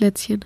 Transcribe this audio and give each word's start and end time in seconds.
Lieblingsplätzchen. 0.00 0.44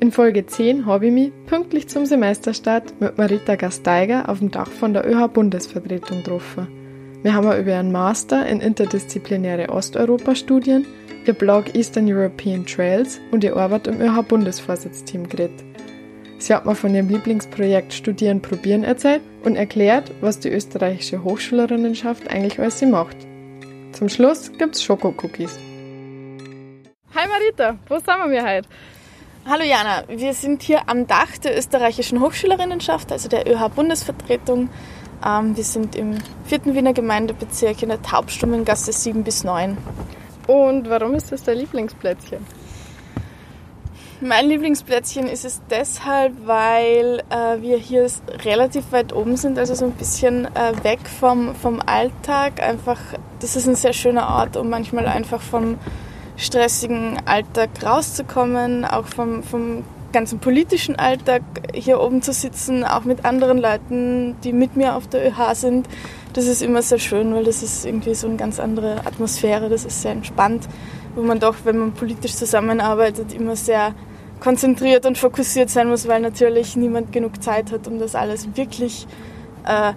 In 0.00 0.12
Folge 0.12 0.46
10 0.46 0.86
habe 0.86 1.06
ich 1.06 1.12
mich 1.12 1.32
pünktlich 1.46 1.88
zum 1.88 2.06
Semesterstart 2.06 3.00
mit 3.00 3.18
Marita 3.18 3.56
Gasteiger 3.56 4.28
auf 4.28 4.38
dem 4.38 4.50
Dach 4.50 4.70
von 4.70 4.92
der 4.92 5.06
ÖH-Bundesvertretung 5.06 6.18
getroffen. 6.18 6.68
Wir 7.22 7.34
haben 7.34 7.46
über 7.46 7.72
ihren 7.72 7.90
Master 7.90 8.46
in 8.46 8.60
interdisziplinäre 8.60 9.70
Osteuropa-Studien, 9.70 10.86
ihr 11.26 11.32
Blog 11.32 11.74
Eastern 11.74 12.06
European 12.08 12.64
Trails 12.64 13.20
und 13.32 13.42
ihr 13.42 13.56
Arbeit 13.56 13.88
im 13.88 14.00
ÖH-Bundesvorsitzteam 14.00 15.28
geredet. 15.28 15.64
Sie 16.38 16.54
hat 16.54 16.64
mir 16.64 16.76
von 16.76 16.94
ihrem 16.94 17.08
Lieblingsprojekt 17.08 17.92
Studieren 17.92 18.40
Probieren 18.40 18.84
erzählt 18.84 19.22
und 19.42 19.56
erklärt, 19.56 20.12
was 20.20 20.38
die 20.38 20.50
österreichische 20.50 21.24
Hochschülerinnenschaft 21.24 22.30
eigentlich 22.30 22.60
alles 22.60 22.78
sie 22.78 22.86
macht. 22.86 23.16
Zum 23.90 24.08
Schluss 24.08 24.52
gibt's 24.56 24.84
Schokokookies. 24.84 25.58
Hi 27.14 27.26
Marita, 27.26 27.78
wo 27.88 27.94
sind 27.94 28.30
wir 28.30 28.42
heute? 28.42 28.68
Hallo 29.46 29.64
Jana, 29.64 30.04
wir 30.08 30.34
sind 30.34 30.62
hier 30.62 30.90
am 30.90 31.06
Dach 31.06 31.38
der 31.42 31.56
österreichischen 31.56 32.20
Hochschülerinnenschaft, 32.20 33.10
also 33.10 33.30
der 33.30 33.50
ÖH-Bundesvertretung. 33.50 34.68
Ähm, 35.26 35.56
wir 35.56 35.64
sind 35.64 35.96
im 35.96 36.18
vierten 36.44 36.74
Wiener 36.74 36.92
Gemeindebezirk 36.92 37.82
in 37.82 37.88
der 37.88 38.02
Taubstummengasse 38.02 38.92
7 38.92 39.24
bis 39.24 39.42
9. 39.42 39.78
Und 40.48 40.90
warum 40.90 41.14
ist 41.14 41.32
das 41.32 41.44
dein 41.44 41.56
Lieblingsplätzchen? 41.56 42.44
Mein 44.20 44.46
Lieblingsplätzchen 44.46 45.28
ist 45.28 45.46
es 45.46 45.62
deshalb, 45.70 46.34
weil 46.46 47.22
äh, 47.30 47.62
wir 47.62 47.78
hier 47.78 48.06
relativ 48.44 48.92
weit 48.92 49.14
oben 49.14 49.38
sind, 49.38 49.58
also 49.58 49.74
so 49.74 49.86
ein 49.86 49.92
bisschen 49.92 50.44
äh, 50.54 50.84
weg 50.84 51.00
vom, 51.18 51.54
vom 51.54 51.80
Alltag. 51.80 52.62
Einfach, 52.62 53.00
das 53.40 53.56
ist 53.56 53.66
ein 53.66 53.76
sehr 53.76 53.94
schöner 53.94 54.28
Ort, 54.28 54.58
um 54.58 54.68
manchmal 54.68 55.06
einfach 55.06 55.40
vom 55.40 55.78
stressigen 56.38 57.18
Alltag 57.26 57.70
rauszukommen, 57.84 58.84
auch 58.84 59.06
vom, 59.06 59.42
vom 59.42 59.84
ganzen 60.12 60.38
politischen 60.38 60.96
Alltag 60.96 61.42
hier 61.74 62.00
oben 62.00 62.22
zu 62.22 62.32
sitzen, 62.32 62.84
auch 62.84 63.04
mit 63.04 63.24
anderen 63.24 63.58
Leuten, 63.58 64.36
die 64.42 64.52
mit 64.52 64.76
mir 64.76 64.94
auf 64.94 65.06
der 65.08 65.26
ÖH 65.28 65.54
sind. 65.54 65.86
Das 66.32 66.46
ist 66.46 66.62
immer 66.62 66.80
sehr 66.80 66.98
schön, 66.98 67.34
weil 67.34 67.44
das 67.44 67.62
ist 67.62 67.84
irgendwie 67.84 68.14
so 68.14 68.28
eine 68.28 68.36
ganz 68.36 68.60
andere 68.60 69.04
Atmosphäre, 69.04 69.68
das 69.68 69.84
ist 69.84 70.00
sehr 70.00 70.12
entspannt, 70.12 70.66
wo 71.14 71.22
man 71.22 71.40
doch, 71.40 71.56
wenn 71.64 71.76
man 71.76 71.92
politisch 71.92 72.34
zusammenarbeitet, 72.36 73.34
immer 73.34 73.56
sehr 73.56 73.92
konzentriert 74.40 75.04
und 75.04 75.18
fokussiert 75.18 75.68
sein 75.68 75.88
muss, 75.88 76.06
weil 76.06 76.20
natürlich 76.20 76.76
niemand 76.76 77.12
genug 77.12 77.42
Zeit 77.42 77.72
hat, 77.72 77.88
um 77.88 77.98
das 77.98 78.14
alles 78.14 78.56
wirklich, 78.56 79.06
äh, 79.64 79.92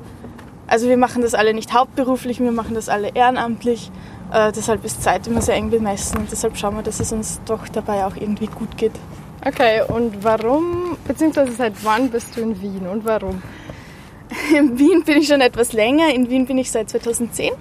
also 0.66 0.90
wir 0.90 0.98
machen 0.98 1.22
das 1.22 1.36
alle 1.36 1.54
nicht 1.54 1.74
hauptberuflich, 1.74 2.40
wir 2.40 2.52
machen 2.52 2.74
das 2.74 2.90
alle 2.90 3.10
ehrenamtlich 3.14 3.92
äh, 4.32 4.52
deshalb 4.52 4.84
ist 4.86 5.02
Zeit 5.04 5.28
immer 5.28 5.42
sehr 5.42 5.56
eng 5.56 5.70
bemessen 5.70 6.20
und 6.20 6.32
deshalb 6.32 6.58
schauen 6.58 6.76
wir, 6.76 6.84
dass 6.84 7.00
es 7.00 7.12
uns 7.12 7.40
doch 7.46 7.68
dabei 7.68 8.06
auch 8.06 8.16
irgendwie 8.16 8.48
gut 8.48 8.78
geht. 8.78 8.94
Okay, 9.46 9.82
und 9.88 10.24
warum, 10.24 10.98
beziehungsweise 11.08 11.54
seit 11.54 11.84
wann 11.84 12.10
bist 12.10 12.36
du 12.36 12.42
in 12.42 12.62
Wien 12.62 12.88
und 12.88 13.06
warum? 13.06 13.42
In 14.58 14.80
Wien 14.80 15.04
bin 15.04 15.18
ich 15.18 15.28
schon 15.28 15.42
etwas 15.42 15.74
länger. 15.74 16.14
In 16.14 16.30
Wien 16.30 16.46
bin 16.46 16.58
ich 16.58 16.72
seit 16.72 16.90
2010. 16.90 17.52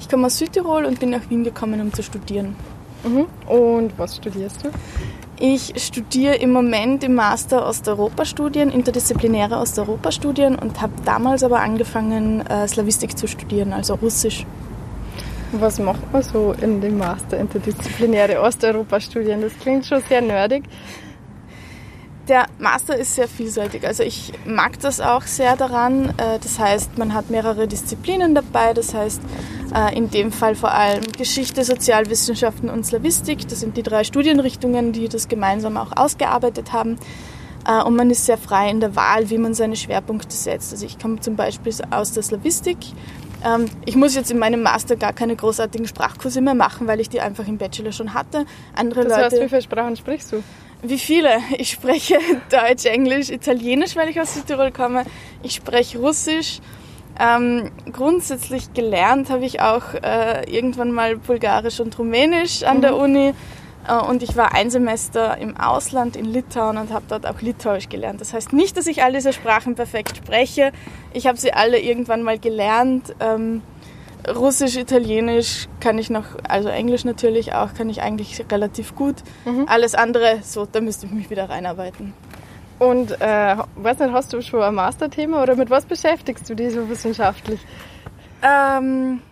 Ich 0.00 0.08
komme 0.08 0.26
aus 0.26 0.38
Südtirol 0.38 0.86
und 0.86 0.98
bin 0.98 1.10
nach 1.10 1.28
Wien 1.28 1.44
gekommen, 1.44 1.78
um 1.80 1.92
zu 1.92 2.02
studieren. 2.02 2.56
Mhm. 3.04 3.26
Und 3.46 3.98
was 3.98 4.16
studierst 4.16 4.64
du? 4.64 4.70
Ich 5.38 5.74
studiere 5.76 6.36
im 6.36 6.50
Moment 6.50 7.04
im 7.04 7.14
Master 7.14 7.66
Osteuropa-Studien, 7.66 8.70
interdisziplinäre 8.70 9.58
Osteuropa-Studien 9.58 10.58
und 10.58 10.80
habe 10.80 10.94
damals 11.04 11.42
aber 11.42 11.60
angefangen, 11.60 12.40
äh, 12.46 12.66
Slavistik 12.66 13.18
zu 13.18 13.26
studieren, 13.26 13.74
also 13.74 13.94
Russisch. 13.96 14.46
Was 15.58 15.78
macht 15.78 16.12
man 16.12 16.22
so 16.22 16.54
in 16.60 16.80
dem 16.82 16.98
Master 16.98 17.38
interdisziplinäre 17.38 18.40
Osteuropa-Studien? 18.40 19.40
Das 19.40 19.58
klingt 19.58 19.86
schon 19.86 20.02
sehr 20.06 20.20
nerdig. 20.20 20.64
Der 22.28 22.46
Master 22.58 22.96
ist 22.96 23.14
sehr 23.14 23.28
vielseitig. 23.28 23.86
Also 23.86 24.02
ich 24.02 24.32
mag 24.44 24.78
das 24.80 25.00
auch 25.00 25.22
sehr 25.22 25.56
daran. 25.56 26.10
Äh, 26.18 26.38
das 26.42 26.58
heißt, 26.58 26.98
man 26.98 27.14
hat 27.14 27.30
mehrere 27.30 27.68
Disziplinen 27.68 28.34
dabei. 28.34 28.74
Das 28.74 28.92
heißt, 28.92 29.22
äh, 29.74 29.96
in 29.96 30.10
dem 30.10 30.30
Fall 30.30 30.56
vor 30.56 30.72
allem 30.72 31.04
Geschichte, 31.16 31.64
Sozialwissenschaften 31.64 32.68
und 32.68 32.84
Slavistik. 32.84 33.48
Das 33.48 33.60
sind 33.60 33.76
die 33.76 33.82
drei 33.82 34.04
Studienrichtungen, 34.04 34.92
die 34.92 35.08
das 35.08 35.28
gemeinsam 35.28 35.76
auch 35.76 35.92
ausgearbeitet 35.96 36.72
haben. 36.72 36.98
Äh, 37.66 37.82
und 37.82 37.96
man 37.96 38.10
ist 38.10 38.26
sehr 38.26 38.38
frei 38.38 38.70
in 38.70 38.80
der 38.80 38.94
Wahl, 38.94 39.30
wie 39.30 39.38
man 39.38 39.54
seine 39.54 39.76
Schwerpunkte 39.76 40.36
setzt. 40.36 40.72
Also 40.72 40.84
ich 40.84 40.98
komme 40.98 41.20
zum 41.20 41.36
Beispiel 41.36 41.72
aus 41.90 42.12
der 42.12 42.22
Slavistik 42.22 42.78
ähm, 43.46 43.66
ich 43.84 43.96
muss 43.96 44.14
jetzt 44.14 44.30
in 44.30 44.38
meinem 44.38 44.62
Master 44.62 44.96
gar 44.96 45.12
keine 45.12 45.36
großartigen 45.36 45.86
Sprachkurse 45.86 46.40
mehr 46.40 46.54
machen, 46.54 46.86
weil 46.86 47.00
ich 47.00 47.08
die 47.08 47.20
einfach 47.20 47.46
im 47.46 47.58
Bachelor 47.58 47.92
schon 47.92 48.12
hatte. 48.12 48.44
Andere 48.74 49.04
das 49.04 49.16
heißt, 49.16 49.32
Leute, 49.32 49.44
wie 49.44 49.48
viele 49.48 49.62
Sprachen 49.62 49.96
sprichst 49.96 50.32
du? 50.32 50.42
Wie 50.82 50.98
viele? 50.98 51.38
Ich 51.58 51.70
spreche 51.70 52.18
Deutsch, 52.50 52.86
Englisch, 52.86 53.30
Italienisch, 53.30 53.94
weil 53.96 54.08
ich 54.08 54.20
aus 54.20 54.34
Südtirol 54.34 54.72
komme. 54.72 55.04
Ich 55.42 55.54
spreche 55.54 55.98
Russisch. 55.98 56.60
Ähm, 57.18 57.70
grundsätzlich 57.92 58.74
gelernt 58.74 59.30
habe 59.30 59.46
ich 59.46 59.60
auch 59.60 59.94
äh, 59.94 60.44
irgendwann 60.50 60.92
mal 60.92 61.16
Bulgarisch 61.16 61.80
und 61.80 61.98
Rumänisch 61.98 62.62
an 62.62 62.78
mhm. 62.78 62.82
der 62.82 62.96
Uni. 62.96 63.34
Äh, 63.88 63.94
und 63.94 64.22
ich 64.22 64.36
war 64.36 64.54
ein 64.54 64.70
Semester 64.70 65.38
im 65.38 65.56
Ausland 65.56 66.16
in 66.16 66.24
Litauen 66.24 66.76
und 66.76 66.92
habe 66.92 67.04
dort 67.08 67.26
auch 67.26 67.40
Litauisch 67.40 67.88
gelernt. 67.88 68.20
Das 68.20 68.32
heißt 68.32 68.52
nicht, 68.52 68.76
dass 68.76 68.86
ich 68.86 69.02
all 69.02 69.12
diese 69.12 69.32
Sprachen 69.32 69.74
perfekt 69.74 70.16
spreche. 70.16 70.72
Ich 71.12 71.26
habe 71.26 71.38
sie 71.38 71.52
alle 71.52 71.78
irgendwann 71.80 72.22
mal 72.22 72.38
gelernt. 72.38 73.14
Ähm, 73.20 73.62
Russisch, 74.28 74.76
Italienisch 74.76 75.68
kann 75.80 75.98
ich 75.98 76.10
noch, 76.10 76.24
also 76.48 76.68
Englisch 76.68 77.04
natürlich 77.04 77.52
auch, 77.52 77.74
kann 77.74 77.88
ich 77.88 78.02
eigentlich 78.02 78.44
relativ 78.50 78.96
gut. 78.96 79.16
Mhm. 79.44 79.66
Alles 79.68 79.94
andere, 79.94 80.38
so, 80.42 80.66
da 80.66 80.80
müsste 80.80 81.06
ich 81.06 81.12
mich 81.12 81.30
wieder 81.30 81.48
reinarbeiten. 81.48 82.12
Und 82.78 83.12
äh, 83.20 83.56
weiß 83.76 84.00
nicht, 84.00 84.12
hast 84.12 84.32
du 84.32 84.42
schon 84.42 84.62
ein 84.62 84.74
Masterthema 84.74 85.42
oder 85.42 85.54
mit 85.54 85.70
was 85.70 85.86
beschäftigst 85.86 86.48
du 86.50 86.54
dich 86.54 86.74
so 86.74 86.88
wissenschaftlich? 86.88 87.60
Ähm, 88.42 89.22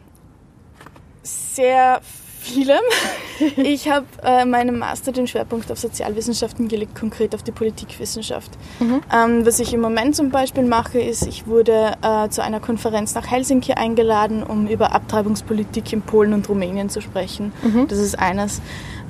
sehr 1.22 2.00
vielem. 2.44 2.80
Ich 3.56 3.90
habe 3.90 4.06
äh, 4.22 4.44
meinem 4.44 4.78
Master 4.78 5.10
den 5.10 5.26
Schwerpunkt 5.26 5.72
auf 5.72 5.78
Sozialwissenschaften 5.80 6.68
gelegt, 6.68 6.94
konkret 6.94 7.34
auf 7.34 7.42
die 7.42 7.50
Politikwissenschaft. 7.50 8.52
Mhm. 8.78 9.00
Ähm, 9.12 9.44
was 9.44 9.58
ich 9.58 9.74
im 9.74 9.80
Moment 9.80 10.14
zum 10.14 10.30
Beispiel 10.30 10.62
mache, 10.62 11.00
ist, 11.00 11.26
ich 11.26 11.48
wurde 11.48 11.94
äh, 12.00 12.28
zu 12.28 12.44
einer 12.44 12.60
Konferenz 12.60 13.16
nach 13.16 13.28
Helsinki 13.28 13.72
eingeladen, 13.72 14.44
um 14.44 14.68
über 14.68 14.94
Abtreibungspolitik 14.94 15.92
in 15.92 16.02
Polen 16.02 16.32
und 16.32 16.48
Rumänien 16.48 16.90
zu 16.90 17.00
sprechen. 17.00 17.52
Mhm. 17.62 17.88
Das 17.88 17.98
ist 17.98 18.16
eines. 18.16 18.62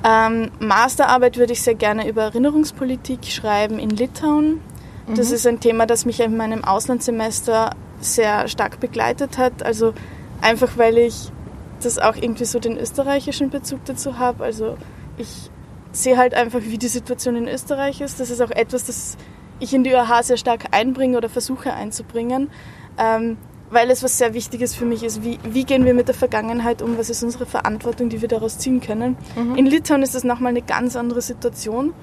Ähm, 0.03 0.49
Masterarbeit 0.59 1.37
würde 1.37 1.53
ich 1.53 1.61
sehr 1.61 1.75
gerne 1.75 2.09
über 2.09 2.23
Erinnerungspolitik 2.23 3.25
schreiben 3.25 3.77
in 3.77 3.91
Litauen. 3.91 4.59
Das 5.07 5.29
mhm. 5.29 5.35
ist 5.35 5.47
ein 5.47 5.59
Thema, 5.59 5.85
das 5.85 6.05
mich 6.05 6.19
in 6.19 6.35
meinem 6.35 6.63
Auslandssemester 6.63 7.75
sehr 7.99 8.47
stark 8.47 8.79
begleitet 8.79 9.37
hat. 9.37 9.63
Also 9.63 9.93
einfach 10.41 10.77
weil 10.77 10.97
ich 10.97 11.31
das 11.85 11.99
auch 11.99 12.15
irgendwie 12.15 12.45
so 12.45 12.59
den 12.59 12.77
österreichischen 12.77 13.49
Bezug 13.49 13.85
dazu 13.85 14.17
habe. 14.17 14.43
Also 14.43 14.77
ich 15.17 15.49
sehe 15.91 16.17
halt 16.17 16.33
einfach, 16.33 16.59
wie 16.63 16.77
die 16.77 16.87
Situation 16.87 17.35
in 17.35 17.47
Österreich 17.47 18.01
ist. 18.01 18.19
Das 18.19 18.29
ist 18.29 18.41
auch 18.41 18.51
etwas, 18.51 18.85
das 18.85 19.17
ich 19.59 19.73
in 19.73 19.83
die 19.83 19.91
ÖH 19.91 20.23
sehr 20.23 20.37
stark 20.37 20.65
einbringe 20.71 21.17
oder 21.17 21.29
versuche 21.29 21.73
einzubringen, 21.73 22.49
ähm, 22.97 23.37
weil 23.69 23.89
es 23.89 24.03
was 24.03 24.17
sehr 24.17 24.33
Wichtiges 24.33 24.75
für 24.75 24.85
mich 24.85 25.03
ist. 25.03 25.23
Wie, 25.23 25.39
wie 25.43 25.63
gehen 25.63 25.85
wir 25.85 25.93
mit 25.93 26.07
der 26.07 26.15
Vergangenheit 26.15 26.81
um? 26.81 26.97
Was 26.97 27.09
ist 27.09 27.23
unsere 27.23 27.45
Verantwortung, 27.45 28.09
die 28.09 28.21
wir 28.21 28.27
daraus 28.27 28.57
ziehen 28.57 28.81
können? 28.81 29.17
Mhm. 29.35 29.55
In 29.55 29.65
Litauen 29.65 30.03
ist 30.03 30.13
das 30.13 30.23
nochmal 30.23 30.49
eine 30.49 30.61
ganz 30.61 30.95
andere 30.95 31.21
Situation. 31.21 31.93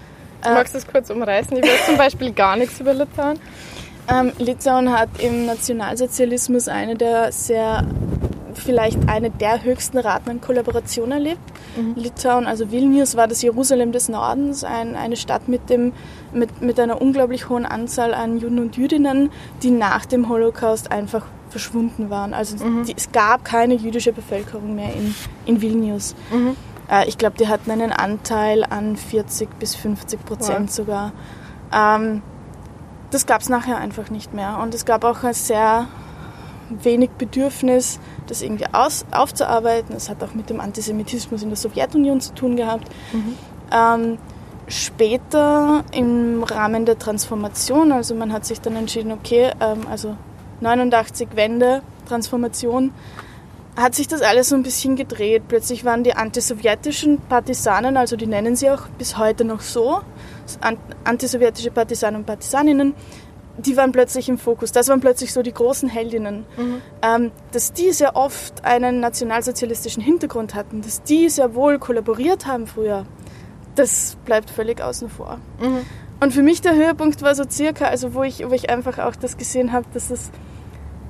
Du 0.42 0.50
magst 0.50 0.74
das 0.74 0.86
kurz 0.86 1.08
umreißen? 1.10 1.56
Ich 1.56 1.62
weiß 1.62 1.86
zum 1.86 1.96
Beispiel 1.96 2.32
gar 2.32 2.56
nichts 2.56 2.80
über 2.80 2.94
Litauen. 2.94 3.38
Ähm, 4.08 4.32
Litauen 4.38 4.92
hat 4.92 5.10
im 5.20 5.46
Nationalsozialismus 5.46 6.66
eine 6.66 6.96
der 6.96 7.30
sehr 7.30 7.86
vielleicht 8.58 9.08
eine 9.08 9.30
der 9.30 9.62
höchsten 9.62 9.98
Raten 9.98 10.30
an 10.30 10.40
Kollaboration 10.40 11.12
erlebt. 11.12 11.40
Mhm. 11.76 11.94
Litauen, 11.96 12.46
also 12.46 12.70
Vilnius, 12.70 13.16
war 13.16 13.28
das 13.28 13.42
Jerusalem 13.42 13.92
des 13.92 14.08
Nordens, 14.08 14.64
ein, 14.64 14.96
eine 14.96 15.16
Stadt 15.16 15.48
mit, 15.48 15.70
dem, 15.70 15.92
mit, 16.32 16.62
mit 16.62 16.78
einer 16.80 17.00
unglaublich 17.00 17.48
hohen 17.48 17.66
Anzahl 17.66 18.14
an 18.14 18.38
Juden 18.38 18.58
und 18.58 18.76
Jüdinnen, 18.76 19.30
die 19.62 19.70
nach 19.70 20.06
dem 20.06 20.28
Holocaust 20.28 20.90
einfach 20.90 21.26
verschwunden 21.48 22.10
waren. 22.10 22.34
Also 22.34 22.64
mhm. 22.64 22.84
die, 22.84 22.94
es 22.96 23.12
gab 23.12 23.44
keine 23.44 23.74
jüdische 23.74 24.12
Bevölkerung 24.12 24.74
mehr 24.74 24.92
in, 24.94 25.14
in 25.46 25.60
Vilnius. 25.60 26.14
Mhm. 26.32 26.56
Äh, 26.90 27.08
ich 27.08 27.18
glaube, 27.18 27.36
die 27.38 27.48
hatten 27.48 27.70
einen 27.70 27.92
Anteil 27.92 28.64
an 28.64 28.96
40 28.96 29.58
bis 29.58 29.74
50 29.74 30.24
Prozent 30.24 30.70
ja. 30.70 30.74
sogar. 30.74 31.12
Ähm, 31.72 32.22
das 33.10 33.26
gab 33.26 33.42
es 33.42 33.48
nachher 33.48 33.76
einfach 33.76 34.10
nicht 34.10 34.34
mehr. 34.34 34.58
Und 34.62 34.74
es 34.74 34.84
gab 34.84 35.04
auch 35.04 35.22
ein 35.22 35.34
sehr 35.34 35.86
wenig 36.70 37.10
Bedürfnis, 37.10 38.00
das 38.32 38.42
irgendwie 38.42 38.66
aus, 38.72 39.04
aufzuarbeiten. 39.12 39.94
Es 39.94 40.08
hat 40.08 40.22
auch 40.22 40.34
mit 40.34 40.50
dem 40.50 40.60
Antisemitismus 40.60 41.42
in 41.42 41.50
der 41.50 41.56
Sowjetunion 41.56 42.20
zu 42.20 42.34
tun 42.34 42.56
gehabt. 42.56 42.88
Mhm. 43.12 43.36
Ähm, 43.70 44.18
später 44.68 45.84
im 45.92 46.42
Rahmen 46.42 46.86
der 46.86 46.98
Transformation, 46.98 47.92
also 47.92 48.14
man 48.14 48.32
hat 48.32 48.46
sich 48.46 48.60
dann 48.60 48.76
entschieden, 48.76 49.12
okay, 49.12 49.52
ähm, 49.60 49.86
also 49.90 50.16
89 50.60 51.28
Wende, 51.34 51.82
Transformation, 52.08 52.92
hat 53.76 53.94
sich 53.94 54.06
das 54.06 54.22
alles 54.22 54.50
so 54.50 54.54
ein 54.54 54.62
bisschen 54.62 54.96
gedreht. 54.96 55.44
Plötzlich 55.48 55.84
waren 55.84 56.04
die 56.04 56.14
antisowjetischen 56.14 57.18
Partisanen, 57.18 57.96
also 57.96 58.16
die 58.16 58.26
nennen 58.26 58.56
sie 58.56 58.70
auch 58.70 58.86
bis 58.98 59.16
heute 59.16 59.44
noch 59.44 59.60
so, 59.60 60.00
antisowjetische 61.04 61.70
Partisanen 61.70 62.20
und 62.20 62.26
Partisaninnen, 62.26 62.94
die 63.58 63.76
waren 63.76 63.92
plötzlich 63.92 64.28
im 64.28 64.38
Fokus. 64.38 64.72
Das 64.72 64.88
waren 64.88 65.00
plötzlich 65.00 65.32
so 65.32 65.42
die 65.42 65.52
großen 65.52 65.88
Heldinnen. 65.88 66.46
Mhm. 66.56 66.82
Ähm, 67.02 67.30
dass 67.52 67.72
die 67.72 67.92
sehr 67.92 68.16
oft 68.16 68.64
einen 68.64 69.00
nationalsozialistischen 69.00 70.02
Hintergrund 70.02 70.54
hatten, 70.54 70.82
dass 70.82 71.02
die 71.02 71.28
sehr 71.28 71.54
wohl 71.54 71.78
kollaboriert 71.78 72.46
haben 72.46 72.66
früher, 72.66 73.04
das 73.74 74.16
bleibt 74.24 74.50
völlig 74.50 74.82
außen 74.82 75.08
vor. 75.08 75.38
Mhm. 75.60 75.84
Und 76.20 76.32
für 76.32 76.42
mich 76.42 76.60
der 76.60 76.74
Höhepunkt 76.74 77.20
war 77.22 77.34
so 77.34 77.44
circa, 77.48 77.86
also 77.86 78.14
wo 78.14 78.22
ich, 78.22 78.48
wo 78.48 78.52
ich 78.52 78.70
einfach 78.70 78.98
auch 78.98 79.16
das 79.16 79.36
gesehen 79.36 79.72
habe, 79.72 79.86
dass 79.92 80.10
es 80.10 80.30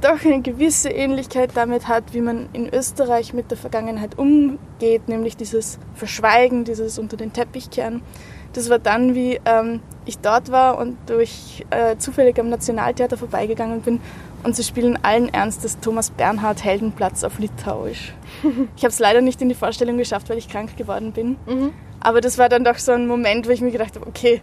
doch 0.00 0.24
eine 0.24 0.42
gewisse 0.42 0.88
Ähnlichkeit 0.88 1.50
damit 1.54 1.86
hat, 1.86 2.12
wie 2.12 2.20
man 2.20 2.48
in 2.52 2.68
Österreich 2.72 3.32
mit 3.32 3.50
der 3.50 3.58
Vergangenheit 3.58 4.18
umgeht, 4.18 5.08
nämlich 5.08 5.36
dieses 5.36 5.78
Verschweigen, 5.94 6.64
dieses 6.64 6.98
unter 6.98 7.16
den 7.16 7.32
Teppich 7.32 7.70
kehren. 7.70 8.02
Das 8.52 8.68
war 8.68 8.78
dann, 8.78 9.14
wie 9.14 9.40
ähm, 9.44 9.80
ich 10.04 10.18
dort 10.18 10.50
war 10.50 10.78
und 10.78 10.96
durch 11.06 11.64
äh, 11.70 11.96
zufällig 11.96 12.38
am 12.38 12.48
Nationaltheater 12.48 13.16
vorbeigegangen 13.16 13.80
bin 13.80 14.00
und 14.42 14.56
sie 14.56 14.64
spielen 14.64 14.98
allen 15.02 15.32
Ernstes 15.32 15.78
Thomas 15.80 16.10
Bernhard 16.10 16.64
Heldenplatz 16.64 17.24
auf 17.24 17.38
Litauisch. 17.38 18.12
ich 18.76 18.82
habe 18.82 18.92
es 18.92 18.98
leider 18.98 19.20
nicht 19.20 19.40
in 19.40 19.48
die 19.48 19.54
Vorstellung 19.54 19.96
geschafft, 19.96 20.28
weil 20.28 20.38
ich 20.38 20.48
krank 20.48 20.76
geworden 20.76 21.12
bin. 21.12 21.36
Mhm. 21.46 21.72
Aber 22.00 22.20
das 22.20 22.38
war 22.38 22.48
dann 22.48 22.64
doch 22.64 22.78
so 22.78 22.92
ein 22.92 23.06
Moment, 23.06 23.46
wo 23.46 23.50
ich 23.50 23.60
mir 23.60 23.70
gedacht 23.70 23.94
habe, 23.94 24.06
okay, 24.06 24.42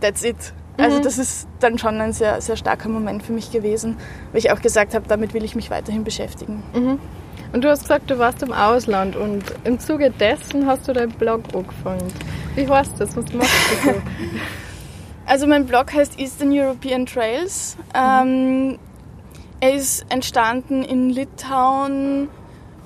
that's 0.00 0.24
it. 0.24 0.54
Also 0.78 0.98
mhm. 0.98 1.02
das 1.02 1.18
ist 1.18 1.46
dann 1.60 1.78
schon 1.78 2.00
ein 2.00 2.12
sehr, 2.12 2.40
sehr 2.40 2.56
starker 2.56 2.88
Moment 2.88 3.22
für 3.22 3.32
mich 3.32 3.52
gewesen, 3.52 3.96
weil 4.32 4.38
ich 4.38 4.50
auch 4.50 4.60
gesagt 4.60 4.94
habe, 4.94 5.06
damit 5.06 5.34
will 5.34 5.44
ich 5.44 5.54
mich 5.54 5.70
weiterhin 5.70 6.02
beschäftigen. 6.02 6.62
Mhm. 6.72 6.98
Und 7.54 7.62
du 7.62 7.70
hast 7.70 7.82
gesagt, 7.82 8.10
du 8.10 8.18
warst 8.18 8.42
im 8.42 8.52
Ausland 8.52 9.14
und 9.14 9.44
im 9.62 9.78
Zuge 9.78 10.10
dessen 10.10 10.66
hast 10.66 10.88
du 10.88 10.92
deinen 10.92 11.12
Blog 11.12 11.42
angefangen. 11.54 12.12
Wie 12.56 12.68
heißt 12.68 12.98
das? 12.98 13.16
Was 13.16 13.32
machst 13.32 13.54
du 13.84 13.90
so? 13.92 13.96
Also 15.26 15.46
mein 15.46 15.64
Blog 15.64 15.94
heißt 15.94 16.18
Eastern 16.18 16.50
European 16.52 17.06
Trails. 17.06 17.78
Ähm, 17.94 18.78
er 19.60 19.72
ist 19.72 20.04
entstanden 20.10 20.82
in 20.82 21.08
Litauen, 21.08 22.28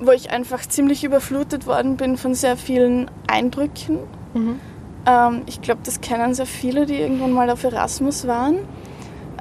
wo 0.00 0.12
ich 0.12 0.30
einfach 0.30 0.60
ziemlich 0.60 1.02
überflutet 1.02 1.66
worden 1.66 1.96
bin 1.96 2.16
von 2.16 2.34
sehr 2.34 2.56
vielen 2.56 3.10
Eindrücken. 3.26 3.98
Mhm. 4.34 4.60
Ähm, 5.04 5.42
ich 5.46 5.62
glaube, 5.62 5.80
das 5.82 6.00
kennen 6.00 6.32
sehr 6.34 6.46
viele, 6.46 6.86
die 6.86 7.00
irgendwann 7.00 7.32
mal 7.32 7.50
auf 7.50 7.64
Erasmus 7.64 8.28
waren. 8.28 8.58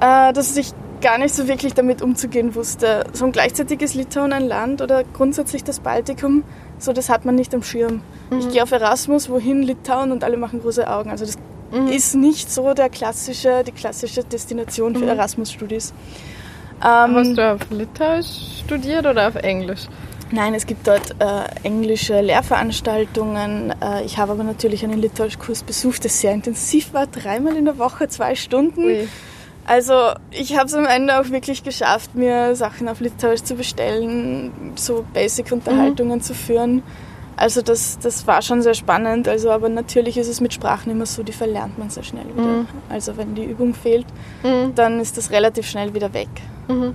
Äh, 0.00 0.32
dass 0.32 0.56
ich 0.56 0.72
gar 1.00 1.18
nicht 1.18 1.34
so 1.34 1.48
wirklich 1.48 1.74
damit 1.74 2.02
umzugehen 2.02 2.54
wusste. 2.54 3.04
So 3.12 3.24
ein 3.24 3.32
gleichzeitiges 3.32 3.94
Litauen 3.94 4.32
ein 4.32 4.46
Land 4.46 4.82
oder 4.82 5.04
grundsätzlich 5.04 5.64
das 5.64 5.80
Baltikum, 5.80 6.44
so 6.78 6.92
das 6.92 7.08
hat 7.08 7.24
man 7.24 7.34
nicht 7.34 7.54
am 7.54 7.62
Schirm. 7.62 8.02
Mhm. 8.30 8.38
Ich 8.38 8.50
gehe 8.50 8.62
auf 8.62 8.72
Erasmus, 8.72 9.28
wohin 9.30 9.62
Litauen 9.62 10.12
und 10.12 10.24
alle 10.24 10.36
machen 10.36 10.60
große 10.60 10.88
Augen. 10.88 11.10
Also 11.10 11.24
das 11.24 11.36
mhm. 11.72 11.88
ist 11.88 12.14
nicht 12.14 12.50
so 12.50 12.74
der 12.74 12.88
klassische, 12.88 13.64
die 13.66 13.72
klassische 13.72 14.24
Destination 14.24 14.94
für 14.94 15.04
mhm. 15.04 15.10
Erasmus-Studis. 15.10 15.92
Ähm, 16.84 17.14
Hast 17.16 17.36
du 17.36 17.52
auf 17.52 17.60
Litauisch 17.70 18.60
studiert 18.64 19.06
oder 19.06 19.28
auf 19.28 19.34
Englisch? 19.34 19.88
Nein, 20.30 20.54
es 20.54 20.66
gibt 20.66 20.86
dort 20.86 21.14
äh, 21.20 21.44
englische 21.62 22.20
Lehrveranstaltungen. 22.20 23.74
Äh, 23.82 24.04
ich 24.04 24.18
habe 24.18 24.32
aber 24.32 24.44
natürlich 24.44 24.84
einen 24.84 25.00
Litauischkurs 25.00 25.62
besucht, 25.62 26.04
der 26.04 26.10
sehr 26.10 26.32
intensiv 26.32 26.92
war, 26.92 27.06
dreimal 27.06 27.56
in 27.56 27.64
der 27.64 27.78
Woche, 27.78 28.08
zwei 28.08 28.34
Stunden. 28.34 28.84
Ui. 28.84 29.08
Also 29.68 30.12
ich 30.30 30.56
habe 30.56 30.64
es 30.64 30.74
am 30.74 30.86
Ende 30.86 31.20
auch 31.20 31.28
wirklich 31.28 31.62
geschafft, 31.62 32.14
mir 32.14 32.56
Sachen 32.56 32.88
auf 32.88 33.00
Litauisch 33.00 33.42
zu 33.42 33.54
bestellen, 33.54 34.72
so 34.76 35.04
Basic-Unterhaltungen 35.12 36.18
mhm. 36.18 36.22
zu 36.22 36.32
führen. 36.32 36.82
Also 37.36 37.60
das, 37.60 37.98
das 37.98 38.26
war 38.26 38.40
schon 38.40 38.62
sehr 38.62 38.72
spannend. 38.72 39.28
Also, 39.28 39.50
aber 39.50 39.68
natürlich 39.68 40.16
ist 40.16 40.26
es 40.26 40.40
mit 40.40 40.54
Sprachen 40.54 40.90
immer 40.90 41.04
so, 41.04 41.22
die 41.22 41.32
verlernt 41.32 41.78
man 41.78 41.90
sehr 41.90 42.02
schnell 42.02 42.26
wieder. 42.28 42.42
Mhm. 42.42 42.66
Also 42.88 43.18
wenn 43.18 43.34
die 43.34 43.44
Übung 43.44 43.74
fehlt, 43.74 44.06
mhm. 44.42 44.74
dann 44.74 45.00
ist 45.00 45.18
das 45.18 45.30
relativ 45.32 45.66
schnell 45.66 45.92
wieder 45.92 46.14
weg. 46.14 46.30
Mhm. 46.68 46.94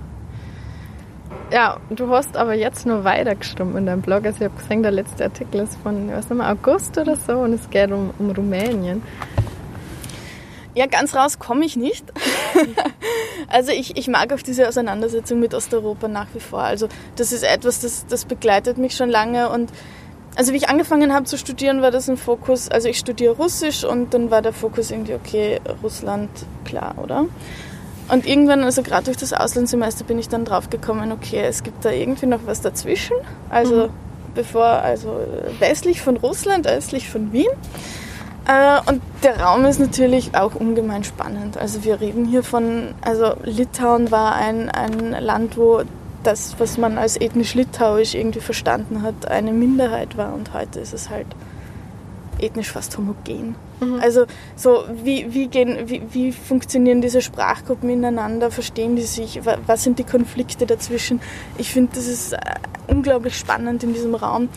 Ja, 1.51 1.77
du 1.91 2.09
hast 2.09 2.35
aber 2.35 2.55
jetzt 2.55 2.87
nur 2.87 3.03
weiter 3.03 3.35
gestimmt 3.35 3.77
in 3.77 3.85
deinem 3.85 4.01
Blog. 4.01 4.25
Also 4.25 4.37
ich 4.39 4.45
habe 4.45 4.59
gesehen, 4.59 4.81
der 4.81 4.91
letzte 4.91 5.25
Artikel 5.25 5.61
ist 5.61 5.77
von, 5.83 6.09
was 6.11 6.27
mehr, 6.29 6.49
August 6.49 6.97
oder 6.97 7.17
so 7.17 7.33
und 7.33 7.53
es 7.53 7.69
geht 7.69 7.91
um, 7.91 8.09
um 8.17 8.31
Rumänien. 8.31 9.03
Ja, 10.75 10.87
ganz 10.87 11.15
raus 11.15 11.39
komme 11.39 11.65
ich 11.65 11.75
nicht. 11.75 12.03
also 13.47 13.71
ich, 13.71 13.97
ich 13.97 14.07
mag 14.07 14.33
auch 14.33 14.41
diese 14.41 14.67
Auseinandersetzung 14.67 15.39
mit 15.39 15.53
Osteuropa 15.53 16.07
nach 16.07 16.27
wie 16.33 16.39
vor. 16.39 16.61
Also 16.61 16.87
das 17.15 17.31
ist 17.31 17.43
etwas, 17.43 17.81
das, 17.81 18.05
das 18.07 18.25
begleitet 18.25 18.77
mich 18.77 18.95
schon 18.95 19.09
lange 19.09 19.49
und 19.49 19.69
also 20.35 20.51
wie 20.51 20.57
ich 20.57 20.69
angefangen 20.69 21.13
habe 21.13 21.25
zu 21.25 21.37
studieren, 21.37 21.83
war 21.83 21.91
das 21.91 22.09
ein 22.09 22.17
Fokus, 22.17 22.69
also 22.69 22.87
ich 22.89 22.97
studiere 22.97 23.35
Russisch 23.35 23.83
und 23.83 24.15
dann 24.15 24.31
war 24.31 24.41
der 24.41 24.53
Fokus 24.53 24.89
irgendwie, 24.89 25.13
okay, 25.13 25.59
Russland, 25.83 26.29
klar, 26.65 26.95
oder? 26.97 27.25
Und 28.09 28.25
irgendwann, 28.25 28.63
also 28.63 28.81
gerade 28.83 29.05
durch 29.05 29.17
das 29.17 29.31
Auslandssemester 29.31 30.03
bin 30.03 30.19
ich 30.19 30.29
dann 30.29 30.43
drauf 30.43 30.69
gekommen, 30.69 31.11
okay, 31.11 31.41
es 31.41 31.63
gibt 31.63 31.85
da 31.85 31.91
irgendwie 31.91 32.25
noch 32.25 32.41
was 32.45 32.61
dazwischen. 32.61 33.15
Also 33.49 33.87
mhm. 33.87 33.89
bevor, 34.35 34.65
also 34.65 35.19
westlich 35.59 36.01
von 36.01 36.17
Russland, 36.17 36.67
östlich 36.67 37.09
von 37.09 37.31
Wien. 37.31 37.47
Äh, 38.47 38.89
und 38.89 39.01
der 39.23 39.39
Raum 39.39 39.65
ist 39.65 39.79
natürlich 39.79 40.35
auch 40.35 40.55
ungemein 40.55 41.03
spannend. 41.03 41.57
Also 41.57 41.83
wir 41.83 42.01
reden 42.01 42.25
hier 42.25 42.43
von, 42.43 42.93
also 43.01 43.35
Litauen 43.43 44.11
war 44.11 44.35
ein, 44.35 44.69
ein 44.69 45.11
Land, 45.11 45.57
wo 45.57 45.83
das, 46.23 46.55
was 46.57 46.77
man 46.77 46.97
als 46.97 47.19
ethnisch 47.19 47.53
litauisch 47.53 48.15
irgendwie 48.15 48.39
verstanden 48.39 49.01
hat, 49.01 49.29
eine 49.29 49.51
Minderheit 49.51 50.17
war 50.17 50.33
und 50.33 50.53
heute 50.53 50.79
ist 50.79 50.93
es 50.93 51.09
halt 51.09 51.27
ethnisch 52.39 52.71
fast 52.71 52.97
homogen. 52.97 53.55
Mhm. 53.79 53.99
Also 54.01 54.25
so 54.55 54.83
wie, 55.03 55.33
wie, 55.33 55.47
gehen, 55.47 55.89
wie, 55.89 56.01
wie 56.11 56.31
funktionieren 56.31 57.01
diese 57.01 57.21
Sprachgruppen 57.21 57.89
ineinander, 57.89 58.51
verstehen 58.51 58.95
die 58.95 59.03
sich, 59.03 59.41
was 59.65 59.83
sind 59.83 59.99
die 59.99 60.03
Konflikte 60.03 60.65
dazwischen. 60.65 61.21
Ich 61.57 61.71
finde, 61.71 61.93
das 61.95 62.07
ist 62.07 62.33
äh, 62.33 62.39
unglaublich 62.87 63.37
spannend 63.37 63.83
in 63.83 63.93
diesem 63.93 64.15
Raum, 64.15 64.49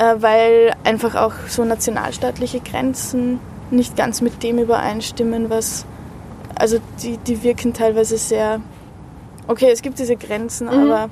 weil 0.00 0.74
einfach 0.82 1.14
auch 1.14 1.34
so 1.46 1.64
nationalstaatliche 1.64 2.60
Grenzen 2.60 3.38
nicht 3.70 3.96
ganz 3.96 4.20
mit 4.22 4.42
dem 4.42 4.58
übereinstimmen, 4.58 5.50
was, 5.50 5.84
also 6.54 6.78
die, 7.02 7.18
die 7.18 7.42
wirken 7.42 7.74
teilweise 7.74 8.16
sehr, 8.16 8.60
okay, 9.46 9.70
es 9.70 9.82
gibt 9.82 9.98
diese 9.98 10.16
Grenzen, 10.16 10.66
mhm. 10.68 10.90
aber 10.90 11.10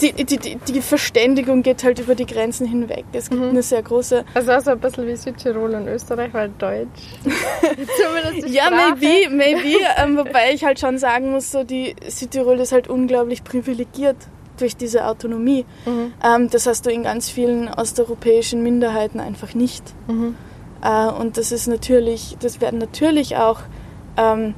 die, 0.00 0.12
die, 0.12 0.36
die, 0.36 0.56
die, 0.56 0.82
Verständigung 0.82 1.62
geht 1.62 1.84
halt 1.84 2.00
über 2.00 2.16
die 2.16 2.26
Grenzen 2.26 2.66
hinweg. 2.66 3.04
Es 3.12 3.30
gibt 3.30 3.40
mhm. 3.40 3.50
eine 3.50 3.62
sehr 3.62 3.80
große. 3.80 4.24
Also 4.34 4.52
auch 4.52 4.60
so 4.60 4.72
ein 4.72 4.80
bisschen 4.80 5.06
wie 5.06 5.14
Südtirol 5.14 5.74
und 5.76 5.86
Österreich, 5.86 6.34
weil 6.34 6.50
Deutsch. 6.58 6.88
Zumindest 7.22 8.48
die 8.48 8.52
ja, 8.52 8.70
maybe, 8.70 9.30
maybe. 9.30 9.78
Ähm, 9.98 10.16
wobei 10.16 10.52
ich 10.52 10.64
halt 10.64 10.80
schon 10.80 10.98
sagen 10.98 11.30
muss, 11.30 11.52
so 11.52 11.62
die 11.62 11.94
Südtirol 12.08 12.58
ist 12.58 12.72
halt 12.72 12.88
unglaublich 12.88 13.44
privilegiert 13.44 14.16
durch 14.56 14.76
diese 14.76 15.06
Autonomie. 15.06 15.64
Mhm. 15.86 16.12
Ähm, 16.24 16.50
das 16.50 16.66
hast 16.66 16.86
du 16.86 16.90
in 16.90 17.02
ganz 17.02 17.28
vielen 17.28 17.68
osteuropäischen 17.68 18.62
Minderheiten 18.62 19.20
einfach 19.20 19.54
nicht. 19.54 19.82
Mhm. 20.08 20.34
Äh, 20.82 21.08
und 21.08 21.36
das 21.36 21.52
ist 21.52 21.66
natürlich, 21.66 22.36
das 22.40 22.60
werden 22.60 22.78
natürlich 22.78 23.36
auch 23.36 23.60
ähm, 24.16 24.54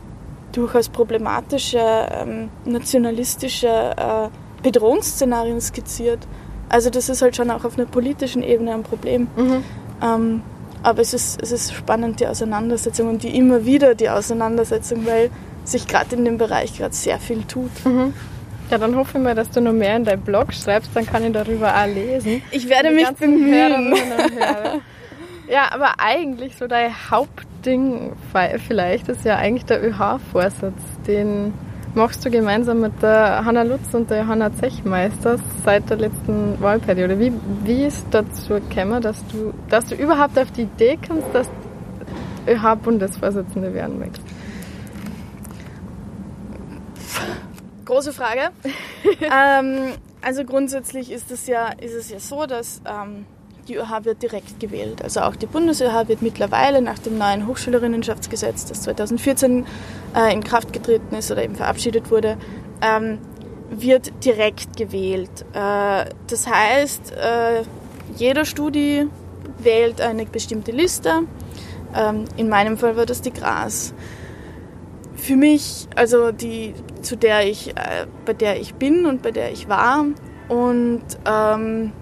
durchaus 0.52 0.88
problematische, 0.88 1.78
ähm, 1.78 2.48
nationalistische 2.64 3.68
äh, 3.68 4.28
Bedrohungsszenarien 4.62 5.60
skizziert. 5.60 6.20
Also 6.68 6.90
das 6.90 7.08
ist 7.08 7.22
halt 7.22 7.36
schon 7.36 7.50
auch 7.50 7.64
auf 7.64 7.76
einer 7.76 7.86
politischen 7.86 8.42
Ebene 8.42 8.72
ein 8.74 8.82
Problem. 8.82 9.28
Mhm. 9.36 9.64
Ähm, 10.02 10.42
aber 10.82 11.00
es 11.00 11.14
ist, 11.14 11.40
es 11.42 11.50
ist 11.50 11.72
spannend, 11.72 12.20
die 12.20 12.26
Auseinandersetzung 12.26 13.08
und 13.08 13.22
die 13.22 13.36
immer 13.36 13.64
wieder 13.64 13.94
die 13.94 14.10
Auseinandersetzung, 14.10 15.06
weil 15.06 15.30
sich 15.64 15.86
gerade 15.86 16.14
in 16.16 16.24
dem 16.24 16.36
Bereich 16.36 16.76
gerade 16.76 16.94
sehr 16.94 17.18
viel 17.18 17.44
tut. 17.44 17.70
Ja, 18.70 18.78
dann 18.78 18.96
hoffe 18.96 19.18
ich 19.18 19.24
mal, 19.24 19.34
dass 19.34 19.50
du 19.50 19.60
noch 19.60 19.72
mehr 19.72 19.96
in 19.96 20.04
deinem 20.04 20.22
Blog 20.22 20.52
schreibst, 20.52 20.90
dann 20.94 21.06
kann 21.06 21.24
ich 21.24 21.32
darüber 21.32 21.74
auch 21.74 21.86
lesen. 21.86 22.42
Ich 22.50 22.68
werde 22.68 22.90
mich 22.90 23.08
bemühen. 23.10 23.94
ja, 25.48 25.70
aber 25.70 25.94
eigentlich 25.98 26.56
so 26.56 26.66
dein 26.66 26.90
Hauptding 27.10 28.12
vielleicht 28.66 29.08
ist 29.08 29.24
ja 29.24 29.36
eigentlich 29.36 29.66
der 29.66 29.84
ÖH-Vorsatz, 29.84 30.82
den 31.06 31.52
machst 31.94 32.24
du 32.24 32.30
gemeinsam 32.30 32.80
mit 32.80 33.02
der 33.02 33.44
Hanna 33.44 33.62
Lutz 33.62 33.92
und 33.92 34.10
der 34.10 34.22
Johanna 34.22 34.52
Zechmeister 34.52 35.38
seit 35.64 35.88
der 35.90 35.98
letzten 35.98 36.60
Wahlperiode. 36.60 37.18
Wie, 37.20 37.32
wie 37.64 37.84
ist 37.84 38.06
dazu 38.10 38.54
gekommen, 38.54 39.00
dass 39.00 39.24
du, 39.28 39.52
dass 39.68 39.86
du 39.86 39.94
überhaupt 39.94 40.38
auf 40.38 40.50
die 40.50 40.62
Idee 40.62 40.98
kommst, 41.06 41.28
dass 41.32 41.48
ÖH-Bundesvorsitzende 42.46 43.72
werden 43.74 43.98
möchtest? 43.98 44.23
Große 47.84 48.12
Frage. 48.12 48.50
ähm, 49.20 49.92
also 50.22 50.44
grundsätzlich 50.44 51.10
ist 51.10 51.30
es 51.30 51.46
ja, 51.46 51.68
ist 51.80 51.94
es 51.94 52.10
ja 52.10 52.18
so, 52.18 52.46
dass 52.46 52.80
ähm, 52.86 53.26
die 53.68 53.76
ÖH 53.76 54.04
wird 54.04 54.22
direkt 54.22 54.60
gewählt. 54.60 55.02
Also 55.02 55.20
auch 55.20 55.36
die 55.36 55.46
Bundes-ÖH 55.46 56.08
wird 56.08 56.22
mittlerweile 56.22 56.80
nach 56.82 56.98
dem 56.98 57.18
neuen 57.18 57.46
Hochschülerinnenschaftsgesetz, 57.46 58.66
das 58.66 58.82
2014 58.82 59.66
äh, 60.14 60.32
in 60.32 60.42
Kraft 60.42 60.72
getreten 60.72 61.14
ist 61.14 61.30
oder 61.30 61.42
eben 61.44 61.56
verabschiedet 61.56 62.10
wurde, 62.10 62.36
ähm, 62.82 63.18
wird 63.70 64.24
direkt 64.24 64.76
gewählt. 64.76 65.44
Äh, 65.52 66.06
das 66.26 66.46
heißt, 66.46 67.12
äh, 67.12 67.62
jeder 68.16 68.44
Studi 68.44 69.08
wählt 69.58 70.00
eine 70.00 70.26
bestimmte 70.26 70.72
Liste. 70.72 71.22
Ähm, 71.94 72.24
in 72.36 72.48
meinem 72.48 72.76
Fall 72.76 72.96
war 72.96 73.06
das 73.06 73.22
die 73.22 73.32
Gras. 73.32 73.94
Für 75.16 75.36
mich, 75.36 75.88
also 75.96 76.32
die, 76.32 76.74
zu 77.04 77.16
der 77.16 77.46
ich, 77.48 77.70
äh, 77.70 78.06
bei 78.24 78.32
der 78.32 78.60
ich 78.60 78.74
bin 78.74 79.06
und 79.06 79.22
bei 79.22 79.30
der 79.30 79.52
ich 79.52 79.68
war. 79.68 80.04
Und 80.48 81.02
ähm, 81.26 81.92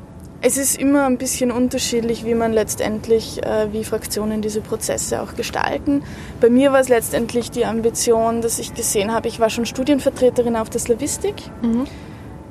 es 0.45 0.57
ist 0.57 0.77
immer 0.77 1.07
ein 1.07 1.19
bisschen 1.19 1.53
unterschiedlich, 1.53 2.25
wie 2.25 2.35
man 2.35 2.53
letztendlich, 2.53 3.43
äh, 3.45 3.73
wie 3.73 3.85
Fraktionen 3.85 4.43
diese 4.43 4.61
Prozesse 4.61 5.23
auch 5.23 5.37
gestalten. 5.37 6.03
Bei 6.41 6.51
mir 6.51 6.73
war 6.73 6.81
es 6.81 6.89
letztendlich 6.89 7.53
die 7.53 7.65
Ambition, 7.65 8.43
dass 8.43 8.59
ich 8.59 8.75
gesehen 8.75 9.13
habe, 9.13 9.29
ich 9.29 9.39
war 9.39 9.51
schon 9.51 9.67
Studienvertreterin 9.67 10.57
auf 10.57 10.69
der 10.69 10.81
Slavistik. 10.81 11.35
Mhm. 11.63 11.87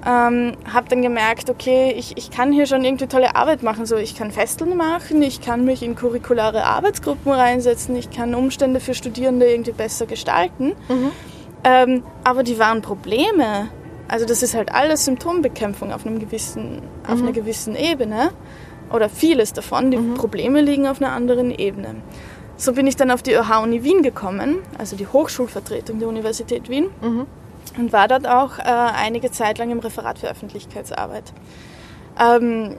Ähm, 0.04 0.54
habe 0.74 0.90
dann 0.90 1.04
gemerkt, 1.04 1.50
okay, 1.52 1.94
ich, 1.96 2.18
ich 2.18 2.32
kann 2.32 2.52
hier 2.52 2.66
schon 2.66 2.84
irgendwie 2.84 3.06
tolle 3.06 3.36
Arbeit 3.36 3.62
machen. 3.62 3.86
So, 3.86 3.98
ich 3.98 4.16
kann 4.16 4.32
Festeln 4.32 4.76
machen, 4.76 5.22
ich 5.22 5.42
kann 5.42 5.64
mich 5.64 5.84
in 5.84 5.96
curriculare 5.96 6.64
Arbeitsgruppen 6.64 7.32
reinsetzen, 7.32 7.96
ich 7.96 8.10
kann 8.10 8.34
Umstände 8.34 8.80
für 8.80 8.96
Studierende 8.96 9.52
irgendwie 9.52 9.74
besser 9.74 10.08
gestalten. 10.08 10.74
Mhm. 10.88 11.12
Ähm, 11.64 12.04
aber 12.24 12.44
die 12.44 12.60
waren 12.60 12.82
Probleme. 12.82 13.70
Also 14.08 14.26
das 14.26 14.44
ist 14.44 14.56
halt 14.56 14.74
alles 14.74 15.06
Symptombekämpfung 15.06 15.94
auf, 15.94 16.06
einem 16.06 16.20
gewissen, 16.20 16.82
auf 17.08 17.18
mhm. 17.18 17.24
einer 17.24 17.32
gewissen 17.32 17.76
Ebene. 17.76 18.32
Oder 18.92 19.10
vieles 19.10 19.54
davon. 19.54 19.92
Die 19.92 19.98
mhm. 19.98 20.16
Probleme 20.16 20.62
liegen 20.62 20.88
auf 20.88 21.02
einer 21.02 21.14
anderen 21.14 21.52
Ebene. 21.52 21.96
So 22.58 22.74
bin 22.74 22.88
ich 22.88 22.96
dann 22.96 23.10
auf 23.10 23.24
die 23.24 23.34
ÖH-Uni 23.34 23.84
Wien 23.84 24.04
gekommen, 24.04 24.58
also 24.78 24.96
die 24.96 25.08
Hochschulvertretung 25.08 26.00
der 26.00 26.10
Universität 26.10 26.70
Wien. 26.70 26.90
Mhm 27.02 27.26
und 27.78 27.94
war 27.94 28.08
dort 28.08 28.28
auch 28.28 28.60
äh, 28.60 28.64
einige 28.64 29.32
Zeit 29.32 29.58
lang 29.58 29.72
im 29.72 29.80
Referat 29.80 30.20
für 30.20 30.30
Öffentlichkeitsarbeit. 30.30 31.34
Ähm, 32.20 32.78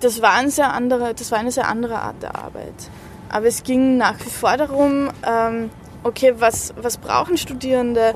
das, 0.00 0.22
war 0.22 0.34
ein 0.34 0.50
sehr 0.50 0.72
andere, 0.72 1.14
das 1.14 1.32
war 1.32 1.38
eine 1.38 1.50
sehr 1.50 1.68
andere 1.68 1.98
Art 2.00 2.22
der 2.22 2.36
Arbeit. 2.36 2.90
Aber 3.28 3.46
es 3.46 3.62
ging 3.62 3.96
nach 3.96 4.18
wie 4.20 4.30
vor 4.30 4.56
darum, 4.56 5.10
ähm, 5.26 5.70
okay, 6.08 6.34
was, 6.38 6.74
was 6.80 6.96
brauchen 6.96 7.36
Studierende, 7.36 8.14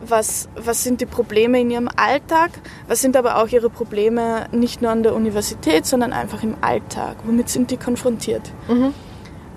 was, 0.00 0.48
was 0.56 0.82
sind 0.82 1.00
die 1.00 1.06
Probleme 1.06 1.60
in 1.60 1.70
ihrem 1.70 1.88
Alltag, 1.94 2.50
was 2.88 3.00
sind 3.00 3.16
aber 3.16 3.38
auch 3.38 3.48
ihre 3.48 3.70
Probleme 3.70 4.46
nicht 4.52 4.82
nur 4.82 4.90
an 4.90 5.02
der 5.02 5.14
Universität, 5.14 5.86
sondern 5.86 6.12
einfach 6.12 6.42
im 6.42 6.56
Alltag, 6.60 7.16
womit 7.24 7.48
sind 7.48 7.70
die 7.70 7.76
konfrontiert. 7.76 8.50
Mhm. 8.68 8.94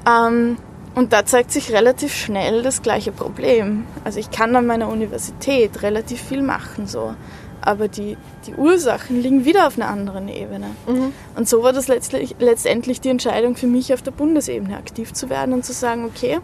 Ähm, 0.08 0.58
und 0.96 1.14
da 1.14 1.26
zeigt 1.26 1.52
sich 1.52 1.72
relativ 1.74 2.16
schnell 2.16 2.64
das 2.64 2.82
gleiche 2.82 3.12
Problem. 3.12 3.86
Also 4.04 4.20
ich 4.20 4.32
kann 4.32 4.56
an 4.56 4.66
meiner 4.66 4.90
Universität 4.90 5.84
relativ 5.84 6.22
viel 6.22 6.42
machen, 6.42 6.88
so. 6.88 7.14
Aber 7.62 7.88
die, 7.88 8.18
die 8.46 8.54
Ursachen 8.56 9.22
liegen 9.22 9.46
wieder 9.46 9.68
auf 9.68 9.78
einer 9.78 9.90
anderen 9.90 10.28
Ebene. 10.28 10.68
Mhm. 10.88 11.14
Und 11.36 11.50
so 11.50 11.62
war 11.62 11.74
das 11.74 11.88
letztlich, 11.88 12.36
letztendlich 12.40 13.02
die 13.02 13.10
Entscheidung 13.10 13.56
für 13.56 13.68
mich, 13.68 13.94
auf 13.94 14.02
der 14.02 14.12
Bundesebene 14.12 14.78
aktiv 14.78 15.14
zu 15.14 15.30
werden 15.30 15.54
und 15.54 15.66
zu 15.66 15.74
sagen, 15.74 16.06
okay, 16.06 16.40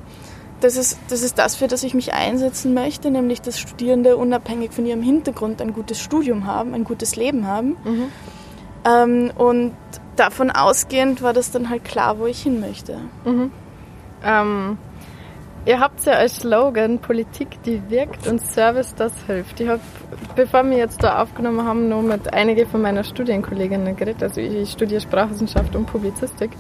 das 0.64 0.78
ist, 0.78 0.98
das 1.10 1.22
ist 1.24 1.38
das, 1.38 1.56
für 1.56 1.68
das 1.68 1.84
ich 1.84 1.94
mich 1.94 2.14
einsetzen 2.14 2.74
möchte, 2.74 3.12
nämlich 3.12 3.42
dass 3.42 3.60
Studierende 3.60 4.16
unabhängig 4.16 4.72
von 4.72 4.86
ihrem 4.86 5.02
Hintergrund 5.02 5.62
ein 5.62 5.74
gutes 5.74 6.00
Studium 6.00 6.46
haben, 6.48 6.74
ein 6.74 6.86
gutes 6.86 7.16
Leben 7.16 7.46
haben. 7.46 7.76
Mhm. 7.84 8.12
Ähm, 8.86 9.32
und 9.36 9.74
davon 10.16 10.52
ausgehend 10.52 11.22
war 11.22 11.34
das 11.34 11.52
dann 11.52 11.70
halt 11.70 11.84
klar, 11.84 12.18
wo 12.20 12.28
ich 12.28 12.42
hin 12.42 12.62
möchte. 12.62 12.98
Mhm. 13.26 13.52
Ähm, 14.24 14.78
ihr 15.66 15.80
habt 15.82 16.06
ja 16.06 16.14
als 16.14 16.38
Slogan 16.38 17.00
Politik, 17.00 17.62
die 17.64 17.82
wirkt 17.90 18.26
und 18.28 18.40
Service, 18.40 18.96
das 18.96 19.14
hilft. 19.26 19.60
Ich 19.60 19.68
habe, 19.68 19.82
bevor 20.36 20.64
wir 20.64 20.78
jetzt 20.78 21.04
da 21.04 21.22
aufgenommen 21.22 21.66
haben, 21.66 21.90
nur 21.90 22.04
mit 22.04 22.34
einigen 22.34 22.68
von 22.70 22.82
meiner 22.82 23.04
Studienkolleginnen 23.04 23.98
geredet. 23.98 24.24
Also 24.24 24.40
ich 24.40 24.72
studiere 24.72 25.02
Sprachwissenschaft 25.02 25.76
und 25.76 25.88
Publizistik. 25.88 26.52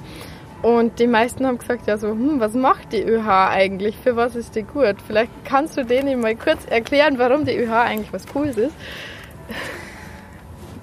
Und 0.63 0.97
die 0.97 1.07
meisten 1.07 1.45
haben 1.45 1.59
gesagt, 1.59 1.85
ja 1.85 1.97
so, 1.97 2.07
hm, 2.07 2.39
was 2.39 2.53
macht 2.53 2.91
die 2.91 3.03
ÖH 3.03 3.49
eigentlich? 3.49 3.95
Für 3.97 4.15
was 4.15 4.35
ist 4.35 4.55
die 4.55 4.63
gut? 4.63 4.95
Vielleicht 5.05 5.31
kannst 5.43 5.77
du 5.77 5.85
denen 5.85 6.21
mal 6.21 6.35
kurz 6.35 6.65
erklären, 6.67 7.19
warum 7.19 7.45
die 7.45 7.55
ÖH 7.55 7.71
eigentlich 7.71 8.11
was 8.11 8.25
Cooles 8.25 8.57
ist 8.57 8.73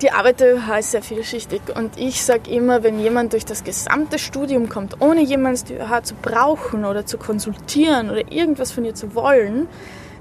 die 0.03 0.11
Arbeit 0.13 0.41
der 0.41 0.57
ÖH 0.57 0.79
ist 0.79 0.91
sehr 0.93 1.03
vielschichtig 1.03 1.61
und 1.77 1.99
ich 1.99 2.23
sage 2.23 2.51
immer, 2.51 2.83
wenn 2.83 2.99
jemand 2.99 3.33
durch 3.33 3.45
das 3.45 3.65
gesamte 3.65 4.19
Studium 4.19 4.69
kommt, 4.69 5.01
ohne 5.01 5.23
jemals 5.23 5.65
die 5.65 5.75
ÖH 5.75 6.03
zu 6.03 6.15
brauchen 6.15 6.85
oder 6.85 7.05
zu 7.05 7.19
konsultieren 7.19 8.11
oder 8.11 8.33
irgendwas 8.33 8.73
von 8.73 8.85
ihr 8.85 8.95
zu 8.95 9.15
wollen, 9.15 9.69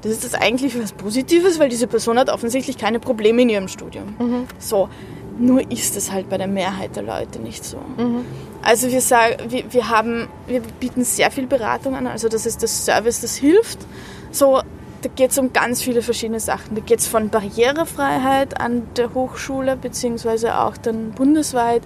das 0.01 0.12
ist 0.12 0.24
das 0.24 0.34
eigentlich 0.34 0.82
was 0.82 0.94
Positives, 0.94 1.60
weil 1.60 1.70
diese 1.70 1.88
Person 1.88 2.18
hat 2.18 2.30
offensichtlich 2.30 2.78
keine 2.78 3.00
Probleme 3.00 3.42
in 3.42 3.50
ihrem 3.50 3.68
Studium. 3.68 4.16
Mhm. 4.18 4.46
So, 4.58 4.89
nur 5.38 5.70
ist 5.72 5.96
es 5.98 6.12
halt 6.12 6.30
bei 6.30 6.38
der 6.38 6.48
Mehrheit 6.48 6.96
der 6.96 7.04
Leute 7.04 7.39
nicht 7.39 7.63
so. 7.63 7.78
Mhm. 7.98 8.25
Also 8.62 8.92
wir 8.92 9.01
sagen, 9.01 9.51
wir, 9.51 9.72
wir 9.72 9.89
haben, 9.89 10.28
wir 10.48 10.62
bieten 10.62 11.04
sehr 11.04 11.32
viel 11.32 11.48
Beratung 11.48 11.96
an, 11.96 12.08
also 12.08 12.28
das 12.28 12.46
ist 12.46 12.62
das 12.62 12.86
Service, 12.86 13.22
das 13.22 13.36
hilft. 13.36 13.80
So, 14.32 14.62
da 15.01 15.10
geht 15.16 15.32
es 15.32 15.38
um 15.38 15.54
ganz 15.54 15.82
viele 15.82 16.01
verschiedene 16.01 16.39
Sachen. 16.39 16.75
Da 16.75 16.82
geht 16.82 17.00
es 17.00 17.08
von 17.08 17.30
Barrierefreiheit 17.30 18.60
an 18.60 18.88
der 18.96 19.13
Hochschule, 19.13 19.78
beziehungsweise 19.78 20.60
auch 20.60 20.78
dann 20.78 21.12
bundesweit. 21.12 21.84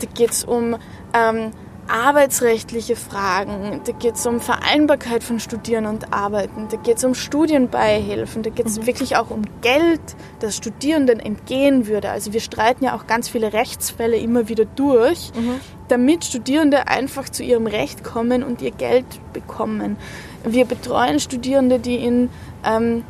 Da 0.00 0.06
geht 0.06 0.30
es 0.30 0.44
um 0.44 0.76
ähm, 1.12 1.50
arbeitsrechtliche 1.88 2.96
Fragen, 2.96 3.82
da 3.84 3.92
geht 3.92 4.14
es 4.14 4.26
um 4.26 4.40
Vereinbarkeit 4.40 5.22
von 5.22 5.38
Studieren 5.38 5.86
und 5.86 6.12
Arbeiten, 6.12 6.68
da 6.70 6.76
geht 6.76 6.98
es 6.98 7.04
um 7.04 7.14
Studienbeihilfen, 7.14 8.42
da 8.42 8.50
geht 8.50 8.66
es 8.66 8.78
mhm. 8.78 8.86
wirklich 8.86 9.16
auch 9.16 9.30
um 9.30 9.42
Geld, 9.60 10.00
das 10.40 10.56
Studierenden 10.56 11.20
entgehen 11.20 11.86
würde. 11.86 12.10
Also 12.10 12.32
wir 12.32 12.40
streiten 12.40 12.84
ja 12.84 12.96
auch 12.96 13.06
ganz 13.06 13.28
viele 13.28 13.52
Rechtsfälle 13.52 14.16
immer 14.16 14.48
wieder 14.48 14.64
durch, 14.64 15.32
mhm. 15.34 15.60
Damit 15.88 16.24
Studierende 16.24 16.88
einfach 16.88 17.28
zu 17.28 17.42
ihrem 17.42 17.66
Recht 17.66 18.04
kommen 18.04 18.42
und 18.42 18.62
ihr 18.62 18.70
Geld 18.70 19.06
bekommen. 19.32 19.96
Wir 20.44 20.64
betreuen 20.64 21.20
Studierende, 21.20 21.78
die 21.78 21.96
in 21.96 22.30
ähm, 22.64 23.04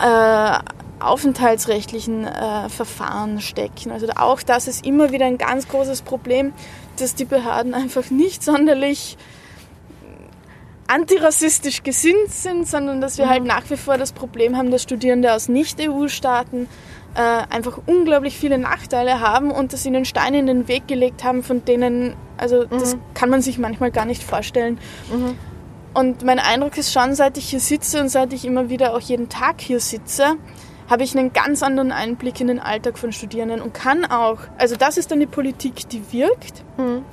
äh, 0.00 0.58
aufenthaltsrechtlichen 1.00 2.24
äh, 2.24 2.68
Verfahren 2.68 3.40
stecken. 3.40 3.90
Also 3.90 4.06
auch 4.16 4.42
das 4.42 4.68
ist 4.68 4.86
immer 4.86 5.10
wieder 5.10 5.26
ein 5.26 5.38
ganz 5.38 5.68
großes 5.68 6.02
Problem, 6.02 6.52
dass 6.96 7.14
die 7.14 7.24
Behörden 7.24 7.74
einfach 7.74 8.10
nicht 8.10 8.42
sonderlich 8.42 9.16
antirassistisch 10.86 11.82
gesinnt 11.82 12.30
sind, 12.30 12.68
sondern 12.68 13.00
dass 13.00 13.18
wir 13.18 13.28
halt 13.28 13.44
mhm. 13.44 13.52
halt 13.52 13.62
nach 13.64 13.70
wie 13.70 13.76
vor 13.76 13.96
das 13.96 14.12
Problem 14.12 14.56
haben, 14.56 14.70
dass 14.70 14.82
Studierende 14.82 15.32
aus 15.32 15.48
Nicht-EU-Staaten 15.48 16.68
äh, 17.14 17.54
einfach 17.54 17.78
unglaublich 17.86 18.36
viele 18.38 18.58
Nachteile 18.58 19.20
haben 19.20 19.50
und 19.50 19.72
dass 19.72 19.84
ihnen 19.84 20.04
Steine 20.04 20.38
in 20.38 20.46
den 20.46 20.68
Weg 20.68 20.88
gelegt 20.88 21.24
haben, 21.24 21.42
von 21.42 21.64
denen, 21.64 22.14
also 22.38 22.62
mhm. 22.62 22.70
das 22.70 22.96
kann 23.14 23.30
man 23.30 23.42
sich 23.42 23.58
manchmal 23.58 23.90
gar 23.90 24.04
nicht 24.04 24.22
vorstellen. 24.22 24.78
Mhm. 25.12 25.36
Und 25.94 26.24
mein 26.24 26.38
Eindruck 26.38 26.78
ist 26.78 26.92
schon, 26.92 27.14
seit 27.14 27.36
ich 27.36 27.50
hier 27.50 27.60
sitze 27.60 28.00
und 28.00 28.08
seit 28.08 28.32
ich 28.32 28.46
immer 28.46 28.70
wieder 28.70 28.94
auch 28.94 29.00
jeden 29.00 29.28
Tag 29.28 29.60
hier 29.60 29.78
sitze, 29.78 30.36
habe 30.88 31.04
ich 31.04 31.16
einen 31.16 31.32
ganz 31.32 31.62
anderen 31.62 31.92
Einblick 31.92 32.40
in 32.40 32.48
den 32.48 32.60
Alltag 32.60 32.98
von 32.98 33.12
Studierenden 33.12 33.60
und 33.60 33.74
kann 33.74 34.04
auch, 34.04 34.38
also 34.58 34.76
das 34.76 34.96
ist 34.96 35.12
eine 35.12 35.26
Politik, 35.26 35.88
die 35.90 36.02
wirkt. 36.12 36.64
Mhm. 36.78 37.04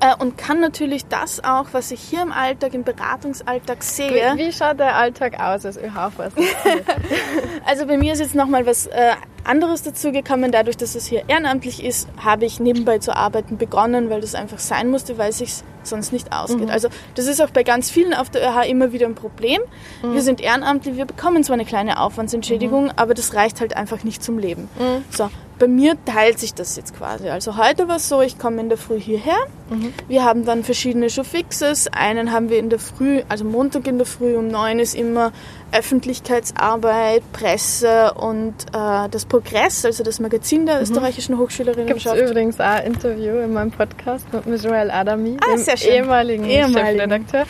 Äh, 0.00 0.14
und 0.18 0.38
kann 0.38 0.60
natürlich 0.60 1.06
das 1.06 1.44
auch, 1.44 1.66
was 1.72 1.90
ich 1.90 2.00
hier 2.00 2.22
im 2.22 2.32
Alltag, 2.32 2.72
im 2.74 2.84
Beratungsalltag 2.84 3.82
sehe. 3.82 4.34
Wie, 4.34 4.46
wie 4.46 4.52
schaut 4.52 4.78
der 4.78 4.96
Alltag 4.96 5.38
aus 5.38 5.66
als 5.66 5.76
ÖH-Vorsitzende? 5.76 6.84
also 7.66 7.86
bei 7.86 7.98
mir 7.98 8.14
ist 8.14 8.20
jetzt 8.20 8.34
nochmal 8.34 8.64
was 8.64 8.86
äh, 8.86 9.12
anderes 9.44 9.82
dazugekommen. 9.82 10.52
Dadurch, 10.52 10.78
dass 10.78 10.94
es 10.94 11.06
hier 11.06 11.24
ehrenamtlich 11.28 11.84
ist, 11.84 12.08
habe 12.22 12.46
ich 12.46 12.60
nebenbei 12.60 12.98
zu 12.98 13.14
arbeiten 13.14 13.58
begonnen, 13.58 14.08
weil 14.08 14.22
das 14.22 14.34
einfach 14.34 14.58
sein 14.58 14.90
musste, 14.90 15.18
weil 15.18 15.30
es 15.30 15.38
sich 15.38 15.52
sonst 15.82 16.12
nicht 16.12 16.32
ausgeht. 16.32 16.66
Mhm. 16.66 16.70
Also 16.70 16.88
das 17.14 17.26
ist 17.26 17.40
auch 17.42 17.50
bei 17.50 17.62
ganz 17.62 17.90
vielen 17.90 18.14
auf 18.14 18.30
der 18.30 18.42
ÖH 18.42 18.68
immer 18.68 18.92
wieder 18.92 19.06
ein 19.06 19.14
Problem. 19.14 19.60
Mhm. 20.02 20.14
Wir 20.14 20.22
sind 20.22 20.40
ehrenamtlich, 20.40 20.96
wir 20.96 21.06
bekommen 21.06 21.44
zwar 21.44 21.54
eine 21.54 21.64
kleine 21.64 22.00
Aufwandsentschädigung, 22.00 22.84
mhm. 22.84 22.92
aber 22.96 23.14
das 23.14 23.34
reicht 23.34 23.60
halt 23.60 23.76
einfach 23.76 24.04
nicht 24.04 24.22
zum 24.22 24.38
Leben. 24.38 24.68
Mhm. 24.78 25.04
So, 25.10 25.28
bei 25.60 25.68
mir 25.68 25.94
teilt 26.06 26.38
sich 26.38 26.54
das 26.54 26.74
jetzt 26.76 26.96
quasi. 26.96 27.28
Also 27.28 27.58
heute 27.58 27.86
war 27.86 27.96
es 27.96 28.08
so, 28.08 28.22
ich 28.22 28.38
komme 28.38 28.62
in 28.62 28.70
der 28.70 28.78
Früh 28.78 28.98
hierher. 28.98 29.36
Mhm. 29.68 29.92
Wir 30.08 30.24
haben 30.24 30.46
dann 30.46 30.64
verschiedene 30.64 31.10
Showfixes. 31.10 31.88
Einen 31.92 32.32
haben 32.32 32.48
wir 32.48 32.58
in 32.58 32.70
der 32.70 32.78
Früh, 32.78 33.20
also 33.28 33.44
Montag 33.44 33.86
in 33.86 33.98
der 33.98 34.06
Früh 34.06 34.36
um 34.36 34.48
neun 34.48 34.78
ist 34.78 34.94
immer 34.94 35.32
Öffentlichkeitsarbeit, 35.70 37.22
Presse 37.32 38.14
und 38.14 38.54
äh, 38.72 39.08
das 39.10 39.26
Progress, 39.26 39.84
also 39.84 40.02
das 40.02 40.18
Magazin 40.18 40.64
der 40.64 40.76
mhm. 40.76 40.82
österreichischen 40.82 41.36
Hochschülerinnen. 41.36 41.94
Gibt 41.94 42.06
übrigens 42.06 42.58
auch 42.58 42.64
ein 42.64 42.86
Interview 42.86 43.36
in 43.40 43.52
meinem 43.52 43.70
Podcast 43.70 44.26
mit 44.32 44.64
Joel 44.64 44.90
Adami, 44.90 45.36
ah, 45.42 45.56
dem 45.56 45.92
ehemaligen, 45.92 46.44
ehemaligen 46.46 47.28
Chefredakteur. 47.28 47.44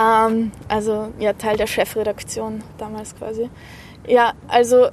ähm, 0.00 0.52
also 0.68 1.08
ja, 1.18 1.32
Teil 1.32 1.56
der 1.56 1.66
Chefredaktion 1.66 2.62
damals 2.78 3.16
quasi. 3.16 3.50
Ja, 4.06 4.34
also 4.46 4.90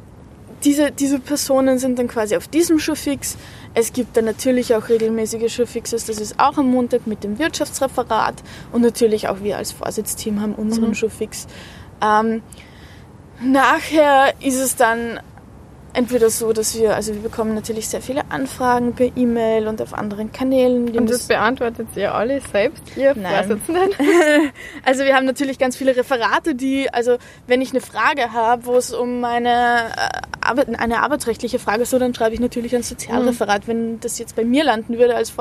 diese, 0.64 0.92
diese 0.92 1.20
Personen 1.20 1.80
sind 1.80 2.00
dann 2.00 2.08
quasi 2.08 2.36
auf 2.36 2.48
diesem 2.48 2.80
Showfix. 2.80 3.38
Es 3.74 3.94
gibt 3.94 4.18
dann 4.18 4.26
natürlich 4.26 4.74
auch 4.76 4.90
regelmäßige 4.90 5.54
Showfixes, 5.54 6.06
das 6.06 6.20
ist 6.20 6.40
auch 6.40 6.58
am 6.58 6.72
Montag 6.72 7.06
mit 7.06 7.24
dem 7.24 7.38
Wirtschaftsreferat 7.38 8.36
und 8.72 8.82
natürlich 8.82 9.28
auch 9.28 9.42
wir 9.42 9.58
als 9.58 9.72
Vorsitzteam 9.72 10.42
haben 10.42 10.56
unseren 10.56 10.90
mhm. 10.90 10.96
Showfix. 10.96 11.48
Ähm, 12.02 12.42
nachher 13.42 14.34
ist 14.42 14.58
es 14.60 14.76
dann 14.76 15.20
entweder 15.98 16.30
so, 16.30 16.54
dass 16.54 16.78
wir, 16.78 16.96
also 16.96 17.14
wir 17.16 17.22
bekommen 17.22 17.56
natürlich 17.56 17.90
sehr 17.90 18.02
viele 18.02 18.30
Anfragen 18.30 18.94
per 18.94 19.10
E-Mail 19.18 19.68
und 19.68 19.82
auf 19.82 19.96
anderen 19.96 20.32
Kanälen. 20.32 20.96
Und 20.96 21.10
das, 21.10 21.20
das 21.20 21.28
beantwortet 21.28 21.88
ihr 21.96 22.14
alle 22.14 22.40
selbst, 22.40 22.84
ihr 22.96 23.16
Vorsitzenden? 23.16 23.90
also 24.86 25.04
wir 25.06 25.16
haben 25.16 25.26
natürlich 25.26 25.58
ganz 25.58 25.76
viele 25.76 25.96
Referate, 25.96 26.54
die, 26.54 26.94
also 26.94 27.18
wenn 27.48 27.62
ich 27.62 27.72
eine 27.72 27.82
Frage 27.82 28.32
habe, 28.32 28.68
wo 28.68 28.76
es 28.76 28.94
um 28.94 29.22
meine 29.22 29.90
äh, 29.98 30.76
eine 30.78 31.02
arbeitsrechtliche 31.02 31.58
Frage 31.58 31.82
ist, 31.82 31.90
so, 31.90 32.00
dann 32.00 32.14
schreibe 32.14 32.36
ich 32.36 32.40
natürlich 32.40 32.76
ein 32.76 32.84
Sozialreferat. 32.84 33.64
Mhm. 33.64 33.68
Wenn 33.68 34.00
das 34.00 34.20
jetzt 34.20 34.36
bei 34.36 34.46
mir 34.46 34.64
landen 34.64 35.00
würde 35.00 35.16
als 35.16 35.32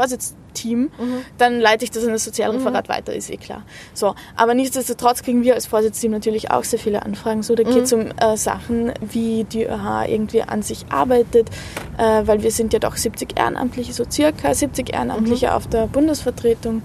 Vorsitzteam, 0.57 0.81
mhm. 0.81 1.25
dann 1.39 1.61
leite 1.61 1.85
ich 1.85 1.91
das 1.91 2.05
an 2.05 2.13
das 2.13 2.25
Sozialreferat 2.25 2.89
mhm. 2.89 2.93
weiter, 2.93 3.15
ist 3.15 3.31
eh 3.31 3.37
klar. 3.37 3.63
So, 3.95 4.15
aber 4.37 4.55
nichtsdestotrotz 4.55 5.23
kriegen 5.23 5.43
wir 5.43 5.55
als 5.55 5.67
Vorsitzteam 5.67 6.13
natürlich 6.13 6.51
auch 6.51 6.65
sehr 6.65 6.79
viele 6.79 7.03
Anfragen. 7.03 7.43
So, 7.43 7.55
da 7.55 7.63
geht 7.63 7.85
es 7.85 7.93
um 7.93 8.07
äh, 8.19 8.37
Sachen, 8.37 8.93
wie 9.01 9.45
die 9.45 9.65
ÖH 9.65 10.07
irgendwie 10.09 10.43
an 10.43 10.63
sich 10.63 10.87
arbeitet, 10.91 11.51
äh, 11.99 12.27
weil 12.27 12.43
wir 12.43 12.51
sind 12.51 12.73
ja 12.73 12.79
doch 12.79 12.97
70 12.97 13.39
Ehrenamtliche, 13.39 13.93
so 13.93 14.05
circa 14.11 14.55
70 14.55 14.93
Ehrenamtliche 14.93 15.47
mhm. 15.49 15.53
auf 15.53 15.67
der 15.67 15.87
Bundesvertretung. 15.87 16.83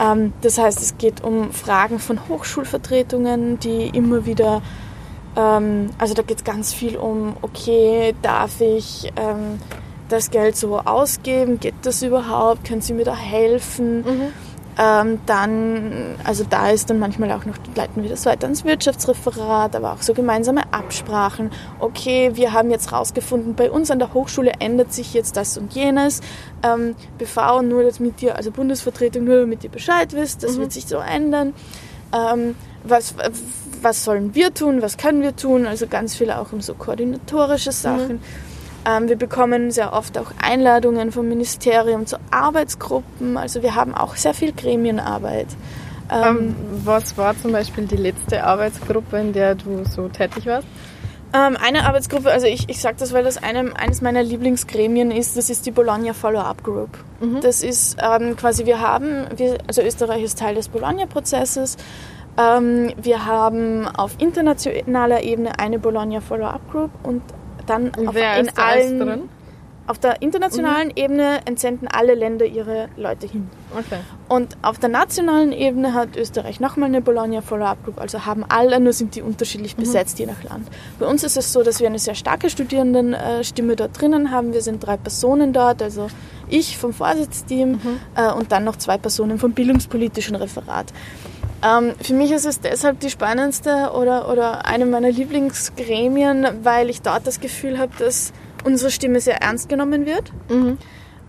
Ähm, 0.00 0.32
das 0.42 0.58
heißt, 0.58 0.80
es 0.80 0.98
geht 0.98 1.22
um 1.22 1.52
Fragen 1.52 1.98
von 1.98 2.28
Hochschulvertretungen, 2.28 3.60
die 3.60 3.88
immer 3.88 4.26
wieder, 4.26 4.62
ähm, 5.36 5.90
also 5.98 6.14
da 6.14 6.22
geht 6.22 6.38
es 6.38 6.44
ganz 6.44 6.72
viel 6.72 6.96
um, 6.96 7.36
okay, 7.42 8.14
darf 8.22 8.60
ich 8.60 9.12
ähm, 9.16 9.60
das 10.08 10.30
Geld 10.30 10.56
so 10.56 10.78
ausgeben? 10.78 11.60
Geht 11.60 11.74
das 11.82 12.02
überhaupt? 12.02 12.64
Können 12.64 12.80
Sie 12.80 12.92
mir 12.92 13.04
da 13.04 13.16
helfen? 13.16 13.98
Mhm. 13.98 14.32
Ähm, 14.76 15.20
dann, 15.26 16.16
also 16.24 16.44
da 16.48 16.70
ist 16.70 16.90
dann 16.90 16.98
manchmal 16.98 17.30
auch 17.30 17.44
noch, 17.44 17.54
leiten 17.76 18.02
wir 18.02 18.10
das 18.10 18.26
weiter 18.26 18.44
ans 18.44 18.64
Wirtschaftsreferat, 18.64 19.76
aber 19.76 19.92
auch 19.92 20.02
so 20.02 20.14
gemeinsame 20.14 20.62
Absprachen. 20.72 21.50
Okay, 21.78 22.32
wir 22.34 22.52
haben 22.52 22.70
jetzt 22.70 22.90
rausgefunden, 22.90 23.54
bei 23.54 23.70
uns 23.70 23.92
an 23.92 24.00
der 24.00 24.12
Hochschule 24.14 24.52
ändert 24.58 24.92
sich 24.92 25.14
jetzt 25.14 25.36
das 25.36 25.56
und 25.56 25.74
jenes. 25.74 26.22
Ähm, 26.64 26.96
BV, 27.18 27.62
nur 27.62 27.84
damit 27.84 28.20
ihr, 28.20 28.34
also 28.34 28.50
Bundesvertretung, 28.50 29.24
nur 29.24 29.40
damit 29.40 29.62
ihr 29.62 29.70
Bescheid 29.70 30.12
wisst, 30.12 30.42
das 30.42 30.56
mhm. 30.56 30.62
wird 30.62 30.72
sich 30.72 30.86
so 30.86 30.96
ändern. 30.96 31.54
Ähm, 32.12 32.56
was, 32.82 33.14
was 33.80 34.04
sollen 34.04 34.34
wir 34.34 34.52
tun, 34.54 34.82
was 34.82 34.96
können 34.96 35.22
wir 35.22 35.36
tun? 35.36 35.66
Also 35.66 35.86
ganz 35.86 36.16
viel 36.16 36.32
auch 36.32 36.52
um 36.52 36.60
so 36.60 36.74
koordinatorische 36.74 37.70
Sachen. 37.70 38.14
Mhm. 38.14 38.20
Ähm, 38.86 39.08
wir 39.08 39.16
bekommen 39.16 39.70
sehr 39.70 39.92
oft 39.92 40.18
auch 40.18 40.32
Einladungen 40.42 41.12
vom 41.12 41.28
Ministerium 41.28 42.06
zu 42.06 42.16
Arbeitsgruppen. 42.30 43.36
Also 43.36 43.62
wir 43.62 43.74
haben 43.74 43.94
auch 43.94 44.16
sehr 44.16 44.34
viel 44.34 44.52
Gremienarbeit. 44.52 45.48
Ähm, 46.10 46.36
ähm, 46.36 46.56
was 46.84 47.16
war 47.16 47.36
zum 47.36 47.52
Beispiel 47.52 47.86
die 47.86 47.96
letzte 47.96 48.44
Arbeitsgruppe, 48.44 49.18
in 49.18 49.32
der 49.32 49.54
du 49.54 49.84
so 49.84 50.08
tätig 50.08 50.46
warst? 50.46 50.66
Ähm, 51.32 51.56
eine 51.60 51.84
Arbeitsgruppe, 51.86 52.30
also 52.30 52.46
ich, 52.46 52.68
ich 52.68 52.80
sage 52.80 52.96
das, 52.98 53.12
weil 53.12 53.24
das 53.24 53.42
einem, 53.42 53.72
eines 53.74 54.00
meiner 54.02 54.22
Lieblingsgremien 54.22 55.10
ist, 55.10 55.36
das 55.36 55.50
ist 55.50 55.66
die 55.66 55.72
Bologna 55.72 56.12
Follow-up 56.12 56.62
Group. 56.62 56.90
Mhm. 57.20 57.40
Das 57.40 57.62
ist 57.62 57.96
ähm, 58.00 58.36
quasi, 58.36 58.66
wir 58.66 58.80
haben, 58.80 59.26
wir, 59.34 59.58
also 59.66 59.82
Österreich 59.82 60.22
ist 60.22 60.38
Teil 60.38 60.54
des 60.54 60.68
Bologna-Prozesses. 60.68 61.76
Ähm, 62.38 62.92
wir 63.00 63.26
haben 63.26 63.88
auf 63.88 64.12
internationaler 64.18 65.22
Ebene 65.22 65.58
eine 65.58 65.80
Bologna 65.80 66.20
Follow-up 66.20 66.70
Group 66.70 66.90
und 67.02 67.22
dann 67.66 67.94
auf, 67.94 68.16
in 68.16 68.56
allen, 68.56 68.98
drin? 68.98 69.28
auf 69.86 69.98
der 69.98 70.22
internationalen 70.22 70.88
mhm. 70.88 70.96
Ebene 70.96 71.40
entsenden 71.44 71.88
alle 71.88 72.14
Länder 72.14 72.46
ihre 72.46 72.88
Leute 72.96 73.26
hin. 73.26 73.50
Okay. 73.76 74.00
Und 74.28 74.56
auf 74.62 74.78
der 74.78 74.88
nationalen 74.88 75.52
Ebene 75.52 75.92
hat 75.92 76.16
Österreich 76.16 76.60
nochmal 76.60 76.88
eine 76.88 77.02
Bologna 77.02 77.42
Follow-up 77.42 77.84
Group, 77.84 78.00
also 78.00 78.24
haben 78.24 78.44
alle, 78.48 78.80
nur 78.80 78.92
sind 78.92 79.14
die 79.14 79.22
unterschiedlich 79.22 79.76
mhm. 79.76 79.82
besetzt, 79.82 80.18
je 80.18 80.26
nach 80.26 80.42
Land. 80.42 80.68
Bei 80.98 81.06
uns 81.06 81.22
ist 81.22 81.36
es 81.36 81.52
so, 81.52 81.62
dass 81.62 81.80
wir 81.80 81.86
eine 81.86 81.98
sehr 81.98 82.14
starke 82.14 82.48
Studierendenstimme 82.48 83.76
dort 83.76 84.00
drinnen 84.00 84.30
haben. 84.30 84.52
Wir 84.52 84.62
sind 84.62 84.84
drei 84.84 84.96
Personen 84.96 85.52
dort, 85.52 85.82
also 85.82 86.08
ich 86.48 86.78
vom 86.78 86.92
Vorsitzteam 86.92 87.72
mhm. 87.72 88.00
äh, 88.16 88.32
und 88.32 88.52
dann 88.52 88.64
noch 88.64 88.76
zwei 88.76 88.96
Personen 88.96 89.38
vom 89.38 89.52
bildungspolitischen 89.52 90.36
Referat. 90.36 90.92
Ähm, 91.64 91.94
für 92.02 92.14
mich 92.14 92.30
ist 92.30 92.44
es 92.44 92.60
deshalb 92.60 93.00
die 93.00 93.10
spannendste 93.10 93.92
oder, 93.94 94.30
oder 94.30 94.66
eine 94.66 94.86
meiner 94.86 95.10
Lieblingsgremien, 95.10 96.46
weil 96.62 96.90
ich 96.90 97.00
dort 97.00 97.26
das 97.26 97.40
Gefühl 97.40 97.78
habe, 97.78 97.92
dass 97.98 98.32
unsere 98.64 98.90
Stimme 98.90 99.20
sehr 99.20 99.40
ernst 99.42 99.68
genommen 99.68 100.04
wird. 100.06 100.32
Mhm. 100.48 100.78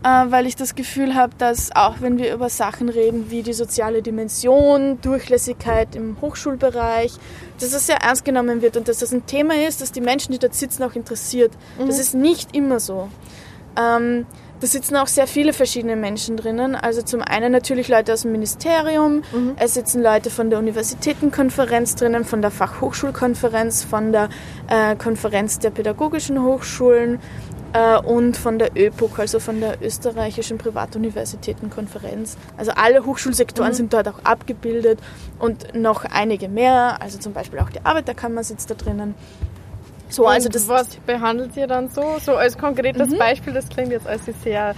Äh, 0.03 0.07
weil 0.29 0.45
ich 0.45 0.55
das 0.55 0.75
Gefühl 0.75 1.15
habe, 1.15 1.33
dass 1.37 1.75
auch 1.75 1.95
wenn 1.99 2.17
wir 2.17 2.33
über 2.33 2.49
Sachen 2.49 2.89
reden 2.89 3.31
wie 3.31 3.41
die 3.41 3.53
soziale 3.53 4.01
Dimension, 4.01 4.99
Durchlässigkeit 5.01 5.95
im 5.95 6.21
Hochschulbereich, 6.21 7.13
dass 7.59 7.71
das 7.71 7.87
sehr 7.87 7.97
ernst 8.03 8.25
genommen 8.25 8.61
wird 8.61 8.77
und 8.77 8.87
dass 8.87 8.99
das 8.99 9.13
ein 9.13 9.25
Thema 9.25 9.55
ist, 9.65 9.81
das 9.81 9.91
die 9.91 10.01
Menschen, 10.01 10.31
die 10.33 10.37
dort 10.37 10.53
sitzen, 10.53 10.83
auch 10.83 10.95
interessiert. 10.95 11.53
Mhm. 11.79 11.87
Das 11.87 11.97
ist 11.97 12.13
nicht 12.13 12.55
immer 12.55 12.79
so. 12.79 13.09
Ähm, 13.79 14.25
da 14.59 14.67
sitzen 14.67 14.95
auch 14.95 15.07
sehr 15.07 15.27
viele 15.27 15.53
verschiedene 15.53 15.95
Menschen 15.95 16.37
drinnen. 16.37 16.75
Also 16.75 17.01
zum 17.01 17.21
einen 17.21 17.51
natürlich 17.51 17.87
Leute 17.87 18.13
aus 18.13 18.21
dem 18.21 18.31
Ministerium, 18.31 19.23
mhm. 19.31 19.55
es 19.57 19.73
sitzen 19.73 20.01
Leute 20.01 20.29
von 20.29 20.49
der 20.49 20.59
Universitätenkonferenz 20.59 21.95
drinnen, 21.95 22.25
von 22.25 22.41
der 22.41 22.51
Fachhochschulkonferenz, 22.51 23.83
von 23.83 24.11
der 24.11 24.29
äh, 24.69 24.95
Konferenz 24.95 25.59
der 25.59 25.71
pädagogischen 25.71 26.41
Hochschulen 26.41 27.19
äh, 27.73 27.97
und 27.97 28.37
von 28.37 28.57
der 28.57 28.71
ÖPUK, 28.75 29.19
also 29.19 29.39
von 29.39 29.59
der 29.59 29.81
österreichischen 29.81 30.57
Privatuniversitätenkonferenz. 30.57 32.37
Also 32.57 32.71
alle 32.71 33.05
Hochschulsektoren 33.05 33.71
mhm. 33.71 33.75
sind 33.75 33.93
dort 33.93 34.07
auch 34.07 34.19
abgebildet 34.23 34.99
und 35.39 35.75
noch 35.75 36.05
einige 36.05 36.47
mehr, 36.47 37.01
also 37.01 37.19
zum 37.19 37.33
Beispiel 37.33 37.59
auch 37.59 37.69
die 37.69 37.83
Arbeiterkammer 37.83 38.43
sitzt 38.43 38.69
da 38.69 38.75
drinnen. 38.75 39.15
So, 40.09 40.27
also 40.27 40.49
das 40.49 40.67
was 40.67 40.95
behandelt 40.97 41.57
ihr 41.57 41.67
dann 41.67 41.89
so? 41.89 42.17
So 42.21 42.35
als 42.35 42.57
konkretes 42.57 43.09
mhm. 43.09 43.17
Beispiel, 43.17 43.53
das 43.53 43.69
klingt 43.69 43.91
jetzt 43.91 44.07
als 44.07 44.25
sehr 44.43 44.75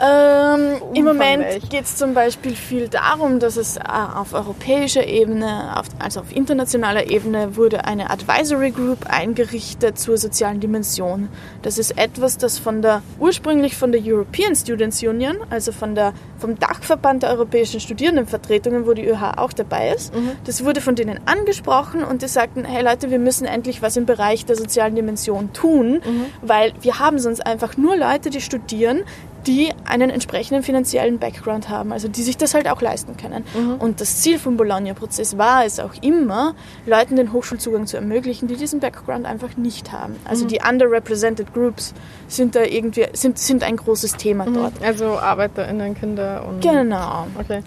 ähm, 0.00 0.80
Im 0.94 1.04
Moment 1.04 1.70
geht 1.70 1.84
es 1.84 1.96
zum 1.96 2.14
Beispiel 2.14 2.54
viel 2.54 2.88
darum, 2.88 3.40
dass 3.40 3.56
es 3.56 3.76
äh, 3.76 3.80
auf 3.82 4.32
europäischer 4.32 5.06
Ebene, 5.06 5.76
auf, 5.76 5.86
also 5.98 6.20
auf 6.20 6.34
internationaler 6.34 7.10
Ebene, 7.10 7.56
wurde 7.56 7.84
eine 7.84 8.10
Advisory 8.10 8.70
Group 8.70 9.06
eingerichtet 9.08 9.98
zur 9.98 10.16
sozialen 10.16 10.60
Dimension. 10.60 11.28
Das 11.62 11.78
ist 11.78 11.98
etwas, 11.98 12.38
das 12.38 12.58
von 12.58 12.80
der 12.80 13.02
ursprünglich 13.18 13.76
von 13.76 13.90
der 13.90 14.00
European 14.04 14.54
Students 14.54 15.02
Union, 15.02 15.36
also 15.50 15.72
von 15.72 15.94
der 15.94 16.12
vom 16.38 16.56
Dachverband 16.58 17.24
der 17.24 17.30
europäischen 17.30 17.80
Studierendenvertretungen, 17.80 18.86
wo 18.86 18.92
die 18.92 19.04
ÖH 19.04 19.34
auch 19.36 19.52
dabei 19.52 19.90
ist, 19.90 20.14
mhm. 20.14 20.32
das 20.44 20.64
wurde 20.64 20.80
von 20.80 20.94
denen 20.94 21.18
angesprochen 21.26 22.04
und 22.04 22.22
die 22.22 22.28
sagten, 22.28 22.64
hey 22.64 22.84
Leute, 22.84 23.10
wir 23.10 23.18
müssen 23.18 23.44
endlich 23.46 23.82
was 23.82 23.96
im 23.96 24.06
Bereich 24.06 24.46
der 24.46 24.54
sozialen 24.54 24.94
Dimension 24.94 25.52
tun, 25.52 25.94
mhm. 25.94 26.26
weil 26.42 26.72
wir 26.80 27.00
haben 27.00 27.18
sonst 27.18 27.44
einfach 27.44 27.76
nur 27.76 27.96
Leute, 27.96 28.30
die 28.30 28.40
studieren, 28.40 29.02
die 29.48 29.72
einen 29.86 30.10
entsprechenden 30.10 30.62
finanziellen 30.62 31.18
Background 31.18 31.70
haben, 31.70 31.90
also 31.90 32.06
die 32.06 32.22
sich 32.22 32.36
das 32.36 32.52
halt 32.52 32.68
auch 32.68 32.82
leisten 32.82 33.16
können. 33.16 33.44
Mhm. 33.54 33.76
Und 33.76 34.00
das 34.02 34.20
Ziel 34.20 34.38
vom 34.38 34.58
Bologna-Prozess 34.58 35.38
war 35.38 35.64
es 35.64 35.80
auch 35.80 35.94
immer, 36.02 36.54
Leuten 36.84 37.16
den 37.16 37.32
Hochschulzugang 37.32 37.86
zu 37.86 37.96
ermöglichen, 37.96 38.46
die 38.46 38.56
diesen 38.56 38.80
Background 38.80 39.24
einfach 39.24 39.56
nicht 39.56 39.90
haben. 39.90 40.16
Also 40.24 40.44
mhm. 40.44 40.48
die 40.48 40.60
underrepresented 40.68 41.54
groups 41.54 41.94
sind 42.28 42.54
da 42.54 42.62
irgendwie 42.62 43.06
sind, 43.14 43.38
sind 43.38 43.62
ein 43.64 43.76
großes 43.76 44.16
Thema 44.16 44.44
mhm. 44.44 44.54
dort. 44.54 44.82
Also 44.82 45.18
ArbeiterInnen, 45.18 45.94
Kinder 45.94 46.44
und 46.46 46.60
genau. 46.60 47.26
Okay. 47.40 47.62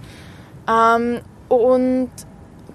Ähm, 0.69 1.21
und 1.49 2.11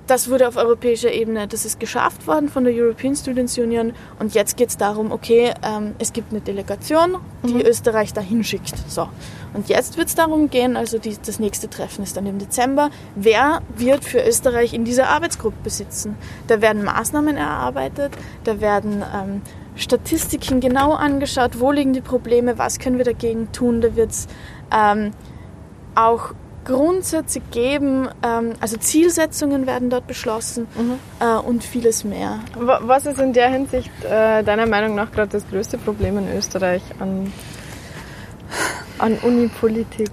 das 0.07 0.31
wurde 0.31 0.49
auf 0.49 0.57
europäischer 0.57 1.13
Ebene, 1.13 1.49
das 1.49 1.65
ist 1.65 1.81
geschafft 1.81 2.27
worden 2.27 2.49
von 2.49 2.65
der 2.65 2.73
European 2.73 3.15
Students 3.17 3.59
Union 3.59 3.93
und 4.19 4.35
jetzt 4.35 4.57
geht 4.57 4.69
es 4.69 4.77
darum, 4.77 5.11
okay, 5.11 5.53
ähm, 5.63 5.95
es 5.99 6.13
gibt 6.13 6.33
eine 6.33 6.41
Delegation, 6.41 7.17
die 7.45 7.55
mhm. 7.55 7.61
Österreich 7.63 8.13
dahin 8.13 8.45
schickt. 8.45 8.75
So. 8.89 9.09
Und 9.55 9.69
jetzt 9.69 9.97
wird 9.97 10.09
es 10.09 10.15
darum 10.15 10.51
gehen, 10.51 10.77
also 10.77 10.99
die, 10.99 11.17
das 11.25 11.39
nächste 11.39 11.69
Treffen 11.69 12.03
ist 12.03 12.17
dann 12.17 12.27
im 12.27 12.39
Dezember, 12.39 12.91
wer 13.15 13.63
wird 13.75 14.05
für 14.05 14.23
Österreich 14.23 14.75
in 14.75 14.85
dieser 14.85 15.09
Arbeitsgruppe 15.09 15.71
sitzen? 15.71 16.17
Da 16.47 16.61
werden 16.61 16.85
Maßnahmen 16.85 17.37
erarbeitet, 17.37 18.13
da 18.45 18.61
werden 18.61 19.03
ähm, 19.15 19.43
Statistiken 19.75 20.61
genau 20.61 20.93
angeschaut, 20.93 21.61
wo 21.61 21.73
liegen 21.73 21.93
die 21.93 22.01
Probleme, 22.01 22.59
was 22.59 22.79
können 22.79 22.99
wir 22.99 23.05
dagegen 23.05 23.51
tun, 23.53 23.81
da 23.81 23.97
wird 23.97 24.11
es 24.11 24.27
ähm, 24.75 25.13
auch 25.95 26.33
Grundsätze 26.67 27.41
geben, 27.51 28.09
ähm, 28.23 28.53
also 28.61 28.77
Zielsetzungen 28.77 29.67
werden 29.67 29.89
dort 29.89 30.07
beschlossen 30.07 30.67
mhm. 30.77 30.99
äh, 31.21 31.37
und 31.37 31.65
vieles 31.65 32.05
mehr. 32.05 32.41
Was 32.55 33.07
ist 33.07 33.19
in 33.21 33.33
der 33.33 33.49
Hinsicht 33.49 33.91
äh, 34.05 34.43
deiner 34.43 34.67
Meinung 34.67 34.95
nach 34.95 35.11
gerade 35.13 35.31
das 35.31 35.49
größte 35.49 35.79
Problem 35.79 36.19
in 36.19 36.37
Österreich 36.37 36.83
an, 36.99 37.33
an 38.99 39.17
Unipolitik? 39.19 40.11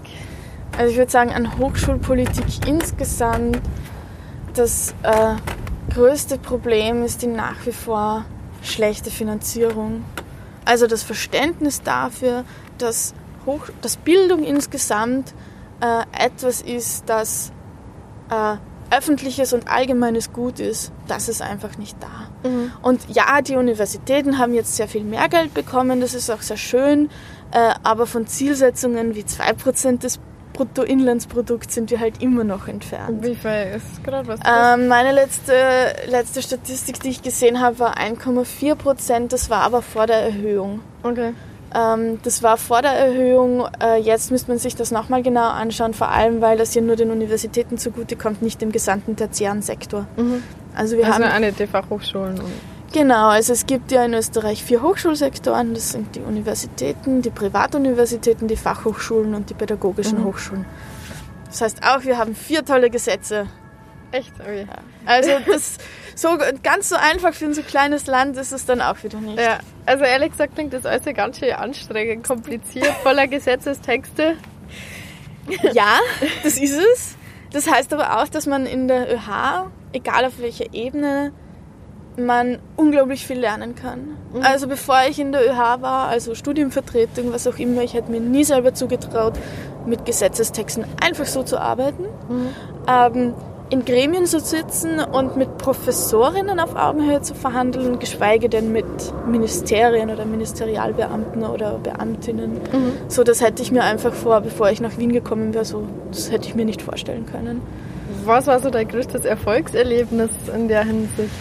Also 0.77 0.91
ich 0.91 0.97
würde 0.97 1.11
sagen, 1.11 1.31
an 1.31 1.57
Hochschulpolitik 1.57 2.67
insgesamt 2.67 3.59
das 4.53 4.93
äh, 5.03 5.35
größte 5.93 6.37
Problem 6.37 7.03
ist 7.03 7.21
die 7.21 7.27
nach 7.27 7.65
wie 7.65 7.71
vor 7.71 8.25
schlechte 8.61 9.11
Finanzierung. 9.11 10.03
Also 10.65 10.87
das 10.87 11.03
Verständnis 11.03 11.81
dafür, 11.81 12.45
dass, 12.77 13.13
Hoch 13.45 13.67
dass 13.81 13.97
Bildung 13.97 14.43
insgesamt 14.43 15.33
äh, 15.83 16.25
etwas 16.25 16.61
ist, 16.61 17.09
das 17.09 17.51
äh, 18.29 18.55
öffentliches 18.95 19.53
und 19.53 19.67
allgemeines 19.67 20.31
Gut 20.31 20.59
ist, 20.59 20.91
das 21.07 21.27
ist 21.27 21.41
einfach 21.41 21.77
nicht 21.77 21.97
da. 21.99 22.49
Mhm. 22.49 22.71
Und 22.81 23.01
ja, 23.09 23.41
die 23.41 23.55
Universitäten 23.55 24.37
haben 24.37 24.53
jetzt 24.53 24.75
sehr 24.75 24.87
viel 24.87 25.03
mehr 25.03 25.27
Geld 25.29 25.53
bekommen, 25.53 25.99
das 25.99 26.13
ist 26.13 26.29
auch 26.29 26.41
sehr 26.41 26.57
schön, 26.57 27.09
äh, 27.51 27.73
aber 27.83 28.05
von 28.05 28.27
Zielsetzungen 28.27 29.15
wie 29.15 29.23
2% 29.23 29.99
des 29.99 30.19
Bruttoinlandsprodukts 30.53 31.73
sind 31.73 31.89
wir 31.89 31.99
halt 31.99 32.21
immer 32.21 32.43
noch 32.43 32.67
entfernt. 32.67 33.23
Wie 33.23 33.35
viel 33.35 33.75
ist 33.75 34.03
gerade 34.03 34.27
was? 34.27 34.39
Ähm, 34.45 34.87
meine 34.87 35.11
letzte, 35.11 35.53
letzte 36.07 36.43
Statistik, 36.43 36.99
die 36.99 37.09
ich 37.09 37.23
gesehen 37.23 37.59
habe, 37.59 37.79
war 37.79 37.97
1,4 37.97 38.75
Prozent. 38.75 39.33
Das 39.33 39.49
war 39.49 39.61
aber 39.61 39.81
vor 39.81 40.05
der 40.05 40.17
Erhöhung. 40.17 40.81
Okay. 41.01 41.33
Ähm, 41.73 42.19
das 42.23 42.43
war 42.43 42.57
vor 42.57 42.81
der 42.81 42.91
Erhöhung. 42.91 43.67
Äh, 43.81 43.99
jetzt 43.99 44.31
müsste 44.31 44.49
man 44.49 44.59
sich 44.59 44.75
das 44.75 44.91
nochmal 44.91 45.23
genau 45.23 45.47
anschauen, 45.49 45.93
vor 45.93 46.09
allem 46.09 46.41
weil 46.41 46.57
das 46.57 46.73
hier 46.73 46.81
nur 46.81 46.95
den 46.95 47.11
Universitäten 47.11 47.77
zugutekommt, 47.77 48.41
nicht 48.41 48.61
dem 48.61 48.71
gesamten 48.71 49.15
tertiären 49.15 49.61
Sektor. 49.61 50.05
Mhm. 50.17 50.43
Also 50.75 50.97
wir 50.97 51.05
also 51.05 51.15
haben 51.15 51.23
eine 51.23 51.51
die 51.51 51.67
Fachhochschulen. 51.67 52.39
Genau, 52.93 53.29
also 53.29 53.53
es 53.53 53.65
gibt 53.65 53.91
ja 53.91 54.05
in 54.05 54.13
Österreich 54.13 54.63
vier 54.63 54.83
Hochschulsektoren. 54.83 55.73
Das 55.73 55.91
sind 55.91 56.15
die 56.15 56.21
Universitäten, 56.21 57.23
die 57.23 57.31
Privatuniversitäten, 57.31 58.47
die 58.47 58.55
Fachhochschulen 58.55 59.33
und 59.33 59.49
die 59.49 59.55
pädagogischen 59.55 60.19
mhm. 60.19 60.25
Hochschulen. 60.25 60.65
Das 61.47 61.61
heißt 61.61 61.83
auch, 61.83 62.03
wir 62.03 62.19
haben 62.19 62.35
vier 62.35 62.63
tolle 62.63 62.91
Gesetze. 62.91 63.47
Echt? 64.11 64.31
Okay. 64.39 64.67
Ja. 64.67 64.77
Also 65.05 65.31
das 65.47 65.77
so 66.15 66.37
ganz 66.61 66.89
so 66.89 66.95
einfach 66.95 67.33
für 67.33 67.45
ein 67.45 67.53
so 67.53 67.61
kleines 67.61 68.07
Land 68.07 68.37
ist 68.37 68.51
es 68.51 68.65
dann 68.65 68.81
auch 68.81 69.03
wieder 69.03 69.19
nicht. 69.19 69.39
Ja, 69.39 69.59
also 69.85 70.03
ehrlich 70.03 70.31
gesagt 70.31 70.55
klingt 70.55 70.73
das 70.73 70.85
alles 70.85 71.03
ganz 71.13 71.39
schön 71.39 71.53
anstrengend, 71.53 72.27
kompliziert, 72.27 72.93
voller 73.03 73.27
Gesetzestexte. 73.27 74.35
Ja, 75.73 75.99
das 76.41 76.57
ist 76.57 76.71
es. 76.71 77.17
Das 77.51 77.69
heißt 77.69 77.91
aber 77.91 78.21
auch, 78.21 78.29
dass 78.29 78.47
man 78.47 78.65
in 78.65 78.87
der 78.87 79.13
ÖH, 79.13 79.69
egal 79.91 80.23
auf 80.23 80.39
welcher 80.39 80.73
Ebene, 80.73 81.33
man 82.17 82.59
unglaublich 82.75 83.25
viel 83.25 83.39
lernen 83.39 83.75
kann. 83.75 84.17
Mhm. 84.33 84.41
Also 84.41 84.67
bevor 84.67 85.01
ich 85.09 85.19
in 85.19 85.31
der 85.31 85.41
ÖH 85.41 85.81
war, 85.81 86.07
also 86.07 86.35
Studienvertretung, 86.35 87.33
was 87.33 87.47
auch 87.47 87.57
immer, 87.57 87.81
ich 87.81 87.93
hätte 87.93 88.11
mir 88.11 88.19
nie 88.19 88.43
selber 88.43 88.73
zugetraut, 88.73 89.33
mit 89.85 90.05
Gesetzestexten 90.05 90.85
einfach 91.03 91.25
so 91.25 91.43
zu 91.43 91.59
arbeiten. 91.59 92.03
Mhm. 92.29 92.47
Ähm, 92.87 93.33
in 93.69 93.85
Gremien 93.85 94.25
zu 94.25 94.39
sitzen 94.39 94.99
und 94.99 95.35
mit 95.35 95.57
Professorinnen 95.57 96.59
auf 96.59 96.75
Augenhöhe 96.75 97.21
zu 97.21 97.33
verhandeln, 97.33 97.99
geschweige 97.99 98.49
denn 98.49 98.71
mit 98.71 98.85
Ministerien 99.27 100.09
oder 100.09 100.25
Ministerialbeamten 100.25 101.43
oder 101.43 101.79
Beamtinnen. 101.79 102.53
Mhm. 102.53 102.93
So, 103.07 103.23
das 103.23 103.41
hätte 103.41 103.63
ich 103.63 103.71
mir 103.71 103.83
einfach 103.83 104.13
vor, 104.13 104.41
bevor 104.41 104.69
ich 104.69 104.79
nach 104.79 104.97
Wien 104.97 105.11
gekommen 105.11 105.53
wäre, 105.53 105.65
so, 105.65 105.87
das 106.11 106.31
hätte 106.31 106.47
ich 106.47 106.55
mir 106.55 106.65
nicht 106.65 106.81
vorstellen 106.81 107.25
können. 107.25 107.61
Was 108.25 108.47
war 108.47 108.59
so 108.59 108.69
dein 108.69 108.87
größtes 108.87 109.25
Erfolgserlebnis 109.25 110.29
in 110.53 110.67
der 110.67 110.83
Hinsicht? 110.85 111.31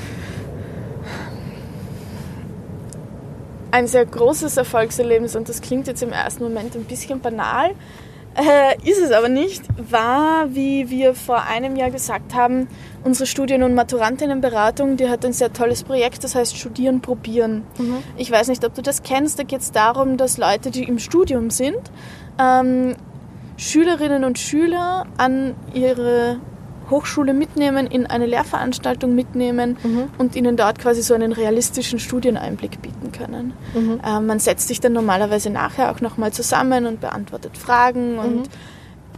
Ein 3.71 3.87
sehr 3.87 4.05
großes 4.05 4.57
Erfolgserlebnis 4.57 5.37
und 5.37 5.49
das 5.49 5.61
klingt 5.61 5.87
jetzt 5.87 6.03
im 6.03 6.13
ersten 6.13 6.45
Moment 6.45 6.75
ein 6.77 6.85
bisschen 6.85 7.21
banal, 7.21 7.73
äh, 8.35 8.88
ist 8.88 9.01
es 9.01 9.11
aber 9.11 9.29
nicht, 9.29 9.62
war, 9.90 10.55
wie 10.55 10.88
wir 10.90 11.14
vor 11.14 11.42
einem 11.42 11.77
Jahr 11.77 11.90
gesagt 11.90 12.35
haben, 12.35 12.68
unsere 13.05 13.27
Studien- 13.27 13.62
und 13.62 13.75
Maturantinnenberatung, 13.75 14.97
die 14.97 15.09
hat 15.09 15.25
ein 15.25 15.33
sehr 15.33 15.53
tolles 15.53 15.83
Projekt, 15.83 16.25
das 16.25 16.35
heißt 16.35 16.57
Studieren, 16.57 17.01
Probieren. 17.01 17.64
Mhm. 17.79 17.99
Ich 18.16 18.31
weiß 18.31 18.49
nicht, 18.49 18.64
ob 18.64 18.75
du 18.75 18.83
das 18.83 19.03
kennst, 19.03 19.38
da 19.38 19.42
geht 19.42 19.61
es 19.61 19.73
darum, 19.73 20.16
dass 20.16 20.38
Leute, 20.38 20.71
die 20.71 20.85
im 20.85 20.99
Studium 20.99 21.51
sind, 21.51 21.81
ähm, 22.38 22.97
Schülerinnen 23.57 24.25
und 24.25 24.38
Schüler 24.38 25.07
an 25.18 25.55
ihre 25.75 26.40
Hochschule 26.93 27.35
mitnehmen, 27.35 27.89
in 27.89 28.07
eine 28.07 28.27
Lehrveranstaltung 28.27 29.17
mitnehmen 29.17 29.77
mhm. 29.83 30.05
und 30.19 30.37
ihnen 30.37 30.57
dort 30.57 30.79
quasi 30.79 31.03
so 31.03 31.15
einen 31.15 31.33
realistischen 31.33 31.99
Studieneinblick 31.99 32.81
bieten 32.81 33.11
können. 33.11 33.55
Mhm. 33.75 34.01
Äh, 34.05 34.21
man 34.21 34.39
setzt 34.39 34.69
sich 34.69 34.79
dann 34.79 34.93
normalerweise 34.93 35.51
nachher 35.51 35.91
auch 35.91 36.01
nochmal 36.01 36.33
zusammen 36.33 36.87
und 36.87 37.01
beantwortet 37.01 37.59
Fragen 37.59 38.19
und 38.19 38.37
mhm. 38.37 38.43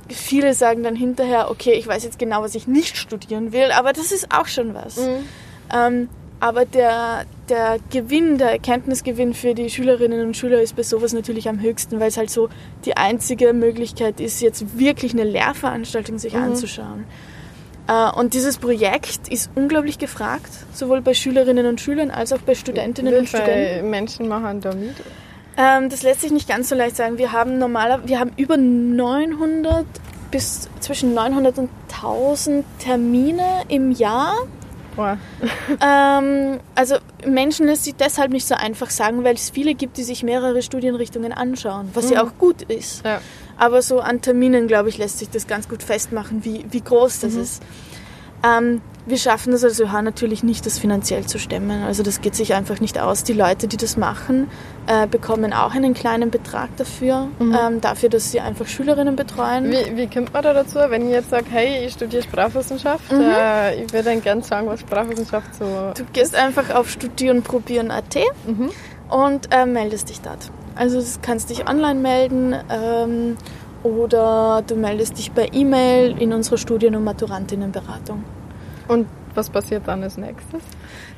viele 0.09 0.55
sagen 0.55 0.83
dann 0.83 0.97
hinterher, 0.97 1.51
okay, 1.51 1.73
ich 1.73 1.87
weiß 1.87 2.05
jetzt 2.05 2.19
genau, 2.19 2.41
was 2.41 2.55
ich 2.55 2.67
nicht 2.67 2.97
studieren 2.97 3.53
will, 3.53 3.71
aber 3.77 3.93
das 3.93 4.11
ist 4.11 4.35
auch 4.35 4.47
schon 4.47 4.73
was. 4.73 4.97
Mhm. 4.97 5.29
Ähm, 5.75 6.09
aber 6.41 6.67
der, 6.67 7.25
der 7.49 7.79
Gewinn, 7.91 8.37
der 8.37 8.51
Erkenntnisgewinn 8.51 9.33
für 9.33 9.55
die 9.55 9.71
Schülerinnen 9.71 10.27
und 10.27 10.37
Schüler 10.37 10.61
ist 10.61 10.77
bei 10.77 10.83
sowas 10.83 11.13
natürlich 11.15 11.49
am 11.49 11.61
höchsten, 11.61 12.01
weil 12.01 12.09
es 12.09 12.17
halt 12.17 12.31
so 12.31 12.51
die 12.85 12.97
einzige 12.97 13.53
Möglichkeit 13.55 14.21
ist, 14.21 14.43
jetzt 14.43 14.79
wirklich 14.79 15.13
eine 15.13 15.25
Lehrveranstaltung 15.25 16.19
sich 16.19 16.35
mhm. 16.35 16.43
anzuschauen. 16.43 17.05
Äh, 17.87 18.11
und 18.13 18.35
dieses 18.35 18.59
Projekt 18.59 19.29
ist 19.29 19.51
unglaublich 19.55 19.99
gefragt, 19.99 20.51
sowohl 20.73 21.01
bei 21.01 21.15
Schülerinnen 21.15 21.67
und 21.67 21.81
Schülern 21.81 22.11
als 22.11 22.33
auch 22.33 22.39
bei 22.39 22.55
Studentinnen 22.55 23.13
Wie 23.13 23.19
und 23.19 23.29
Studenten. 23.29 23.91
Menschen 23.91 24.29
machen 24.29 24.61
da 24.61 24.75
mit? 24.75 24.95
Ähm, 25.57 25.89
das 25.89 26.03
lässt 26.03 26.23
sich 26.23 26.33
nicht 26.33 26.49
ganz 26.49 26.69
so 26.69 26.75
leicht 26.75 26.97
sagen. 26.97 27.19
Wir 27.19 27.33
haben 27.33 27.59
normaler, 27.59 28.07
wir 28.07 28.19
haben 28.19 28.33
über 28.37 28.57
900 28.57 29.87
bis 30.31 30.69
zwischen 30.81 31.15
900 31.15 31.59
und 31.59 31.71
1000 31.93 32.65
Termine 32.81 33.63
im 33.69 33.93
Jahr. 33.93 34.35
Ähm, 35.81 36.61
also 36.75 36.97
Menschen 37.27 37.67
lässt 37.67 37.85
sich 37.85 37.95
deshalb 37.97 38.31
nicht 38.31 38.47
so 38.47 38.55
einfach 38.55 38.91
sagen, 38.91 39.25
weil 39.25 39.35
es 39.35 39.51
viele 39.51 39.75
gibt, 39.75 39.97
die 39.97 40.03
sich 40.03 40.23
mehrere 40.23 40.63
Studienrichtungen 40.63 41.33
anschauen, 41.33 41.91
was 41.95 42.07
mhm. 42.07 42.13
ja 42.13 42.25
auch 42.25 42.39
gut 42.39 42.63
ist. 42.63 43.05
Ja. 43.05 43.21
Aber 43.57 43.83
so 43.83 44.01
an 44.01 44.21
Terminen, 44.21 44.67
glaube 44.67 44.89
ich, 44.89 44.99
lässt 44.99 45.19
sich 45.19 45.31
das 45.31 45.47
ganz 45.47 45.69
gut 45.69 45.83
festmachen, 45.83 46.45
wie, 46.45 46.65
wie 46.71 46.81
groß 46.81 47.21
das 47.21 47.35
mhm. 47.35 47.43
ist. 47.43 47.63
Ähm, 48.45 48.81
wir 49.07 49.19
schaffen 49.19 49.53
es 49.53 49.63
als 49.63 49.79
ÖH 49.81 50.01
natürlich 50.03 50.43
nicht, 50.43 50.65
das 50.65 50.79
finanziell 50.79 51.27
zu 51.27 51.39
stemmen. 51.39 51.83
Also 51.83 52.03
das 52.03 52.23
geht 52.23 52.35
sich 52.35 52.55
einfach 52.55 52.81
nicht 52.81 52.99
aus. 52.99 53.23
Die 53.23 53.35
Leute, 53.35 53.69
die 53.69 53.77
das 53.77 53.97
machen, 53.97 54.49
äh, 54.87 55.07
bekommen 55.07 55.53
auch 55.53 55.75
einen 55.75 55.93
kleinen 55.93 56.31
Betrag 56.31 56.75
dafür, 56.79 57.29
mhm. 57.39 57.55
ähm, 57.55 57.81
dafür, 57.81 58.09
dass 58.09 58.31
sie 58.31 58.41
einfach 58.41 58.67
Schülerinnen 58.67 59.15
betreuen. 59.15 59.71
Wie, 59.71 59.97
wie 59.97 60.07
kommt 60.07 60.33
man 60.33 60.43
da 60.43 60.55
dazu, 60.55 60.79
wenn 60.89 61.07
ich 61.07 61.13
jetzt 61.13 61.31
sage, 61.31 61.47
hey, 61.51 61.85
ich 61.85 61.93
studiere 61.93 62.23
Sprachwissenschaft, 62.23 63.13
mhm. 63.13 63.21
äh, 63.21 63.83
ich 63.83 63.93
würde 63.93 64.05
dann 64.05 64.23
gerne 64.23 64.43
sagen, 64.43 64.67
was 64.69 64.81
Sprachwissenschaft 64.81 65.55
so 65.55 65.93
Du 65.95 66.05
gehst 66.13 66.35
einfach 66.35 66.75
auf 66.75 66.91
studierenprobieren.at 66.91 68.17
mhm. 68.47 68.71
und 69.11 69.55
äh, 69.55 69.67
meldest 69.67 70.09
dich 70.09 70.21
dort. 70.23 70.51
Also 70.77 71.01
du 71.01 71.07
kannst 71.21 71.51
dich 71.51 71.69
online 71.69 72.01
melden 72.01 72.57
ähm, 72.71 73.37
oder 73.83 74.63
du 74.67 74.77
meldest 74.77 75.19
dich 75.19 75.35
per 75.35 75.53
E-Mail 75.53 76.17
in 76.19 76.33
unserer 76.33 76.57
Studien- 76.57 76.97
und 76.97 77.05
Maturantinnenberatung. 77.05 78.25
Und 78.89 79.07
was 79.35 79.51
passiert 79.51 79.89
dann 79.89 80.03
als 80.03 80.17
nächstes? 80.17 80.63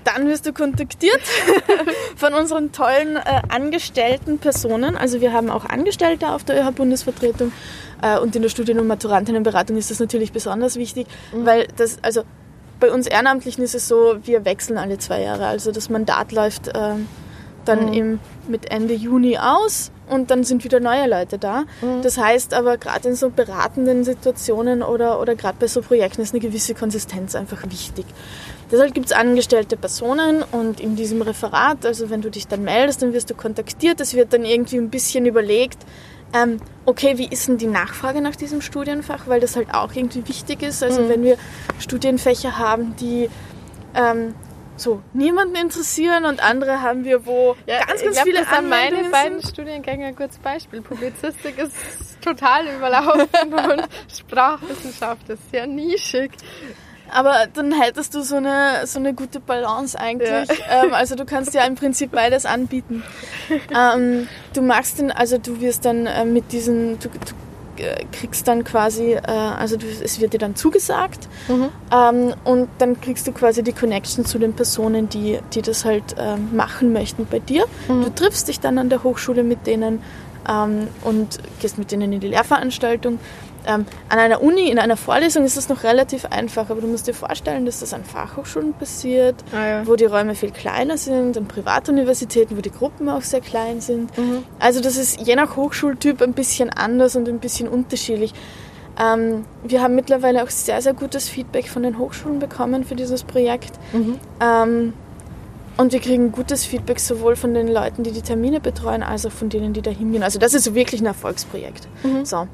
Dann 0.05 0.26
wirst 0.29 0.46
du 0.46 0.52
kontaktiert 0.52 1.20
von 2.16 2.33
unseren 2.35 2.72
tollen 2.72 3.16
äh, 3.16 3.42
angestellten 3.48 4.38
Personen. 4.38 4.96
Also 4.96 5.20
wir 5.20 5.33
haben 5.33 5.50
auch 5.50 5.64
Angestellte 5.64 6.29
auf 6.29 6.44
der 6.44 6.62
ÖH-Bundesvertretung 6.62 7.52
äh, 8.02 8.18
und 8.18 8.35
in 8.37 8.42
der 8.42 8.48
Studien- 8.48 8.79
und 8.79 8.87
Maturantinnenberatung 8.87 9.76
ist 9.76 9.90
das 9.90 10.00
natürlich 10.00 10.33
besonders 10.33 10.76
wichtig, 10.76 11.07
mhm. 11.33 11.46
weil 11.46 11.68
das, 11.76 11.98
also 12.02 12.22
bei 12.79 12.90
uns 12.90 13.07
Ehrenamtlichen 13.07 13.64
ist 13.64 13.74
es 13.74 13.88
so, 13.88 14.18
wir 14.22 14.44
wechseln 14.44 14.79
alle 14.79 14.98
zwei 14.98 15.22
Jahre. 15.22 15.46
Also 15.46 15.72
das 15.72 15.90
Mandat 15.90 16.33
läuft 16.33 16.68
äh, 16.68 16.94
dann 17.64 17.87
mhm. 17.87 17.92
im, 17.92 18.18
mit 18.48 18.70
Ende 18.70 18.94
Juni 18.94 19.38
aus 19.38 19.90
und 20.09 20.31
dann 20.31 20.45
sind 20.45 20.64
wieder 20.64 20.81
neue 20.81 21.09
Leute 21.09 21.38
da. 21.38 21.64
Mhm. 21.81 22.03
Das 22.03 22.19
heißt 22.19 22.55
aber, 22.55 22.79
gerade 22.79 23.09
in 23.09 23.14
so 23.16 23.31
beratenden 23.31 24.05
Situationen 24.05 24.83
oder, 24.83 25.21
oder 25.21 25.35
gerade 25.35 25.57
bei 25.59 25.66
so 25.66 25.83
Projekten 25.83 26.23
ist 26.23 26.33
eine 26.33 26.40
gewisse 26.40 26.75
Konsistenz 26.75 27.35
einfach 27.35 27.62
wichtig. 27.71 28.07
Deshalb 28.71 28.95
gibt 28.95 29.07
es 29.07 29.12
angestellte 29.12 29.77
Personen 29.77 30.42
und 30.42 30.81
in 30.81 30.97
diesem 30.97 31.23
Referat, 31.23 31.87
also 31.87 32.11
wenn 32.11 32.21
du 32.21 32.31
dich 32.31 32.49
dann 32.49 32.62
meldest, 32.62 33.03
dann 33.03 33.12
wirst 33.12 33.31
du 33.31 33.35
kontaktiert. 33.35 34.01
Es 34.01 34.14
wird 34.14 34.33
dann 34.33 34.45
irgendwie 34.45 34.79
ein 34.79 34.90
bisschen 34.90 35.27
überlegt, 35.27 35.79
ähm, 36.33 36.59
okay, 36.85 37.19
wie 37.19 37.29
ist 37.29 37.47
denn 37.47 37.59
die 37.59 37.69
Nachfrage 37.69 38.21
nach 38.21 38.35
diesem 38.35 38.61
Studienfach, 38.61 39.29
weil 39.29 39.40
das 39.40 39.55
halt 39.55 39.73
auch 39.73 39.92
irgendwie 39.95 40.27
wichtig 40.27 40.62
ist. 40.62 40.83
Also 40.83 41.03
mhm. 41.03 41.09
wenn 41.09 41.23
wir 41.23 41.37
Studienfächer 41.79 42.59
haben, 42.59 42.97
die 42.97 43.31
ähm, 43.95 44.35
so 44.76 45.02
niemanden 45.12 45.56
interessieren 45.56 46.24
und 46.24 46.42
andere 46.42 46.82
haben 46.82 47.04
wir, 47.04 47.26
wo 47.26 47.56
ja, 47.66 47.84
ganz, 47.84 48.02
ganz 48.02 48.14
glaub, 48.14 48.24
viele 48.24 48.40
das 48.40 48.50
sind 48.50 48.68
meine 48.68 49.10
beiden 49.10 49.42
Studiengänge 49.42 50.12
gutes 50.12 50.38
Beispiel. 50.38 50.82
Publizistik 50.82 51.58
ist 51.58 51.74
total 52.20 52.66
überlaufen 52.68 53.28
und 53.52 53.88
Sprachwissenschaft 54.12 55.28
ist 55.28 55.50
sehr 55.50 55.66
nischig. 55.66 56.32
Aber 57.08 57.46
dann 57.52 57.72
hättest 57.72 58.14
du 58.14 58.22
so 58.22 58.36
eine, 58.36 58.86
so 58.86 58.98
eine 58.98 59.14
gute 59.14 59.38
Balance 59.38 59.98
eigentlich. 59.98 60.48
Ja. 60.48 60.84
Ähm, 60.84 60.92
also 60.92 61.14
du 61.14 61.24
kannst 61.24 61.54
ja 61.54 61.64
im 61.64 61.76
Prinzip 61.76 62.10
beides 62.12 62.46
anbieten. 62.46 63.02
Ähm, 63.72 64.26
du 64.54 64.62
machst 64.62 64.98
den, 64.98 65.12
also 65.12 65.38
du 65.38 65.60
wirst 65.60 65.84
dann 65.84 66.06
äh, 66.06 66.24
mit 66.24 66.50
diesen, 66.52 66.98
du, 66.98 67.08
du 67.08 67.34
kriegst 68.12 68.48
dann 68.48 68.64
quasi, 68.64 69.12
äh, 69.12 69.20
also 69.26 69.76
du, 69.76 69.86
es 69.86 70.20
wird 70.20 70.32
dir 70.32 70.38
dann 70.38 70.56
zugesagt 70.56 71.28
mhm. 71.48 71.68
ähm, 71.92 72.34
und 72.44 72.68
dann 72.78 73.00
kriegst 73.00 73.26
du 73.26 73.32
quasi 73.32 73.62
die 73.62 73.72
Connection 73.72 74.24
zu 74.24 74.38
den 74.38 74.52
Personen, 74.52 75.08
die, 75.08 75.38
die 75.54 75.62
das 75.62 75.84
halt 75.84 76.16
ähm, 76.18 76.54
machen 76.56 76.92
möchten 76.92 77.26
bei 77.26 77.38
dir. 77.38 77.64
Mhm. 77.88 78.04
Du 78.04 78.10
triffst 78.14 78.48
dich 78.48 78.60
dann 78.60 78.78
an 78.78 78.88
der 78.88 79.02
Hochschule 79.02 79.42
mit 79.42 79.66
denen 79.66 80.00
ähm, 80.48 80.88
und 81.02 81.38
gehst 81.60 81.78
mit 81.78 81.92
denen 81.92 82.12
in 82.12 82.20
die 82.20 82.28
Lehrveranstaltung. 82.28 83.18
Ähm, 83.66 83.85
an 84.09 84.18
einer 84.18 84.42
Uni, 84.42 84.70
in 84.70 84.79
einer 84.79 84.96
Vorlesung 84.96 85.44
ist 85.44 85.57
das 85.57 85.68
noch 85.68 85.83
relativ 85.83 86.24
einfach, 86.26 86.70
aber 86.70 86.81
du 86.81 86.87
musst 86.87 87.07
dir 87.09 87.14
vorstellen, 87.14 87.66
dass 87.66 87.81
das 87.81 87.92
an 87.92 88.05
Fachhochschulen 88.05 88.74
passiert, 88.74 89.35
Ah, 89.52 89.66
ja. 89.66 89.87
wo 89.87 89.96
die 89.96 90.05
Räume 90.05 90.35
viel 90.35 90.52
kleiner 90.52 90.96
sind, 90.96 91.37
an 91.37 91.46
Privatuniversitäten, 91.46 92.57
wo 92.57 92.61
die 92.61 92.70
Gruppen 92.70 93.09
auch 93.09 93.22
sehr 93.22 93.40
klein 93.40 93.81
sind. 93.81 94.16
Mhm. 94.16 94.44
Also 94.59 94.81
das 94.81 94.96
ist 94.96 95.20
je 95.20 95.35
nach 95.37 95.57
Hochschultyp 95.57 96.22
ein 96.22 96.33
bisschen 96.33 96.70
anders 96.70 97.16
und 97.16 97.29
ein 97.29 97.38
bisschen 97.40 97.68
unterschiedlich. 97.68 98.33
Ähm, 98.98 99.44
wir 99.64 99.83
haben 99.83 99.94
mittlerweile 99.94 100.42
auch 100.42 100.50
sehr, 100.50 100.81
sehr 100.81 100.94
gutes 100.94 101.29
Feedback 101.29 101.68
von 101.68 101.83
den 101.83 101.98
Hochschulen 101.98 102.38
bekommen 102.38 102.85
für 102.85 102.94
dieses 102.94 103.24
Projekt. 103.24 103.72
Mhm. 103.92 104.18
Ähm, 104.40 104.92
und 105.76 105.92
wir 105.92 106.00
kriegen 106.00 106.33
gutes 106.33 106.64
Feedback 106.64 106.98
sowohl 107.00 107.37
von 107.37 107.52
den 107.52 107.68
Leuten, 107.68 108.02
die 108.02 108.11
die 108.12 108.22
Termine 108.22 108.61
betreuen, 108.61 109.02
als 109.02 109.26
auch 109.26 109.33
von 109.33 109.50
denen, 109.50 109.74
die 109.74 109.83
da 109.83 109.90
hingehen. 109.90 110.22
Also 110.22 110.38
das 110.38 110.55
ist 110.55 110.74
wirklich 110.74 111.02
ein 111.02 111.07
Erfolgsprojekt. 111.07 111.87
Mhm. 112.02 112.24
So. 112.24 112.46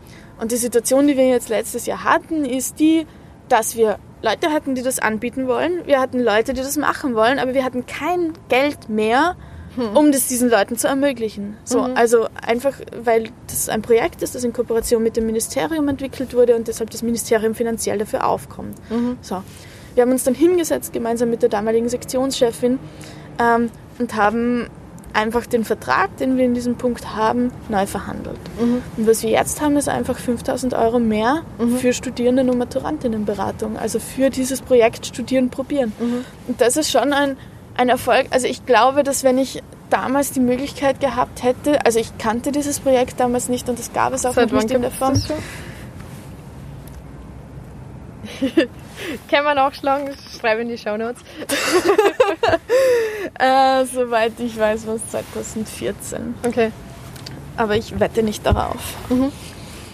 Und 0.43 0.51
die 0.51 0.57
Situation, 0.57 1.07
die 1.07 1.17
wir 1.17 1.29
jetzt 1.29 1.51
letztes 1.51 1.87
Jahr 1.87 2.03
hatten, 2.03 2.45
ist 2.45 2.81
die, 2.81 3.07
dass 3.49 3.77
wir 3.77 4.01
Leute 4.23 4.51
hatten, 4.51 4.75
die 4.75 4.83
das 4.83 4.99
anbieten 4.99 5.47
wollen. 5.47 5.87
Wir 5.87 6.01
hatten 6.01 6.19
Leute, 6.19 6.53
die 6.53 6.63
das 6.63 6.77
machen 6.77 7.15
wollen, 7.15 7.39
aber 7.39 7.55
wir 7.55 7.65
hatten 7.65 7.87
kein 7.87 8.33
Geld 8.49 8.89
mehr, 8.89 9.37
um 9.95 10.11
das 10.11 10.27
diesen 10.27 10.51
Leuten 10.51 10.77
zu 10.77 10.89
ermöglichen. 10.89 11.57
So, 11.63 11.83
Mhm. 11.83 11.97
also 11.97 12.27
einfach, 12.45 12.75
weil 13.05 13.31
das 13.47 13.69
ein 13.69 13.83
Projekt 13.83 14.21
ist, 14.21 14.35
das 14.35 14.43
in 14.43 14.53
Kooperation 14.53 15.01
mit 15.01 15.17
dem 15.17 15.27
Ministerium 15.27 15.87
entwickelt 15.89 16.35
wurde 16.35 16.57
und 16.57 16.67
deshalb 16.67 16.91
das 16.91 17.03
Ministerium 17.05 17.55
finanziell 17.55 17.99
dafür 17.99 18.27
aufkommt. 18.27 18.75
Mhm. 18.91 19.19
So. 19.23 19.45
Wir 19.95 20.03
haben 20.03 20.11
uns 20.11 20.25
dann 20.25 20.35
hingesetzt, 20.35 20.93
gemeinsam 20.93 21.31
mit 21.31 21.43
der 21.43 21.51
damaligen 21.51 21.89
Sektionschefin, 21.89 22.81
ähm, 23.39 23.71
und 24.01 24.17
haben 24.17 24.67
einfach 25.15 25.47
den 25.47 25.65
Vertrag, 25.65 26.17
den 26.17 26.37
wir 26.37 26.45
in 26.45 26.55
diesem 26.55 26.77
Punkt 26.77 27.15
haben, 27.15 27.53
neu 27.69 27.87
verhandelt. 27.87 28.39
Mhm. 28.61 28.83
Und 28.97 29.07
was 29.07 29.23
wir 29.23 29.31
jetzt 29.31 29.61
haben, 29.61 29.77
ist 29.77 29.89
einfach 29.89 30.19
5000 30.19 30.75
Euro 30.75 30.99
mehr 30.99 31.43
Mhm. 31.59 31.77
für 31.77 31.93
Studierenden- 31.93 32.49
und 32.51 32.59
Maturantinnenberatung. 32.59 33.77
Also 33.79 33.99
für 33.99 34.31
dieses 34.31 34.61
Projekt 34.63 35.07
Studieren 35.07 35.51
probieren. 35.51 35.93
Mhm. 35.99 36.25
Und 36.49 36.61
das 36.61 36.77
ist 36.77 36.91
schon 36.91 37.13
ein, 37.13 37.37
ein 37.77 37.89
Erfolg. 37.89 38.27
Also 38.31 38.47
ich 38.47 38.65
glaube, 38.67 39.03
dass 39.03 39.23
wenn 39.25 39.39
ich 39.39 39.63
damals 39.91 40.31
die 40.33 40.41
Möglichkeit 40.41 41.01
gehabt 41.01 41.43
hätte, 41.43 41.85
also 41.85 41.99
ich 41.99 42.17
kannte 42.19 42.51
dieses 42.53 42.81
Projekt 42.81 43.21
damals 43.21 43.49
nicht 43.51 43.69
und 43.69 43.79
das 43.79 43.93
gab 43.93 44.13
es 44.15 44.25
auch 44.25 44.33
Seit 44.35 44.51
noch 44.51 44.63
nicht 44.63 44.71
in 44.71 44.83
der 44.83 44.91
Form. 44.91 45.15
Können 49.31 49.45
wir 49.45 49.55
nachschlagen? 49.55 50.11
Schreibe 50.39 50.63
in 50.63 50.69
die 50.69 50.79
Shownotes. 50.79 51.23
Äh, 53.39 53.87
soweit 53.87 54.39
ich 54.41 54.59
weiß, 54.59 54.87
war 54.87 54.97
es 54.97 55.09
2014. 55.11 56.35
Okay. 56.47 56.71
Aber 57.57 57.77
ich 57.77 57.99
wette 57.99 58.23
nicht 58.23 58.45
darauf. 58.45 58.97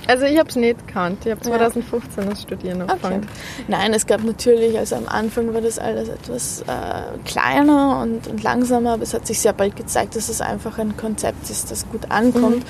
Also 0.08 0.24
ich 0.24 0.38
habe 0.38 0.48
es 0.48 0.56
nicht 0.56 0.86
gekannt. 0.86 1.18
Ich 1.26 1.30
habe 1.30 1.40
Ja. 1.44 1.58
2015 1.58 2.30
das 2.30 2.42
Studieren 2.42 2.80
angefangen. 2.82 3.26
Nein, 3.68 3.92
es 3.92 4.06
gab 4.06 4.24
natürlich, 4.24 4.76
also 4.78 4.96
am 4.96 5.06
Anfang 5.06 5.52
war 5.52 5.60
das 5.60 5.78
alles 5.78 6.08
etwas 6.08 6.62
äh, 6.62 7.18
kleiner 7.26 8.00
und, 8.02 8.26
und 8.26 8.42
langsamer, 8.42 8.94
aber 8.94 9.02
es 9.02 9.12
hat 9.14 9.26
sich 9.26 9.38
sehr 9.38 9.52
bald 9.52 9.76
gezeigt, 9.76 10.16
dass 10.16 10.28
es 10.30 10.40
einfach 10.40 10.78
ein 10.78 10.96
Konzept 10.96 11.50
ist, 11.50 11.70
das 11.70 11.86
gut 11.90 12.10
ankommt 12.10 12.64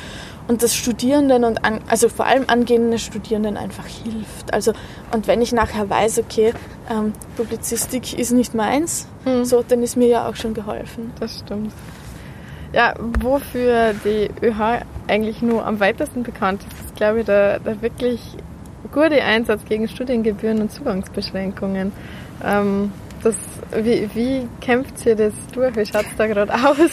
und 0.49 0.63
das 0.65 0.75
Studierenden 0.75 1.45
und 1.45 1.65
an, 1.65 1.81
also 1.89 2.09
vor 2.09 2.27
allem 2.27 2.45
angehenden 2.49 2.99
Studierenden 2.99 3.57
einfach 3.57 3.87
hilft. 3.87 4.53
Also 4.53 4.73
und 5.15 5.27
wenn 5.29 5.41
ich 5.41 5.53
nachher 5.53 5.89
weiß, 5.89 6.19
okay, 6.19 6.53
ähm, 6.91 7.13
Publizistik 7.37 8.19
ist 8.19 8.33
nicht 8.33 8.53
meins, 8.55 9.07
Mhm. 9.25 9.45
so 9.45 9.63
dann 9.67 9.83
ist 9.83 9.97
mir 9.97 10.09
ja 10.09 10.29
auch 10.29 10.35
schon 10.37 10.55
geholfen. 10.55 11.13
Das 11.21 11.39
stimmt. 11.39 11.73
Ja, 12.73 12.95
wofür 13.21 13.95
die 14.05 14.29
ÖH 14.45 14.83
eigentlich 15.09 15.43
nur 15.43 15.67
am 15.67 15.81
weitesten 15.81 16.23
bekannt 16.23 16.63
ist, 16.71 16.85
ist, 16.87 16.97
glaube 16.97 17.21
ich, 17.21 17.27
der, 17.27 17.59
der 17.61 17.81
wirklich 17.83 18.21
gute 18.93 19.23
Einsatz 19.23 19.65
gegen 19.65 19.89
Studiengebühren 19.89 20.61
und 20.61 20.73
Zugangsbeschränkungen. 20.73 21.93
Ähm, 22.45 22.93
das, 23.23 23.35
wie, 23.75 24.09
wie 24.15 24.49
kämpft 24.61 25.05
ihr 25.07 25.17
das 25.17 25.33
durch? 25.53 25.75
Wie 25.77 25.85
schaut 25.87 26.07
es 26.07 26.17
da 26.17 26.27
gerade 26.27 26.53
aus? 26.55 26.79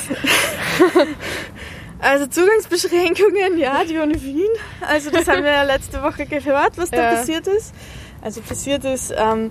Also 1.99 2.27
Zugangsbeschränkungen, 2.27 3.57
ja, 3.57 3.83
die 3.83 3.97
Uni 3.97 4.21
Wien. 4.21 4.49
Also 4.87 5.09
das 5.09 5.27
haben 5.27 5.43
wir 5.43 5.51
ja 5.51 5.63
letzte 5.63 6.03
Woche 6.03 6.25
gehört, 6.25 6.77
was 6.77 6.91
da 6.91 6.97
Ja. 7.01 7.15
passiert 7.15 7.47
ist. 7.47 7.73
Also 8.21 8.41
passiert 8.41 8.83
ist, 8.85 9.13
ähm, 9.17 9.49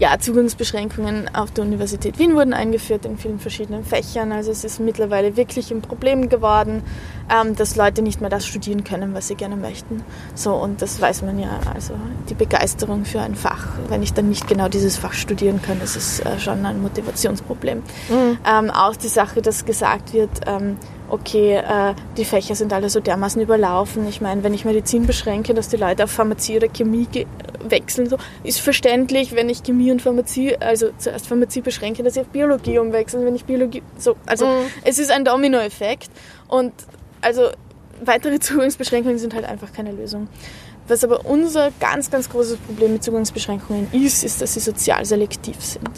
ja, 0.00 0.18
Zugangsbeschränkungen 0.18 1.32
auf 1.34 1.50
der 1.50 1.62
Universität 1.62 2.18
Wien 2.18 2.34
wurden 2.34 2.54
eingeführt 2.54 3.04
in 3.04 3.18
vielen 3.18 3.38
verschiedenen 3.38 3.84
Fächern. 3.84 4.32
Also 4.32 4.50
es 4.50 4.64
ist 4.64 4.80
mittlerweile 4.80 5.36
wirklich 5.36 5.70
ein 5.70 5.82
Problem 5.82 6.30
geworden, 6.30 6.82
ähm, 7.30 7.54
dass 7.54 7.76
Leute 7.76 8.00
nicht 8.00 8.22
mehr 8.22 8.30
das 8.30 8.46
studieren 8.46 8.82
können, 8.82 9.12
was 9.12 9.28
sie 9.28 9.34
gerne 9.34 9.56
möchten. 9.56 10.02
So, 10.34 10.54
und 10.54 10.80
das 10.80 11.02
weiß 11.02 11.20
man 11.20 11.38
ja, 11.38 11.60
also 11.74 11.94
die 12.30 12.34
Begeisterung 12.34 13.04
für 13.04 13.20
ein 13.20 13.34
Fach. 13.34 13.68
Wenn 13.88 14.02
ich 14.02 14.14
dann 14.14 14.30
nicht 14.30 14.48
genau 14.48 14.68
dieses 14.68 14.96
Fach 14.96 15.12
studieren 15.12 15.60
kann, 15.60 15.78
das 15.80 15.96
ist 15.96 16.24
äh, 16.24 16.40
schon 16.40 16.64
ein 16.64 16.80
Motivationsproblem. 16.80 17.82
Ähm, 18.50 18.70
auch 18.70 18.96
die 18.96 19.08
Sache, 19.08 19.42
dass 19.42 19.66
gesagt 19.66 20.14
wird, 20.14 20.30
ähm, 20.46 20.78
okay, 21.10 21.56
äh, 21.56 21.94
die 22.16 22.24
Fächer 22.24 22.54
sind 22.54 22.72
alle 22.72 22.88
so 22.88 23.00
dermaßen 23.00 23.40
überlaufen. 23.42 24.08
Ich 24.08 24.20
meine, 24.20 24.42
wenn 24.42 24.54
ich 24.54 24.64
Medizin 24.64 25.06
beschränke, 25.06 25.54
dass 25.54 25.68
die 25.68 25.76
Leute 25.76 26.04
auf 26.04 26.10
Pharmazie 26.10 26.56
oder 26.56 26.68
Chemie 26.68 27.06
wechseln, 27.68 28.08
so 28.08 28.16
ist 28.42 28.60
verständlich, 28.60 29.34
wenn 29.34 29.48
ich 29.48 29.62
Chemie 29.62 29.90
und 29.90 30.00
Pharmazie, 30.02 30.56
also 30.60 30.90
zuerst 30.98 31.26
Pharmazie 31.26 31.60
beschränke, 31.60 32.02
dass 32.02 32.14
sie 32.14 32.20
auf 32.20 32.28
Biologie 32.28 32.78
umwechseln, 32.78 33.24
wenn 33.26 33.34
ich 33.34 33.44
Biologie, 33.44 33.82
so, 33.98 34.16
also 34.26 34.46
Mhm. 34.46 34.66
es 34.84 34.98
ist 34.98 35.10
ein 35.10 35.24
Dominoeffekt 35.24 36.10
und 36.48 36.72
also 37.20 37.50
weitere 38.04 38.38
Zugangsbeschränkungen 38.40 39.18
sind 39.18 39.34
halt 39.34 39.44
einfach 39.44 39.72
keine 39.72 39.92
Lösung. 39.92 40.28
Was 40.88 41.04
aber 41.04 41.24
unser 41.26 41.70
ganz, 41.78 42.10
ganz 42.10 42.28
großes 42.28 42.56
Problem 42.58 42.94
mit 42.94 43.04
Zugangsbeschränkungen 43.04 43.88
ist, 43.92 44.24
ist, 44.24 44.40
dass 44.42 44.54
sie 44.54 44.60
sozial 44.60 45.04
selektiv 45.04 45.62
sind. 45.62 45.90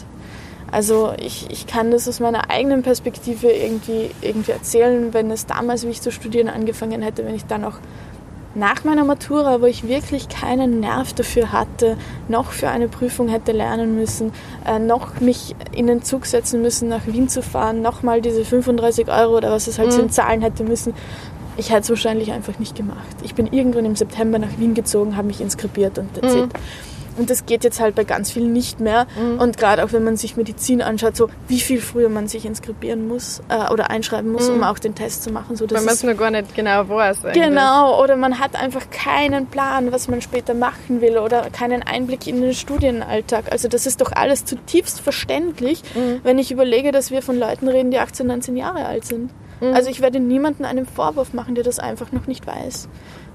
Also 0.73 1.13
ich, 1.19 1.45
ich 1.51 1.67
kann 1.67 1.91
das 1.91 2.07
aus 2.07 2.19
meiner 2.19 2.49
eigenen 2.49 2.81
Perspektive 2.81 3.51
irgendwie, 3.51 4.09
irgendwie 4.21 4.51
erzählen, 4.51 5.13
wenn 5.13 5.29
es 5.29 5.45
damals, 5.45 5.85
wie 5.85 5.91
ich 5.91 6.01
zu 6.01 6.11
studieren 6.11 6.49
angefangen 6.49 7.03
hätte, 7.03 7.23
wenn 7.25 7.35
ich 7.35 7.45
dann 7.45 7.63
auch 7.63 7.75
nach 8.55 8.83
meiner 8.83 9.03
Matura, 9.03 9.61
wo 9.61 9.65
ich 9.67 9.87
wirklich 9.87 10.29
keinen 10.29 10.79
Nerv 10.79 11.13
dafür 11.13 11.51
hatte, 11.51 11.95
noch 12.27 12.51
für 12.51 12.69
eine 12.69 12.87
Prüfung 12.87 13.27
hätte 13.27 13.51
lernen 13.51 13.95
müssen, 13.95 14.31
äh, 14.67 14.79
noch 14.79 15.19
mich 15.19 15.55
in 15.75 15.85
den 15.87 16.01
Zug 16.01 16.25
setzen 16.25 16.61
müssen, 16.63 16.87
nach 16.89 17.05
Wien 17.05 17.29
zu 17.29 17.43
fahren, 17.43 17.81
nochmal 17.83 18.21
diese 18.21 18.43
35 18.43 19.07
Euro 19.09 19.37
oder 19.37 19.51
was 19.51 19.67
es 19.67 19.77
halt 19.77 19.89
Mhm. 19.89 19.93
sind, 19.93 20.13
zahlen 20.13 20.41
hätte 20.41 20.63
müssen. 20.63 20.93
Ich 21.55 21.69
hätte 21.69 21.81
es 21.81 21.89
wahrscheinlich 21.89 22.31
einfach 22.31 22.57
nicht 22.57 22.75
gemacht. 22.75 23.15
Ich 23.23 23.35
bin 23.35 23.45
irgendwann 23.53 23.85
im 23.85 23.95
September 23.95 24.39
nach 24.39 24.57
Wien 24.57 24.73
gezogen, 24.73 25.15
habe 25.17 25.27
mich 25.27 25.39
inskribiert 25.39 25.99
und 25.99 26.13
that's 26.15 26.33
Mhm. 26.35 26.49
Und 27.17 27.29
das 27.29 27.45
geht 27.45 27.63
jetzt 27.63 27.79
halt 27.79 27.95
bei 27.95 28.03
ganz 28.03 28.31
vielen 28.31 28.53
nicht 28.53 28.79
mehr. 28.79 29.07
Und 29.39 29.57
gerade 29.57 29.83
auch 29.83 29.91
wenn 29.93 30.03
man 30.03 30.17
sich 30.17 30.35
Medizin 30.37 30.81
anschaut, 30.81 31.15
so 31.15 31.29
wie 31.47 31.59
viel 31.59 31.79
früher 31.81 32.09
man 32.09 32.27
sich 32.27 32.45
inskribieren 32.45 33.07
muss 33.07 33.41
äh, 33.49 33.71
oder 33.71 33.89
einschreiben 33.89 34.31
muss, 34.31 34.49
Mhm. 34.49 34.55
um 34.55 34.63
auch 34.63 34.79
den 34.79 34.95
Test 34.95 35.23
zu 35.23 35.31
machen. 35.31 35.55
So, 35.55 35.65
man 35.71 35.83
ist 35.85 35.91
es 35.91 36.03
nur 36.03 36.15
gar 36.15 36.31
nicht 36.31 36.55
genau 36.55 36.87
weiß. 36.89 37.25
eigentlich. 37.25 37.43
Genau, 37.43 38.01
oder 38.01 38.15
man 38.15 38.39
hat 38.39 38.55
einfach 38.55 38.89
keinen 38.91 39.47
Plan, 39.47 39.91
was 39.91 40.07
man 40.07 40.21
später 40.21 40.53
machen 40.53 41.01
will 41.01 41.17
oder 41.17 41.49
keinen 41.51 41.83
Einblick 41.83 42.27
in 42.27 42.41
den 42.41 42.53
Studienalltag. 42.53 43.51
Also 43.51 43.67
das 43.67 43.85
ist 43.85 44.01
doch 44.01 44.11
alles 44.11 44.45
zutiefst 44.45 44.99
verständlich, 45.01 45.83
Mhm. 45.95 46.19
wenn 46.23 46.39
ich 46.39 46.51
überlege, 46.51 46.91
dass 46.91 47.11
wir 47.11 47.21
von 47.21 47.37
Leuten 47.37 47.67
reden, 47.67 47.91
die 47.91 47.99
18, 47.99 48.27
19 48.27 48.57
Jahre 48.57 48.85
alt 48.85 49.05
sind. 49.05 49.31
Mhm. 49.61 49.73
Also 49.73 49.89
ich 49.89 50.01
werde 50.01 50.19
niemanden 50.19 50.65
einen 50.65 50.85
Vorwurf 50.85 51.33
machen, 51.33 51.55
der 51.55 51.63
das 51.63 51.79
einfach 51.79 52.11
noch 52.11 52.27
nicht 52.27 52.45
weiß. 52.47 52.87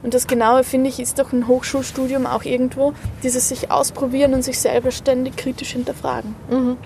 Und 0.03 0.15
das 0.15 0.27
Genaue, 0.27 0.65
finde 0.65 0.89
ich, 0.89 1.01
ist 1.01 1.19
doch 1.19 1.33
ein 1.33 1.49
Hochschulstudium 1.49 2.27
auch 2.27 2.45
irgendwo, 2.45 2.93
dieses 3.23 3.49
sich 3.49 3.71
ausprobieren 3.71 4.35
und 4.35 4.43
sich 4.43 4.61
selber 4.61 4.91
ständig 4.91 5.37
kritisch 5.37 5.73
hinterfragen. 5.73 6.35
Mhm. 6.51 6.77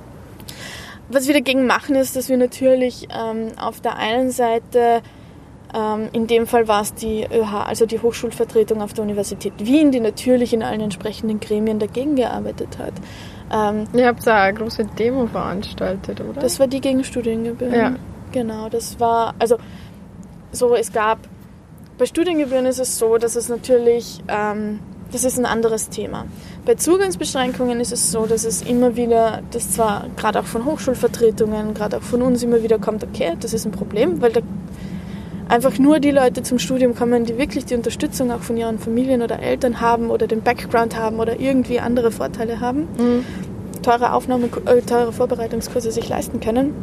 Was 1.08 1.26
wir 1.26 1.34
dagegen 1.34 1.66
machen, 1.66 1.94
ist, 1.94 2.16
dass 2.16 2.28
wir 2.28 2.38
natürlich 2.38 3.08
ähm, 3.14 3.48
auf 3.58 3.80
der 3.80 3.96
einen 3.96 4.30
Seite, 4.30 5.02
ähm, 5.74 6.08
in 6.12 6.26
dem 6.26 6.46
Fall 6.46 6.68
war 6.68 6.80
es 6.80 6.94
die 6.94 7.24
ÖH, 7.24 7.66
also 7.66 7.84
die 7.84 8.00
Hochschulvertretung 8.00 8.80
auf 8.80 8.94
der 8.94 9.04
Universität 9.04 9.52
Wien, 9.58 9.92
die 9.92 10.00
natürlich 10.00 10.54
in 10.54 10.62
allen 10.62 10.80
entsprechenden 10.80 11.38
Gremien 11.38 11.78
dagegen 11.78 12.16
gearbeitet 12.16 12.78
hat. 12.78 12.94
Ähm, 13.52 13.84
Ihr 13.92 14.06
habt 14.06 14.26
da 14.26 14.42
eine 14.42 14.56
große 14.56 14.86
Demo 14.98 15.26
veranstaltet, 15.26 16.22
oder? 16.22 16.40
das 16.40 16.58
war 16.58 16.66
die 16.66 16.80
gegen 16.80 17.04
Studiengebühren. 17.04 17.74
Ja. 17.74 17.94
Genau, 18.32 18.70
das 18.70 18.98
war, 18.98 19.34
also 19.38 19.58
so, 20.52 20.74
es 20.74 20.92
gab, 20.92 21.18
bei 22.02 22.06
Studiengebühren 22.06 22.66
ist 22.66 22.80
es 22.80 22.98
so, 22.98 23.16
dass 23.16 23.36
es 23.36 23.48
natürlich, 23.48 24.18
ähm, 24.26 24.80
das 25.12 25.22
ist 25.22 25.38
ein 25.38 25.46
anderes 25.46 25.88
Thema. 25.88 26.24
Bei 26.66 26.74
Zugangsbeschränkungen 26.74 27.78
ist 27.78 27.92
es 27.92 28.10
so, 28.10 28.26
dass 28.26 28.42
es 28.44 28.60
immer 28.62 28.96
wieder, 28.96 29.40
das 29.52 29.70
zwar 29.70 30.06
gerade 30.16 30.40
auch 30.40 30.44
von 30.44 30.64
Hochschulvertretungen, 30.64 31.74
gerade 31.74 31.98
auch 31.98 32.02
von 32.02 32.22
uns 32.22 32.42
immer 32.42 32.60
wieder 32.64 32.80
kommt, 32.80 33.04
okay, 33.04 33.34
das 33.38 33.52
ist 33.52 33.66
ein 33.66 33.70
Problem, 33.70 34.20
weil 34.20 34.32
da 34.32 34.40
einfach 35.48 35.78
nur 35.78 36.00
die 36.00 36.10
Leute 36.10 36.42
zum 36.42 36.58
Studium 36.58 36.96
kommen, 36.96 37.24
die 37.24 37.38
wirklich 37.38 37.66
die 37.66 37.76
Unterstützung 37.76 38.32
auch 38.32 38.40
von 38.40 38.56
ihren 38.56 38.80
Familien 38.80 39.22
oder 39.22 39.38
Eltern 39.38 39.80
haben 39.80 40.10
oder 40.10 40.26
den 40.26 40.40
Background 40.42 40.96
haben 40.98 41.20
oder 41.20 41.38
irgendwie 41.38 41.78
andere 41.78 42.10
Vorteile 42.10 42.58
haben, 42.58 42.88
Mhm. 42.98 43.24
teure 43.82 44.12
Aufnahme, 44.12 44.48
äh, 44.66 44.80
teure 44.80 45.12
Vorbereitungskurse 45.12 45.92
sich 45.92 46.08
leisten 46.08 46.40
können. 46.40 46.74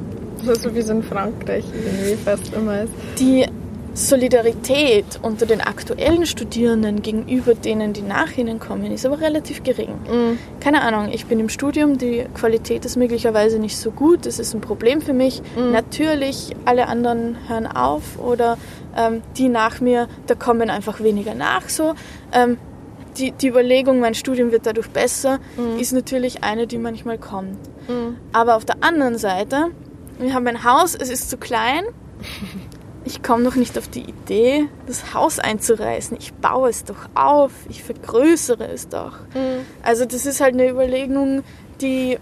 So 0.46 0.74
wie 0.74 0.80
es 0.80 0.88
in 0.88 1.04
Frankreich 1.04 1.66
irgendwie 1.74 2.16
fast 2.24 2.54
immer 2.54 2.84
ist. 2.84 2.94
die 3.20 3.46
Solidarität 4.00 5.20
unter 5.22 5.46
den 5.46 5.60
aktuellen 5.60 6.26
Studierenden 6.26 7.02
gegenüber 7.02 7.54
denen, 7.54 7.92
die 7.92 8.02
nach 8.02 8.38
ihnen 8.38 8.58
kommen, 8.60 8.92
ist 8.94 9.06
aber 9.06 9.20
relativ 9.20 9.62
gering. 9.64 10.00
Mhm. 10.10 10.40
Keine 10.62 10.84
Ahnung, 10.84 11.10
ich 11.12 11.26
bin 11.26 11.40
im 11.40 11.50
Studium, 11.50 11.98
die 11.98 12.26
Qualität 12.34 12.86
ist 12.86 12.96
möglicherweise 12.96 13.60
nicht 13.60 13.78
so 13.78 13.92
gut, 13.92 14.26
das 14.26 14.40
ist 14.40 14.54
ein 14.54 14.62
Problem 14.62 15.02
für 15.02 15.12
mich. 15.12 15.42
Mhm. 15.58 15.74
Natürlich, 15.74 16.56
alle 16.64 16.88
anderen 16.88 17.36
hören 17.50 17.68
auf 17.68 18.18
oder 18.18 18.58
ähm, 18.96 19.22
die 19.38 19.50
nach 19.50 19.82
mir, 19.82 20.08
da 20.28 20.36
kommen 20.36 20.70
einfach 20.70 21.02
weniger 21.02 21.36
nach 21.36 21.68
so. 21.68 21.94
Ähm, 22.32 22.58
die, 23.18 23.32
die 23.34 23.50
Überlegung, 23.50 24.00
mein 24.00 24.14
Studium 24.14 24.54
wird 24.54 24.66
dadurch 24.66 24.90
besser, 24.90 25.40
mhm. 25.58 25.78
ist 25.78 25.92
natürlich 25.92 26.42
eine, 26.42 26.68
die 26.68 26.78
manchmal 26.78 27.18
kommt. 27.18 27.58
Mhm. 27.90 28.16
Aber 28.32 28.56
auf 28.56 28.64
der 28.64 28.82
anderen 28.82 29.18
Seite, 29.18 29.72
wir 30.20 30.34
haben 30.34 30.48
ein 30.48 30.64
Haus, 30.64 30.96
es 30.96 31.10
ist 31.10 31.30
zu 31.30 31.36
klein. 31.36 31.84
Ich 33.10 33.24
komme 33.24 33.42
noch 33.42 33.56
nicht 33.56 33.76
auf 33.80 33.88
die 33.88 34.04
Idee, 34.04 34.68
das 34.86 35.16
Haus 35.16 35.40
einzureißen. 35.40 36.16
Ich 36.20 36.32
baue 36.32 36.70
es 36.70 36.84
doch 36.84 37.10
auf, 37.16 37.52
ich 37.68 37.82
vergrößere 37.82 38.68
es 38.68 38.88
doch. 38.88 39.14
Mhm. 39.34 39.66
Also 39.82 40.06
das 40.06 40.28
ist 40.28 40.42
halt 40.42 40.54
eine 40.54 40.70
Überlegung, 40.70 41.44
die, 41.82 42.20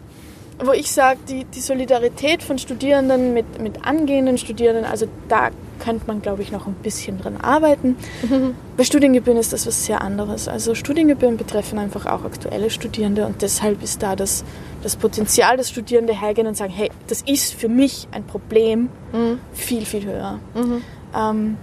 wo 0.60 0.72
ich 0.72 0.92
sage, 0.92 1.20
die, 1.28 1.46
die 1.46 1.60
Solidarität 1.60 2.42
von 2.42 2.58
Studierenden 2.58 3.34
mit, 3.34 3.62
mit 3.62 3.86
angehenden 3.86 4.38
Studierenden, 4.38 4.86
also 4.86 5.08
da 5.28 5.50
könnte 5.80 6.08
man, 6.08 6.22
glaube 6.22 6.42
ich, 6.42 6.52
noch 6.52 6.66
ein 6.66 6.74
bisschen 6.74 7.20
dran 7.20 7.38
arbeiten. 7.38 7.96
Mhm. 8.28 8.56
Bei 8.78 8.84
Studiengebühren 8.84 9.40
ist 9.40 9.54
das 9.54 9.68
was 9.68 9.86
sehr 9.86 10.02
anderes. 10.02 10.48
Also 10.48 10.74
Studiengebühren 10.74 11.38
betreffen 11.38 11.78
einfach 11.78 12.06
auch 12.08 12.24
aktuelle 12.24 12.70
Studierende 12.70 13.26
und 13.26 13.42
deshalb 13.42 13.84
ist 13.84 14.02
da 14.02 14.16
das, 14.16 14.44
das 14.82 14.96
Potenzial, 14.96 15.58
dass 15.58 15.70
Studierende 15.70 16.20
hergehen 16.20 16.48
und 16.48 16.58
sagen, 16.58 16.74
hey, 16.74 16.90
das 17.08 17.22
ist 17.22 17.54
für 17.54 17.70
mich 17.70 18.08
ein 18.12 18.24
Problem, 18.24 18.90
mhm. 19.14 19.40
viel, 19.54 19.86
viel 19.86 20.06
höher. 20.06 20.40
Mhm. 20.56 20.82
Ähm, 21.16 21.58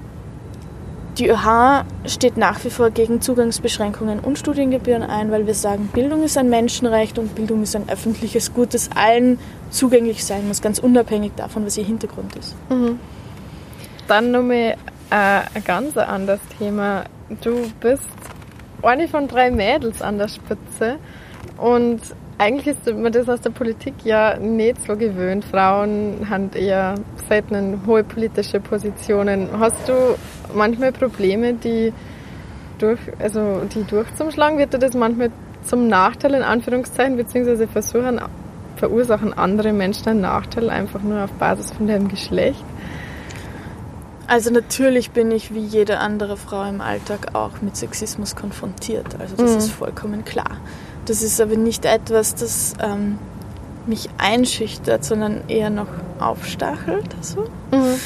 die 1.19 1.29
ÖH 1.29 1.85
steht 2.07 2.37
nach 2.37 2.65
wie 2.65 2.71
vor 2.71 2.91
gegen 2.91 3.21
Zugangsbeschränkungen 3.21 4.21
und 4.21 4.39
Studiengebühren 4.39 5.03
ein, 5.03 5.31
weil 5.31 5.47
wir 5.47 5.55
sagen, 5.55 5.89
Bildung 5.93 6.25
ist 6.25 6.37
ein 6.37 6.49
Menschenrecht 6.49 7.19
und 7.19 7.35
Bildung 7.35 7.63
ist 7.63 7.77
ein 7.77 7.89
öffentliches 7.89 8.53
Gut, 8.53 8.75
das 8.75 8.91
allen 8.95 9.39
zugänglich 9.71 10.25
sein 10.25 10.49
muss, 10.49 10.61
ganz 10.61 10.79
unabhängig 10.79 11.33
davon, 11.37 11.65
was 11.67 11.77
ihr 11.77 11.85
Hintergrund 11.85 12.35
ist. 12.37 12.55
Mhm. 12.69 12.99
Dann 14.09 14.33
nochmal 14.33 14.77
äh, 15.11 15.43
ein 15.55 15.65
ganz 15.65 15.97
anderes 15.97 16.41
Thema. 16.59 17.05
Du 17.43 17.71
bist 17.81 18.03
eine 18.83 19.09
von 19.09 19.29
drei 19.29 19.51
Mädels 19.51 20.03
an 20.03 20.19
der 20.19 20.29
Spitze 20.29 20.99
und 21.57 22.01
eigentlich 22.39 22.77
ist 22.77 22.93
man 22.93 23.13
das 23.13 23.29
aus 23.29 23.41
der 23.41 23.51
Politik 23.51 23.95
ja 24.05 24.37
nicht 24.39 24.85
so 24.87 24.97
gewöhnt. 24.97 25.45
Frauen 25.45 26.27
haben 26.29 26.51
eher 26.53 26.95
selten 27.29 27.83
hohe 27.87 28.05
politische 28.05 28.61
Positionen. 28.61 29.49
Hast 29.59 29.89
du 29.89 29.93
manchmal 30.55 30.93
Probleme, 30.93 31.55
die 31.55 31.93
durch, 32.79 33.01
also 33.19 33.63
die 33.73 33.85
durchzuschlagen? 33.85 34.59
Wird 34.59 34.75
dir 34.75 34.79
das 34.79 34.95
manchmal 34.95 35.31
zum 35.63 35.89
Nachteil 35.89 36.35
in 36.35 36.43
Anführungszeichen, 36.43 37.17
beziehungsweise 37.17 37.69
versuchen, 37.69 38.21
verursachen 38.77 39.33
andere 39.33 39.73
Menschen 39.73 40.09
einen 40.09 40.21
Nachteil 40.23 40.71
einfach 40.71 41.03
nur 41.03 41.25
auf 41.25 41.33
Basis 41.33 41.71
von 41.71 41.87
deinem 41.87 42.09
Geschlecht? 42.09 42.65
Also 44.27 44.51
natürlich 44.51 45.11
bin 45.11 45.31
ich 45.31 45.53
wie 45.53 45.65
jede 45.65 45.99
andere 45.99 46.37
Frau 46.37 46.65
im 46.65 46.81
Alltag 46.81 47.35
auch 47.35 47.61
mit 47.61 47.77
Sexismus 47.77 48.35
konfrontiert. 48.35 49.21
Also 49.21 49.37
das 49.37 49.53
mhm. 49.53 49.59
ist 49.59 49.71
vollkommen 49.71 50.25
klar. 50.25 50.57
Das 51.07 51.23
ist 51.23 51.41
aber 51.41 51.57
nicht 51.57 51.85
etwas, 51.85 52.35
das 52.35 52.75
ähm, 52.81 53.19
mich 53.87 54.09
einschüchtert, 54.19 55.05
sondern 55.05 55.43
eher 55.49 55.71
noch 55.71 55.89
aufstachelt. 56.19 57.15
So. 57.21 57.43
Mhm. 57.71 58.01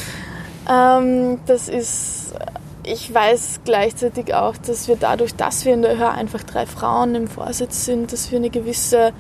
Ähm, 0.69 1.39
das 1.47 1.69
ist, 1.69 2.35
ich 2.83 3.13
weiß 3.13 3.61
gleichzeitig 3.65 4.35
auch, 4.35 4.57
dass 4.57 4.89
wir 4.89 4.97
dadurch, 4.97 5.35
dass 5.35 5.65
wir 5.65 5.75
in 5.75 5.83
der 5.83 5.95
ÖH 5.95 6.15
einfach 6.15 6.43
drei 6.43 6.67
Frauen 6.67 7.15
im 7.15 7.29
Vorsitz 7.29 7.85
sind, 7.85 8.13
dass 8.13 8.31
wir 8.31 8.39
eine 8.39 8.51
gewisse 8.51 9.13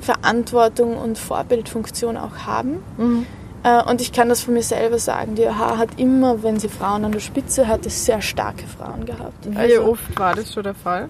Verantwortung 0.00 0.96
und 0.96 1.18
Vorbildfunktion 1.18 2.16
auch 2.16 2.46
haben. 2.46 2.82
Mhm. 2.96 3.26
Äh, 3.64 3.82
und 3.82 4.00
ich 4.00 4.12
kann 4.12 4.28
das 4.28 4.42
von 4.42 4.54
mir 4.54 4.62
selber 4.62 4.98
sagen. 4.98 5.34
Die 5.34 5.42
ÖH 5.42 5.78
hat 5.78 5.98
immer, 5.98 6.42
wenn 6.42 6.60
sie 6.60 6.68
Frauen 6.68 7.04
an 7.04 7.12
der 7.12 7.20
Spitze 7.20 7.66
hatte, 7.66 7.90
sehr 7.90 8.22
starke 8.22 8.64
Frauen 8.66 9.04
gehabt. 9.04 9.50
Wie 9.50 9.56
also, 9.56 9.90
oft 9.90 10.18
war 10.18 10.34
das 10.34 10.52
schon 10.52 10.62
der 10.62 10.74
Fall? 10.74 11.08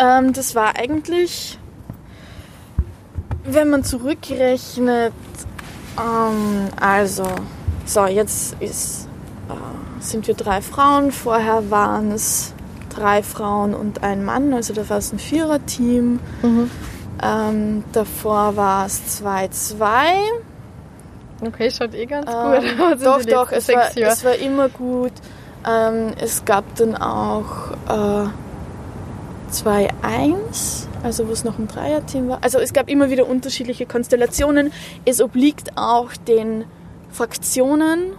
Ähm, 0.00 0.32
das 0.32 0.54
war 0.54 0.76
eigentlich, 0.76 1.58
wenn 3.44 3.70
man 3.70 3.84
zurückrechnet, 3.84 5.12
ähm, 5.98 6.68
also, 6.80 7.26
so, 7.84 8.06
jetzt 8.06 8.56
ist, 8.60 9.08
äh, 9.48 10.02
sind 10.02 10.26
wir 10.26 10.34
drei 10.34 10.62
Frauen. 10.62 11.12
Vorher 11.12 11.70
waren 11.70 12.12
es 12.12 12.54
drei 12.88 13.22
Frauen 13.22 13.74
und 13.74 14.02
ein 14.02 14.24
Mann, 14.24 14.54
also 14.54 14.72
da 14.72 14.88
war 14.88 14.98
es 14.98 15.12
ein 15.12 15.18
Viererteam. 15.18 16.20
Mhm. 16.42 16.70
Ähm, 17.22 17.84
davor 17.92 18.56
war 18.56 18.86
es 18.86 19.22
2-2. 19.22 19.82
Okay, 21.42 21.70
schaut 21.70 21.94
eh 21.94 22.06
ganz 22.06 22.30
ähm, 22.30 22.62
gut 22.62 22.80
aus. 22.80 23.00
Doch, 23.02 23.24
doch, 23.24 23.52
es 23.52 23.68
war, 23.68 23.96
es 23.96 24.24
war, 24.24 24.34
immer 24.36 24.68
gut. 24.68 25.12
Ähm, 25.68 26.14
es 26.18 26.44
gab 26.44 26.64
dann 26.76 26.96
auch 26.96 27.72
äh, 27.88 28.28
2-1, 29.50 30.86
also 31.02 31.28
wo 31.28 31.32
es 31.32 31.44
noch 31.44 31.58
ein 31.58 31.68
Dreierteam 31.68 32.28
war. 32.28 32.38
Also 32.42 32.58
es 32.58 32.72
gab 32.72 32.88
immer 32.88 33.10
wieder 33.10 33.26
unterschiedliche 33.26 33.86
Konstellationen. 33.86 34.72
Es 35.04 35.20
obliegt 35.20 35.76
auch 35.76 36.12
den 36.28 36.64
Fraktionen, 37.10 38.12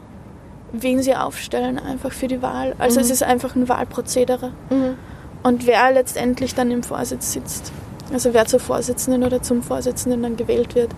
wen 0.71 1.01
sie 1.01 1.15
aufstellen, 1.15 1.79
einfach 1.79 2.11
für 2.11 2.27
die 2.27 2.41
Wahl. 2.41 2.75
Also 2.77 2.99
mhm. 2.99 3.05
es 3.05 3.11
ist 3.11 3.23
einfach 3.23 3.55
ein 3.55 3.67
Wahlprozedere. 3.67 4.51
Mhm. 4.69 4.95
Und 5.43 5.65
wer 5.65 5.91
letztendlich 5.91 6.53
dann 6.53 6.69
im 6.71 6.83
Vorsitz 6.83 7.33
sitzt. 7.33 7.71
Also 8.13 8.33
wer 8.33 8.45
zur 8.45 8.59
Vorsitzenden 8.59 9.23
oder 9.23 9.41
zum 9.41 9.63
Vorsitzenden 9.63 10.21
dann 10.21 10.37
gewählt 10.37 10.75
wird. 10.75 10.91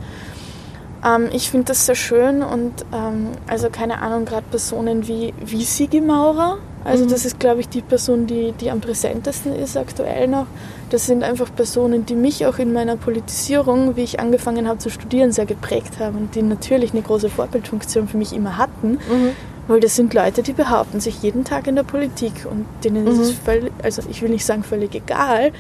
Ähm, 1.06 1.30
ich 1.34 1.50
finde 1.50 1.66
das 1.68 1.86
sehr 1.86 1.96
schön 1.96 2.42
und 2.42 2.86
ähm, 2.94 3.30
also 3.48 3.70
keine 3.70 4.02
Ahnung, 4.02 4.26
gerade 4.26 4.46
Personen 4.50 5.08
wie, 5.08 5.34
wie 5.44 5.64
Sigi 5.64 6.02
Maurer, 6.02 6.58
also 6.86 7.06
mhm. 7.06 7.10
das 7.10 7.26
ist 7.26 7.40
glaube 7.40 7.62
ich 7.62 7.70
die 7.70 7.82
Person, 7.82 8.28
die, 8.28 8.54
die 8.54 8.72
am 8.72 8.80
präsentesten 8.80 9.54
ist 9.56 9.78
aktuell 9.78 10.28
noch. 10.28 10.48
Das 10.90 11.06
sind 11.06 11.24
einfach 11.24 11.54
Personen, 11.54 12.06
die 12.06 12.16
mich 12.16 12.46
auch 12.46 12.60
in 12.60 12.72
meiner 12.72 12.98
Politisierung, 12.98 13.96
wie 13.96 14.04
ich 14.04 14.20
angefangen 14.20 14.68
habe 14.68 14.80
zu 14.80 14.90
studieren, 14.90 15.32
sehr 15.32 15.46
geprägt 15.46 16.00
haben 16.00 16.18
und 16.18 16.36
die 16.36 16.42
natürlich 16.42 16.94
eine 16.94 17.02
große 17.02 17.30
Vorbildfunktion 17.30 18.08
für 18.08 18.18
mich 18.18 18.34
immer 18.34 18.58
hatten. 18.58 18.92
Mhm. 18.92 19.32
Weil 19.68 19.80
das 19.80 19.96
sind 19.96 20.14
Leute, 20.14 20.44
die 20.44 20.52
behaupten 20.52 21.00
sich 21.00 21.22
jeden 21.24 21.46
Tag 21.46 21.68
in 21.68 21.76
der 21.76 21.84
Politik 21.84 22.46
und 22.50 22.66
denen 22.84 23.06
mhm. 23.06 23.12
ist 23.12 23.20
es 23.20 23.32
völlig, 23.32 23.72
also 23.82 24.02
ich 24.10 24.22
will 24.22 24.30
nicht 24.30 24.46
sagen 24.46 24.64
völlig 24.64 24.94
egal, 24.94 25.54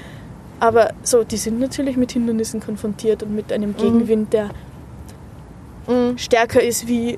aber 0.60 0.92
so, 1.04 1.24
die 1.24 1.38
sind 1.38 1.60
natürlich 1.60 1.98
mit 1.98 2.12
Hindernissen 2.12 2.60
konfrontiert 2.60 3.24
und 3.24 3.34
mit 3.34 3.52
einem 3.52 3.72
mhm. 3.72 3.78
Gegenwind, 3.78 4.34
der 4.34 4.50
mhm. 5.88 6.18
stärker 6.18 6.62
ist, 6.62 6.88
wie 6.88 7.18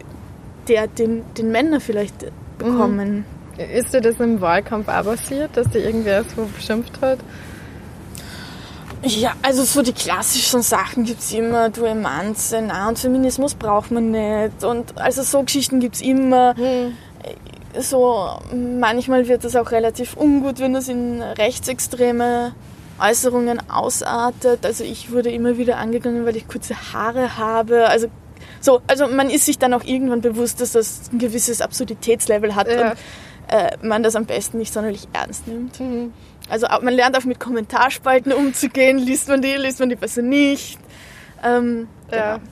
der 0.68 0.88
den, 0.88 1.24
den 1.38 1.52
Männer 1.52 1.80
vielleicht 1.80 2.26
bekommen. 2.58 3.26
Mhm. 3.58 3.64
Ist 3.74 3.94
dir 3.94 4.02
das 4.02 4.20
im 4.20 4.42
Wahlkampf 4.42 4.88
auch 4.90 5.04
passiert, 5.04 5.56
dass 5.56 5.70
dir 5.70 5.80
irgendwer 5.80 6.24
so 6.24 6.48
beschimpft 6.56 7.00
hat? 7.02 7.20
Ja, 9.04 9.34
also 9.44 9.64
so 9.64 9.82
die 9.82 9.94
klassischen 9.94 10.62
Sachen 10.62 11.04
gibt 11.04 11.20
es 11.20 11.32
immer, 11.32 11.70
du 11.70 11.86
Emanze, 11.86 12.62
na 12.62 12.90
und 12.90 12.98
Feminismus 12.98 13.54
braucht 13.54 13.92
man 13.92 14.12
nicht. 14.12 14.64
Und 14.64 14.98
also 14.98 15.22
so 15.22 15.44
Geschichten 15.44 15.80
gibt 15.80 15.96
es 15.96 16.02
immer. 16.02 16.56
Mhm. 16.56 16.98
So, 17.78 18.30
manchmal 18.54 19.28
wird 19.28 19.44
es 19.44 19.56
auch 19.56 19.72
relativ 19.72 20.16
ungut, 20.18 20.60
wenn 20.60 20.74
das 20.74 20.88
in 20.88 21.22
rechtsextreme 21.22 22.54
Äußerungen 23.00 23.70
ausartet. 23.70 24.66
Also 24.66 24.84
ich 24.84 25.12
wurde 25.12 25.30
immer 25.30 25.58
wieder 25.58 25.78
angegangen, 25.78 26.26
weil 26.26 26.38
ich 26.38 26.48
kurze 26.48 26.76
Haare 26.94 27.38
habe. 27.38 27.88
Also 27.90 28.08
so, 28.66 28.82
also 28.88 29.08
man 29.08 29.30
ist 29.30 29.46
sich 29.46 29.60
dann 29.60 29.74
auch 29.74 29.84
irgendwann 29.84 30.22
bewusst, 30.22 30.60
dass 30.60 30.74
das 30.74 31.10
ein 31.14 31.20
gewisses 31.20 31.62
Absurditätslevel 31.62 32.56
hat 32.56 32.68
ja. 32.68 32.92
und 32.92 32.98
äh, 33.48 33.78
man 33.82 34.04
das 34.04 34.16
am 34.16 34.26
besten 34.26 34.58
nicht 34.58 34.74
sonderlich 34.74 35.08
ernst 35.14 35.48
nimmt. 35.48 35.80
Mhm. 35.80 36.14
Also 36.50 36.68
man 36.82 36.94
lernt 36.94 37.18
auch 37.18 37.26
mit 37.26 37.40
Kommentarspalten 37.40 38.34
umzugehen, 38.34 38.98
liest 38.98 39.30
man 39.30 39.42
die, 39.42 39.54
liest 39.54 39.80
man 39.80 39.90
die 39.90 39.96
besser 39.96 40.22
nicht. 40.22 40.80
Ähm, 41.44 41.88
ja. 42.12 42.38
Genau. 42.38 42.46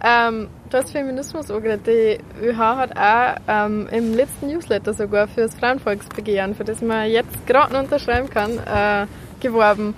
Ähm, 0.00 0.48
du 0.70 0.76
hast 0.76 0.90
Feminismus 0.90 1.50
angeredet. 1.50 1.86
Die 1.86 2.44
ÖH 2.44 2.58
hat 2.58 2.96
auch 2.96 3.40
ähm, 3.48 3.88
im 3.90 4.14
letzten 4.14 4.46
Newsletter 4.46 4.94
sogar 4.94 5.26
für 5.26 5.42
das 5.42 5.54
Frauenvolksbegehren, 5.56 6.54
für 6.54 6.64
das 6.64 6.80
man 6.82 7.10
jetzt 7.10 7.46
gerade 7.46 7.76
unterschreiben 7.76 8.30
kann, 8.30 8.58
äh, 8.58 9.06
geworben. 9.40 9.94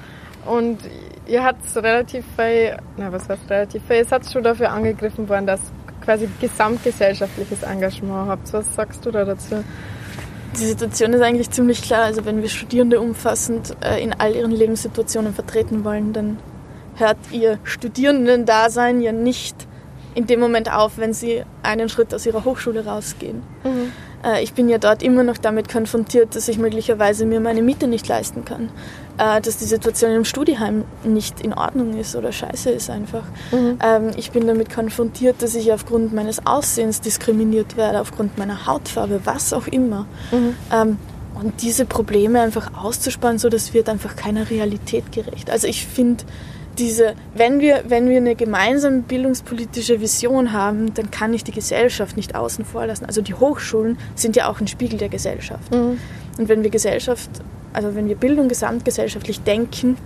Und 0.46 0.78
ihr 1.31 1.45
habt 1.45 1.62
relativ 1.76 2.24
viel, 2.37 2.76
na 2.97 3.12
was 3.12 3.28
heißt 3.28 3.49
relativ 3.49 3.83
viel, 3.87 3.99
es 3.99 4.12
hat 4.12 4.31
schon 4.31 4.43
dafür 4.43 4.70
angegriffen 4.70 5.28
worden, 5.28 5.47
dass 5.47 5.61
quasi 6.05 6.28
gesamtgesellschaftliches 6.41 7.62
Engagement 7.62 8.28
habt. 8.28 8.53
Was 8.53 8.74
sagst 8.74 9.05
du 9.07 9.11
da 9.11 9.24
dazu? 9.24 9.62
Die 10.59 10.64
Situation 10.64 11.12
ist 11.12 11.20
eigentlich 11.20 11.51
ziemlich 11.51 11.83
klar. 11.83 12.03
Also 12.03 12.24
wenn 12.24 12.43
wir 12.43 12.49
Studierende 12.49 13.01
umfassend 13.01 13.76
äh, 13.83 14.03
in 14.03 14.12
all 14.12 14.35
ihren 14.35 14.51
Lebenssituationen 14.51 15.33
vertreten 15.33 15.85
wollen, 15.85 16.12
dann 16.12 16.39
hört 16.97 17.18
ihr 17.31 17.59
Studierendendasein 17.62 19.01
ja 19.01 19.12
nicht 19.12 19.55
in 20.14 20.26
dem 20.26 20.41
Moment 20.41 20.72
auf, 20.72 20.99
wenn 20.99 21.12
sie 21.12 21.45
einen 21.62 21.89
Schritt 21.89 22.12
aus 22.12 22.26
ihrer 22.26 22.45
Hochschule 22.45 22.85
rausgehen. 22.85 23.43
Mhm. 23.62 23.93
Äh, 24.25 24.43
ich 24.43 24.53
bin 24.53 24.68
ja 24.68 24.79
dort 24.79 25.03
immer 25.03 25.23
noch 25.23 25.39
damit 25.39 25.68
konfrontiert, 25.68 26.37
dass 26.37 26.49
ich 26.49 26.59
möglicherweise 26.59 27.27
mir 27.27 27.41
meine 27.41 27.62
Miete 27.62 27.87
nicht 27.87 28.07
leisten 28.09 28.45
kann. 28.45 28.71
Äh, 29.18 29.41
dass 29.41 29.59
die 29.59 29.64
Situation 29.64 30.12
im 30.12 30.25
Studieheim 30.25 30.85
nicht 31.05 31.41
in 31.41 31.53
Ordnung 31.53 31.99
ist 31.99 32.16
oder 32.16 32.33
scheiße 32.33 32.71
ist 32.71 32.89
einfach. 32.89 33.25
Mhm. 33.53 33.79
Ähm, 33.83 34.11
ich 34.16 34.31
bin 34.31 34.47
damit 34.47 34.71
konfrontiert, 34.71 35.43
dass 35.43 35.55
ich 35.55 35.73
aufgrund 35.73 36.14
meines 36.14 36.47
Aussehens 36.47 37.01
diskriminiert 37.01 37.77
werde, 37.77 38.01
aufgrund 38.01 38.39
meiner 38.39 38.66
Hautfarbe, 38.66 39.21
was 39.25 39.53
auch 39.53 39.66
immer. 39.66 40.07
Mhm. 40.33 40.57
Ähm, 40.73 40.97
und 41.35 41.62
diese 41.62 41.87
Probleme 41.87 42.41
einfach 42.41 42.83
auszusparen, 42.83 43.39
so 43.39 43.49
das 43.49 43.73
wird 43.73 43.89
einfach 43.89 44.16
keiner 44.16 44.51
Realität 44.51 45.12
gerecht. 45.12 45.51
Also 45.51 45.66
ich 45.66 45.87
finde, 45.87 46.25
diese, 46.79 47.14
wenn 47.35 47.61
wir, 47.61 47.85
wenn 47.89 48.09
wir 48.09 48.18
eine 48.18 48.35
gemeinsame 48.35 49.01
bildungspolitische 49.01 50.01
Vision 50.01 50.53
haben, 50.53 50.95
dann 50.95 51.11
kann 51.11 51.35
ich 51.35 51.45
die 51.45 51.53
Gesellschaft 51.53 52.16
nicht 52.16 52.35
außen 52.35 52.64
vor 52.64 52.87
lassen. 52.87 53.05
Also 53.05 53.21
die 53.21 53.35
Hochschulen 53.35 53.99
sind 54.14 54.37
ja 54.37 54.49
auch 54.49 54.61
ein 54.61 54.68
Spiegel 54.68 54.99
der 54.99 55.09
Gesellschaft. 55.09 55.75
Mhm. 55.75 55.99
Und 56.39 56.49
wenn 56.49 56.62
wir 56.62 56.71
Gesellschaft, 56.71 57.31
also 57.73 57.95
wenn 57.95 58.09
wir 58.09 58.16
Bildung 58.16 58.49
gesamtgesellschaftlich 58.49 59.43
denken, 59.43 59.97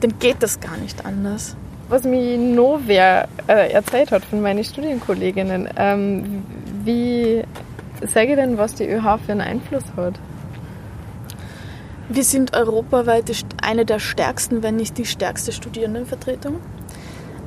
dann 0.00 0.18
geht 0.18 0.36
das 0.40 0.60
gar 0.60 0.76
nicht 0.76 1.04
anders. 1.04 1.56
Was 1.88 2.04
mir 2.04 2.38
wer 2.84 3.28
äh, 3.46 3.72
erzählt 3.72 4.12
hat 4.12 4.24
von 4.24 4.42
meinen 4.42 4.62
Studienkolleginnen, 4.62 5.68
ähm, 5.76 6.42
wie 6.84 7.42
sage 8.02 8.30
ich 8.30 8.36
denn, 8.36 8.58
was 8.58 8.74
die 8.74 8.84
ÖH 8.84 9.18
für 9.24 9.32
einen 9.32 9.40
Einfluss 9.40 9.84
hat? 9.96 10.14
Wir 12.08 12.24
sind 12.24 12.54
europaweit 12.54 13.30
eine 13.62 13.84
der 13.84 13.98
stärksten, 13.98 14.62
wenn 14.62 14.76
nicht 14.76 14.96
die 14.96 15.04
stärkste 15.04 15.52
Studierendenvertretung. 15.52 16.56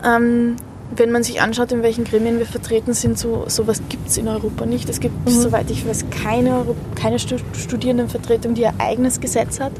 Ähm, 0.03 0.55
wenn 0.95 1.11
man 1.11 1.23
sich 1.23 1.41
anschaut, 1.41 1.71
in 1.71 1.83
welchen 1.83 2.03
Gremien 2.03 2.37
wir 2.37 2.45
vertreten 2.45 2.93
sind, 2.93 3.17
so 3.17 3.45
sowas 3.47 3.81
gibt 3.89 4.09
es 4.09 4.17
in 4.17 4.27
Europa 4.27 4.65
nicht. 4.65 4.89
Es 4.89 4.99
gibt, 4.99 5.25
mhm. 5.25 5.31
soweit 5.31 5.71
ich 5.71 5.87
weiß, 5.87 6.05
keine, 6.09 6.65
keine 6.95 7.17
Studierendenvertretung, 7.17 8.55
die 8.55 8.61
ihr 8.61 8.73
eigenes 8.77 9.19
Gesetz 9.19 9.59
hat, 9.59 9.71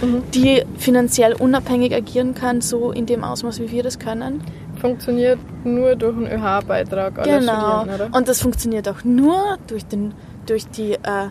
mhm. 0.00 0.22
die 0.32 0.64
finanziell 0.78 1.34
unabhängig 1.34 1.94
agieren 1.94 2.34
kann, 2.34 2.60
so 2.60 2.92
in 2.92 3.06
dem 3.06 3.24
Ausmaß, 3.24 3.60
wie 3.60 3.70
wir 3.70 3.82
das 3.82 3.98
können. 3.98 4.40
Funktioniert 4.80 5.38
nur 5.64 5.96
durch 5.96 6.16
einen 6.16 6.26
ÖH-Beitrag 6.26 7.22
genau. 7.24 7.82
Oder? 7.82 8.08
Und 8.12 8.28
das 8.28 8.40
funktioniert 8.40 8.88
auch 8.88 9.04
nur 9.04 9.58
durch, 9.66 9.84
den, 9.84 10.14
durch 10.46 10.66
die 10.68 10.94
äh, 10.94 11.28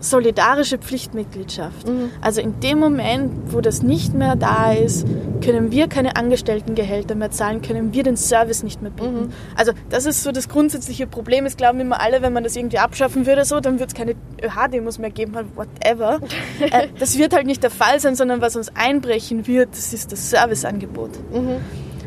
solidarische 0.00 0.78
Pflichtmitgliedschaft. 0.78 1.88
Mhm. 1.88 2.10
Also 2.20 2.40
in 2.40 2.60
dem 2.60 2.78
Moment, 2.78 3.52
wo 3.52 3.60
das 3.60 3.82
nicht 3.82 4.14
mehr 4.14 4.36
da 4.36 4.72
ist, 4.72 5.06
können 5.42 5.70
wir 5.70 5.88
keine 5.88 6.16
Angestelltengehälter 6.16 7.14
mehr 7.14 7.30
zahlen, 7.30 7.62
können 7.62 7.92
wir 7.92 8.02
den 8.02 8.16
Service 8.16 8.62
nicht 8.62 8.82
mehr 8.82 8.90
bieten. 8.90 9.26
Mhm. 9.26 9.32
Also 9.56 9.72
das 9.88 10.06
ist 10.06 10.22
so 10.22 10.32
das 10.32 10.48
grundsätzliche 10.48 11.06
Problem. 11.06 11.46
Es 11.46 11.56
glauben 11.56 11.80
immer 11.80 12.00
alle, 12.00 12.22
wenn 12.22 12.32
man 12.32 12.44
das 12.44 12.56
irgendwie 12.56 12.78
abschaffen 12.78 13.26
würde, 13.26 13.44
so, 13.44 13.60
dann 13.60 13.78
wird 13.78 13.90
es 13.90 13.94
keine 13.94 14.14
ÖH-Demos 14.42 14.98
mehr 14.98 15.10
geben, 15.10 15.34
halt 15.34 15.46
whatever. 15.56 16.20
äh, 16.60 16.88
das 16.98 17.16
wird 17.18 17.34
halt 17.34 17.46
nicht 17.46 17.62
der 17.62 17.70
Fall 17.70 17.98
sein, 18.00 18.16
sondern 18.16 18.40
was 18.40 18.56
uns 18.56 18.70
einbrechen 18.74 19.46
wird, 19.46 19.70
das 19.72 19.92
ist 19.92 20.12
das 20.12 20.30
Serviceangebot. 20.30 21.10
Mhm. 21.32 21.56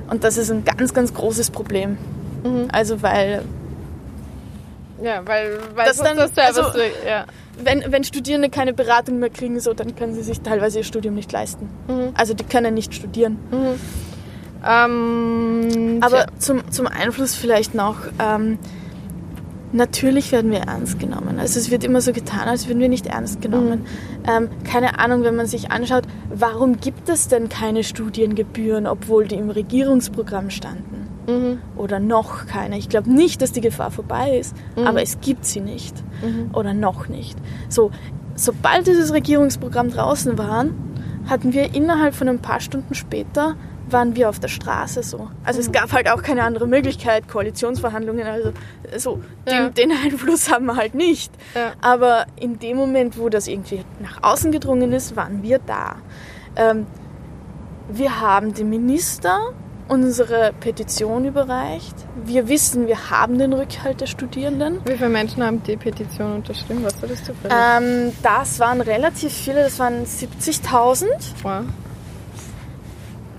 Und 0.09 0.23
das 0.23 0.37
ist 0.37 0.51
ein 0.51 0.63
ganz, 0.63 0.93
ganz 0.93 1.13
großes 1.13 1.51
Problem. 1.51 1.97
Mhm. 2.43 2.67
Also 2.71 3.01
weil 3.01 3.43
ja, 5.01 5.21
weil, 5.25 5.59
weil 5.75 5.85
das 5.87 5.97
dann, 5.97 6.17
das 6.17 6.35
Service, 6.35 6.57
also, 6.57 6.79
ja 7.07 7.25
wenn, 7.63 7.83
wenn 7.91 8.03
Studierende 8.03 8.49
keine 8.49 8.73
Beratung 8.73 9.19
mehr 9.19 9.29
kriegen, 9.29 9.59
so, 9.59 9.73
dann 9.73 9.95
können 9.95 10.13
sie 10.13 10.21
sich 10.21 10.41
teilweise 10.41 10.79
ihr 10.79 10.83
Studium 10.83 11.15
nicht 11.15 11.31
leisten. 11.31 11.69
Mhm. 11.87 12.09
Also 12.13 12.33
die 12.33 12.43
können 12.43 12.73
nicht 12.73 12.93
studieren. 12.93 13.37
Mhm. 13.51 13.79
Ähm, 14.67 15.97
Aber 16.01 16.27
zum, 16.37 16.69
zum 16.71 16.87
Einfluss 16.87 17.35
vielleicht 17.35 17.75
noch, 17.75 17.97
ähm, 18.19 18.57
natürlich 19.71 20.31
werden 20.31 20.51
wir 20.51 20.59
ernst 20.59 20.99
genommen. 20.99 21.39
Also 21.39 21.59
es 21.59 21.71
wird 21.71 21.83
immer 21.83 22.01
so 22.01 22.11
getan, 22.11 22.47
als 22.47 22.67
würden 22.67 22.79
wir 22.79 22.89
nicht 22.89 23.07
ernst 23.07 23.41
genommen. 23.41 23.85
Mhm. 24.25 24.29
Ähm, 24.29 24.49
keine 24.63 24.99
Ahnung, 24.99 25.23
wenn 25.23 25.35
man 25.35 25.47
sich 25.47 25.71
anschaut, 25.71 26.03
warum 26.33 26.79
gibt 26.79 27.07
es 27.09 27.27
denn 27.27 27.49
keine 27.49 27.83
Studiengebühren, 27.83 28.87
obwohl 28.87 29.27
die 29.27 29.35
im 29.35 29.49
Regierungsprogramm 29.49 30.49
standen? 30.49 31.08
Mhm. 31.29 31.59
Oder 31.77 31.99
noch 31.99 32.47
keine. 32.47 32.77
Ich 32.77 32.89
glaube 32.89 33.11
nicht, 33.11 33.41
dass 33.41 33.51
die 33.51 33.61
Gefahr 33.61 33.91
vorbei 33.91 34.37
ist, 34.37 34.55
mhm. 34.75 34.87
aber 34.87 35.01
es 35.01 35.19
gibt 35.21 35.45
sie 35.45 35.61
nicht. 35.61 35.95
Mhm. 36.21 36.49
Oder 36.53 36.73
noch 36.73 37.07
nicht. 37.07 37.37
So, 37.69 37.91
sobald 38.35 38.87
dieses 38.87 39.13
Regierungsprogramm 39.13 39.91
draußen 39.91 40.37
war, 40.37 40.65
hatten 41.27 41.53
wir 41.53 41.75
innerhalb 41.75 42.15
von 42.15 42.27
ein 42.27 42.39
paar 42.39 42.59
Stunden 42.59 42.95
später 42.95 43.55
waren 43.91 44.15
wir 44.15 44.29
auf 44.29 44.39
der 44.39 44.47
Straße 44.47 45.03
so. 45.03 45.29
Also 45.43 45.59
es 45.59 45.67
mhm. 45.67 45.73
gab 45.73 45.93
halt 45.93 46.09
auch 46.09 46.21
keine 46.21 46.43
andere 46.43 46.67
Möglichkeit, 46.67 47.27
Koalitionsverhandlungen, 47.27 48.25
also 48.25 48.51
so, 48.97 49.21
ja. 49.47 49.69
den, 49.69 49.89
den, 49.89 49.97
Einfluss 50.03 50.51
haben 50.51 50.65
wir 50.65 50.75
halt 50.75 50.95
nicht. 50.95 51.31
Ja. 51.55 51.73
Aber 51.81 52.25
in 52.39 52.59
dem 52.59 52.77
Moment, 52.77 53.17
wo 53.17 53.29
das 53.29 53.47
irgendwie 53.47 53.83
nach 53.99 54.21
außen 54.23 54.51
gedrungen 54.51 54.91
ist, 54.91 55.15
waren 55.15 55.43
wir 55.43 55.59
da. 55.59 55.97
Ähm, 56.55 56.85
wir 57.89 58.21
haben 58.21 58.53
den 58.53 58.69
Minister 58.69 59.53
unsere 59.89 60.53
Petition 60.59 61.25
überreicht. 61.25 61.95
Wir 62.23 62.47
wissen, 62.47 62.87
wir 62.87 63.09
haben 63.09 63.37
den 63.39 63.51
Rückhalt 63.53 63.99
der 64.01 64.05
Studierenden. 64.05 64.79
Wie 64.85 64.95
viele 64.95 65.09
Menschen 65.09 65.43
haben 65.43 65.61
die 65.63 65.75
Petition 65.75 66.35
unterschrieben? 66.35 66.83
Was 66.83 67.01
war 67.01 67.09
das 67.09 67.23
zufällig? 67.23 67.57
Ähm, 67.57 68.13
das 68.21 68.59
waren 68.59 68.81
relativ 68.81 69.33
viele, 69.33 69.63
das 69.63 69.79
waren 69.79 70.05
70.000. 70.05 71.07
Wow. 71.43 71.63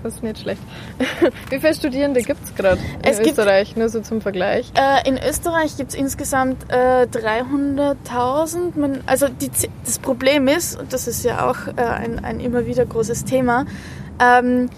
Das 0.03 0.15
ist 0.15 0.23
nicht 0.23 0.39
schlecht. 0.39 0.61
Wie 1.49 1.59
viele 1.59 1.75
Studierende 1.75 2.21
gibt 2.21 2.43
es 2.43 2.55
gerade 2.55 2.81
in 3.05 3.21
Österreich, 3.21 3.75
nur 3.75 3.87
so 3.89 4.01
zum 4.01 4.19
Vergleich? 4.19 4.71
Äh, 4.73 5.07
in 5.07 5.17
Österreich 5.17 5.77
gibt 5.77 5.91
es 5.91 5.95
insgesamt 5.95 6.65
äh, 6.69 7.05
300.000. 7.05 9.01
Also 9.05 9.27
die, 9.27 9.51
das 9.85 9.99
Problem 9.99 10.47
ist, 10.47 10.79
und 10.79 10.91
das 10.91 11.07
ist 11.07 11.23
ja 11.23 11.47
auch 11.47 11.67
äh, 11.67 11.81
ein, 11.81 12.23
ein 12.23 12.39
immer 12.39 12.65
wieder 12.65 12.83
großes 12.85 13.25
Thema, 13.25 13.65
ähm, 14.19 14.69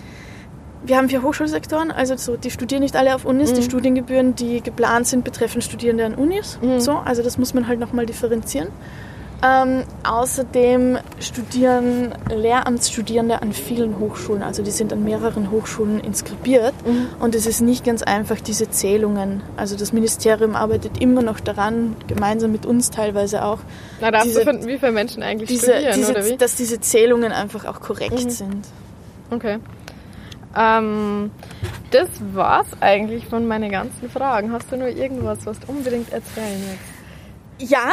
wir 0.86 0.98
haben 0.98 1.10
vier 1.10 1.22
Hochschulsektoren, 1.24 1.92
also 1.92 2.16
so, 2.18 2.36
die 2.38 2.52
studieren 2.52 2.82
nicht 2.82 2.96
alle 2.96 3.16
auf 3.16 3.26
Unis. 3.26 3.52
Mhm. 3.52 3.56
Die 3.56 3.64
Studiengebühren, 3.64 4.36
die 4.36 4.62
geplant 4.62 5.08
sind, 5.08 5.24
betreffen 5.24 5.62
Studierende 5.62 6.06
an 6.06 6.16
Unis. 6.16 6.60
Mhm. 6.62 6.80
So, 6.80 6.94
also 6.94 7.24
das 7.24 7.38
muss 7.38 7.54
man 7.54 7.68
halt 7.68 7.80
nochmal 7.80 8.06
differenzieren. 8.06 8.68
Ähm, 9.46 9.84
außerdem 10.04 11.00
studieren 11.20 12.14
Lehramtsstudierende 12.34 13.42
an 13.42 13.52
vielen 13.52 14.00
Hochschulen, 14.00 14.42
also 14.42 14.64
die 14.64 14.72
sind 14.72 14.94
an 14.94 15.04
mehreren 15.04 15.52
Hochschulen 15.52 16.00
inskribiert 16.00 16.74
mhm. 16.86 17.08
und 17.20 17.36
es 17.36 17.46
ist 17.46 17.60
nicht 17.60 17.84
ganz 17.84 18.04
einfach, 18.04 18.40
diese 18.40 18.70
Zählungen. 18.70 19.44
Also 19.58 19.76
das 19.76 19.92
Ministerium 19.92 20.56
arbeitet 20.56 21.02
immer 21.02 21.22
noch 21.22 21.42
daran, 21.42 21.98
gemeinsam 22.08 22.54
mit 22.54 22.66
uns 22.66 22.90
teilweise 22.90 23.44
auch. 23.44 23.60
Na, 24.00 24.12
darfst 24.12 24.30
diese, 24.30 24.44
finden, 24.44 24.66
wie 24.66 24.78
viele 24.78 24.94
Menschen 24.94 25.24
eigentlich 25.24 25.50
diese, 25.50 25.74
studieren, 25.74 25.96
diese, 25.96 26.12
oder 26.12 26.26
wie? 26.26 26.38
Dass 26.38 26.56
diese 26.56 26.80
Zählungen 26.80 27.34
einfach 27.34 27.66
auch 27.66 27.82
korrekt 27.82 28.24
mhm. 28.24 28.30
sind. 28.30 28.68
Okay. 29.30 29.60
Ähm, 30.56 31.32
das 31.92 32.10
war's 32.34 32.68
eigentlich 32.80 33.28
von 33.28 33.48
meinen 33.48 33.72
ganzen 33.72 34.10
Fragen. 34.10 34.52
Hast 34.52 34.72
du 34.72 34.78
nur 34.78 34.88
irgendwas, 34.88 35.46
was 35.46 35.60
du 35.60 35.72
unbedingt 35.72 36.12
erzählen 36.12 36.62
willst? 36.68 37.72
Ja, 37.72 37.92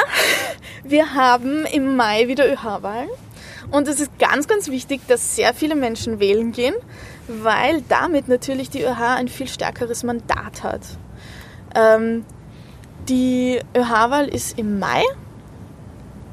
wir 0.85 1.15
haben 1.15 1.67
im 1.67 1.97
Mai 1.97 2.29
wieder 2.29 2.51
ÖH-Wahlen. 2.51 3.09
Und 3.71 3.89
es 3.89 4.01
ist 4.01 4.19
ganz, 4.19 4.49
ganz 4.49 4.69
wichtig, 4.69 5.01
dass 5.07 5.37
sehr 5.37 5.55
viele 5.55 5.77
Menschen 5.77 6.19
wählen 6.19 6.51
gehen, 6.51 6.75
weil 7.29 7.83
damit 7.83 8.27
natürlich 8.27 8.71
die 8.71 8.83
ÖH 8.83 9.17
ein 9.17 9.29
viel 9.29 9.47
stärkeres 9.47 10.03
Mandat 10.03 10.65
hat. 10.65 10.81
Ähm, 11.75 12.25
die 13.09 13.61
ÖH-Wahl 13.77 14.29
ist 14.29 14.59
im 14.59 14.79
Mai, 14.79 15.03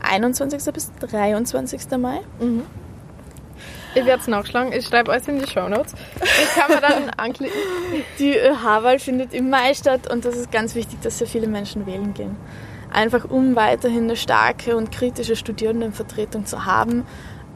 21. 0.01 0.73
bis 0.73 0.91
23. 0.99 1.97
Mai. 1.97 2.21
Mhm. 2.39 2.63
Ich 3.97 4.05
werde 4.05 4.21
es 4.21 4.27
nachschlagen. 4.27 4.73
Ich 4.73 4.85
schreibe 4.85 5.11
alles 5.11 5.27
in 5.27 5.39
die 5.39 5.47
Show 5.47 5.67
Notes. 5.67 5.93
Das 6.19 6.53
kann 6.55 6.71
man 6.71 6.81
dann 6.81 7.09
anklicken. 7.17 7.57
Die 8.19 8.37
ÖH-Wahl 8.37 8.99
findet 8.99 9.33
im 9.33 9.49
Mai 9.49 9.73
statt 9.73 10.11
und 10.11 10.23
das 10.23 10.35
ist 10.35 10.51
ganz 10.51 10.75
wichtig, 10.75 11.01
dass 11.01 11.17
sehr 11.17 11.27
viele 11.27 11.47
Menschen 11.47 11.87
wählen 11.87 12.13
gehen. 12.13 12.35
Einfach 12.93 13.25
um 13.29 13.55
weiterhin 13.55 14.03
eine 14.03 14.15
starke 14.15 14.77
und 14.77 14.91
kritische 14.91 15.35
Studierendenvertretung 15.35 16.45
zu 16.45 16.65
haben, 16.65 17.05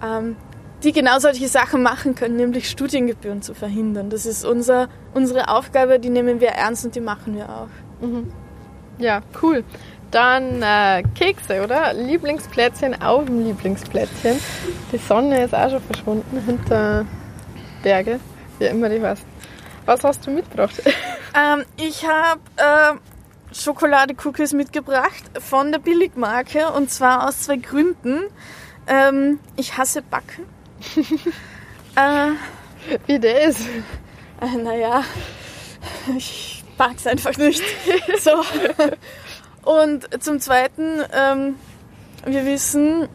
ähm, 0.04 0.36
die 0.84 0.94
genau 0.94 1.20
solche 1.20 1.48
Sachen 1.48 1.84
machen 1.84 2.16
können, 2.16 2.38
nämlich 2.38 2.70
Studiengebühren 2.70 3.44
zu 3.44 3.54
verhindern. 3.54 4.10
Das 4.10 4.26
ist 4.26 4.44
unser, 4.44 4.90
unsere 5.14 5.50
Aufgabe, 5.50 6.00
die 6.00 6.10
nehmen 6.10 6.42
wir 6.42 6.50
ernst 6.50 6.86
und 6.86 6.96
die 6.96 7.02
machen 7.02 7.36
wir 7.36 7.50
auch. 7.50 8.06
Mhm. 8.06 8.34
Ja, 8.98 9.22
cool. 9.42 9.64
Dann 10.12 10.62
äh, 10.62 11.04
Kekse, 11.16 11.64
oder? 11.64 11.94
Lieblingsplätzchen 11.94 13.02
auf 13.02 13.26
dem 13.26 13.46
Lieblingsplätzchen. 13.46 14.40
Die 14.92 14.98
Sonne 14.98 15.46
ist 15.46 15.56
auch 15.56 15.70
schon 15.70 15.82
verschwunden 15.82 16.42
hinter 16.46 17.06
Berge, 17.82 18.20
wie 18.60 18.66
immer 18.66 18.90
die 18.90 19.02
heißt. 19.02 19.26
Was 19.86 20.04
hast 20.04 20.28
du 20.28 20.32
mitgebracht? 20.32 20.82
Ähm, 21.34 21.64
ich 21.78 22.06
habe 22.06 22.42
äh, 22.58 23.56
Schokolade-Cookies 23.56 24.52
mitgebracht 24.52 25.24
von 25.40 25.72
der 25.72 25.80
Billigmarke 25.80 26.68
und 26.74 26.92
zwar 26.92 27.26
aus 27.26 27.44
zwei 27.44 27.56
Gründen. 27.56 28.24
Ähm, 28.86 29.40
ich 29.56 29.78
hasse 29.78 30.02
Backen. 30.02 30.46
äh, 31.96 32.98
wie 33.08 33.18
der 33.18 33.44
ist? 33.44 33.62
Äh, 34.42 34.58
naja, 34.58 35.06
ich 36.18 36.66
mag 36.78 36.98
es 36.98 37.08
einfach 37.08 37.38
nicht. 37.38 37.64
so. 38.20 38.32
Und 39.64 40.24
zum 40.24 40.40
Zweiten, 40.40 41.02
ähm, 41.14 41.56
wir 42.26 42.46
wissen, 42.46 43.08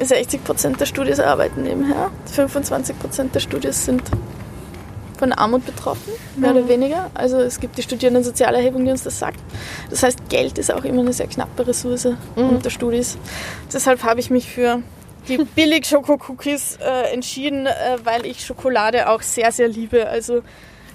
60% 0.00 0.76
der 0.76 0.86
Studis 0.86 1.20
arbeiten 1.20 1.62
nebenher. 1.62 2.10
25% 2.34 3.32
der 3.32 3.40
Studis 3.40 3.84
sind 3.84 4.02
von 5.18 5.32
Armut 5.32 5.64
betroffen, 5.64 6.12
mehr 6.36 6.52
mhm. 6.52 6.58
oder 6.58 6.68
weniger. 6.68 7.10
Also 7.14 7.38
es 7.38 7.58
gibt 7.58 7.78
die 7.78 7.82
Studierendensozialerhebung, 7.82 8.84
die 8.84 8.90
uns 8.90 9.02
das 9.02 9.18
sagt. 9.18 9.40
Das 9.88 10.02
heißt, 10.02 10.28
Geld 10.28 10.58
ist 10.58 10.70
auch 10.70 10.84
immer 10.84 11.00
eine 11.00 11.12
sehr 11.12 11.26
knappe 11.26 11.66
Ressource 11.66 12.04
mhm. 12.04 12.50
unter 12.50 12.70
Studis. 12.70 13.16
Deshalb 13.72 14.02
habe 14.02 14.20
ich 14.20 14.30
mich 14.30 14.50
für 14.50 14.82
die 15.28 15.38
Billig-Schoko-Cookies 15.56 16.78
äh, 16.80 17.12
entschieden, 17.12 17.66
äh, 17.66 17.98
weil 18.04 18.26
ich 18.26 18.44
Schokolade 18.44 19.08
auch 19.08 19.22
sehr, 19.22 19.52
sehr 19.52 19.68
liebe. 19.68 20.06
Also 20.06 20.42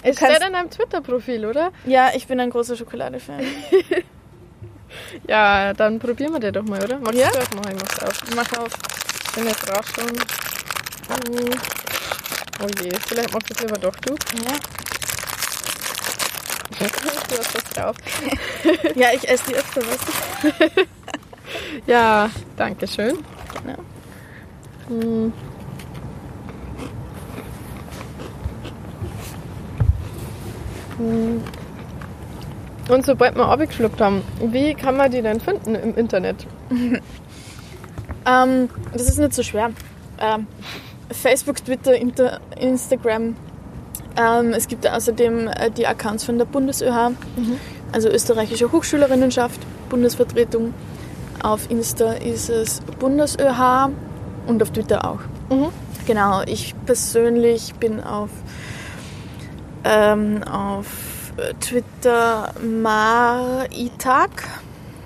es 0.02 0.16
steht 0.16 0.44
in 0.46 0.52
deinem 0.52 0.70
Twitter-Profil, 0.70 1.46
oder? 1.46 1.72
Ja, 1.84 2.10
ich 2.14 2.26
bin 2.26 2.40
ein 2.40 2.50
großer 2.50 2.76
Schokolade-Fan. 2.76 3.40
ja, 5.28 5.72
dann 5.74 5.98
probieren 5.98 6.32
wir 6.32 6.40
den 6.40 6.52
doch 6.52 6.64
mal, 6.64 6.82
oder? 6.82 6.98
Magst 6.98 7.18
ja? 7.18 7.30
du 7.30 7.38
aufmachen? 7.38 7.76
Ich 7.76 7.82
mach's 7.82 8.02
auf. 8.02 8.34
Mach 8.34 8.58
auf. 8.58 8.72
Ich 9.24 9.32
bin 9.32 9.46
jetzt 9.46 9.70
raus 9.70 9.86
schon. 9.94 10.10
Oh 12.62 12.66
je, 12.82 12.90
vielleicht 13.06 13.32
machst 13.32 13.50
du 13.50 13.54
es 13.54 13.60
lieber 13.60 13.78
doch, 13.78 13.96
du. 13.96 14.12
Ja. 14.12 14.52
Du 16.78 17.38
hast 17.38 17.54
was 17.54 17.64
drauf. 17.74 17.96
ja, 18.94 19.12
ich 19.12 19.28
esse 19.28 19.44
die 19.48 19.54
öfter, 19.54 19.80
weißt 19.80 20.06
du? 20.42 20.86
ja, 21.90 22.30
danke 22.56 22.86
schön. 22.86 23.18
Genau. 23.62 23.78
Hm. 24.88 25.32
Hm. 30.98 31.42
Und 32.88 33.06
sobald 33.06 33.36
wir 33.36 33.46
abgeschluckt 33.46 34.00
haben, 34.00 34.22
wie 34.40 34.74
kann 34.74 34.96
man 34.96 35.10
die 35.10 35.22
denn 35.22 35.40
finden 35.40 35.74
im 35.74 35.96
Internet? 35.96 36.46
ähm, 38.26 38.68
das 38.92 39.02
ist 39.02 39.18
nicht 39.18 39.34
so 39.34 39.42
schwer. 39.42 39.70
Ähm, 40.20 40.46
Facebook, 41.10 41.64
Twitter, 41.64 41.94
Inter 41.94 42.40
Instagram. 42.58 43.36
Ähm, 44.16 44.52
es 44.52 44.68
gibt 44.68 44.86
außerdem 44.86 45.48
äh, 45.48 45.70
die 45.70 45.86
Accounts 45.86 46.24
von 46.24 46.38
der 46.38 46.44
BundesÖH, 46.44 47.10
mhm. 47.36 47.58
also 47.92 48.08
Österreichische 48.08 48.70
Hochschülerinnenschaft, 48.70 49.60
Bundesvertretung. 49.88 50.74
Auf 51.42 51.70
Insta 51.70 52.12
ist 52.12 52.50
es 52.50 52.80
BundesÖH 52.98 53.90
und 54.46 54.62
auf 54.62 54.70
Twitter 54.70 55.08
auch. 55.08 55.20
Mhm. 55.50 55.68
Genau, 56.06 56.42
ich 56.46 56.74
persönlich 56.84 57.74
bin 57.76 58.02
auf, 58.02 58.30
ähm, 59.84 60.42
auf 60.44 61.11
Twitter 61.60 62.52
Maritag. 62.62 64.30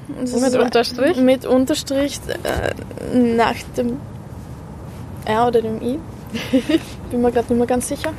Mit 0.09 0.55
Unterstrich? 0.55 1.17
Mit 1.17 1.47
Unterstrich 1.47 2.21
äh, 2.45 3.17
nach 3.17 3.57
dem 3.77 3.99
R 5.25 5.49
oder 5.49 5.63
dem 5.63 5.83
I. 5.83 5.99
Bin 7.11 7.21
mir 7.23 7.33
gerade 7.33 7.49
nicht 7.49 7.59
mehr 7.59 7.67
ganz 7.67 7.89
sicher. 7.89 8.13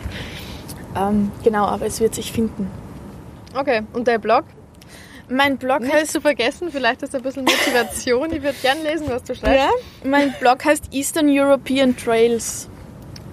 Ähm, 0.95 1.32
genau, 1.43 1.66
aber 1.66 1.86
es 1.86 1.99
wird 1.99 2.16
sich 2.16 2.32
finden. 2.32 2.70
Okay, 3.55 3.84
und 3.93 4.08
der 4.08 4.20
Blog? 4.20 4.43
Mein 5.30 5.58
Blog 5.58 5.82
Nicht 5.82 5.93
heißt. 5.93 6.14
zu 6.14 6.22
vergessen, 6.22 6.70
vielleicht 6.72 7.01
ist 7.03 7.14
ein 7.14 7.22
bisschen 7.22 7.43
Motivation. 7.43 8.32
ich 8.32 8.41
würde 8.41 8.58
gerne 8.62 8.82
lesen, 8.84 9.08
was 9.10 9.24
du 9.24 9.36
schreibst. 9.36 9.58
Ja, 9.58 9.70
mein 10.03 10.34
Blog 10.39 10.64
heißt 10.64 10.93
Eastern 10.93 11.28
European 11.30 11.95
Trails. 11.97 12.70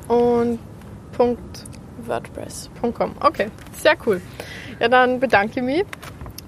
Und 0.09 0.59
Punkt. 1.17 1.65
WordPress.com. 2.07 3.15
Okay, 3.21 3.47
sehr 3.83 3.97
cool. 4.07 4.21
Ja, 4.81 4.89
dann 4.89 5.21
bedanke 5.21 5.61
ich 5.61 5.65
mich 5.65 5.85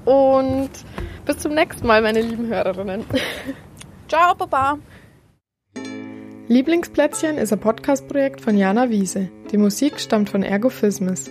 und 0.05 0.71
bis 1.25 1.39
zum 1.39 1.55
nächsten 1.55 1.87
Mal, 1.87 2.03
meine 2.03 2.21
lieben 2.21 2.47
Hörerinnen. 2.47 3.05
Ciao, 4.09 4.35
Baba. 4.35 4.79
Lieblingsplätzchen 6.49 7.39
ist 7.39 7.53
ein 7.53 7.59
Podcast-Projekt 7.59 8.41
von 8.41 8.57
Jana 8.57 8.89
Wiese. 8.89 9.31
Die 9.51 9.57
Musik 9.57 9.99
stammt 9.99 10.31
von 10.31 10.45
Ergophismus. 10.45 11.29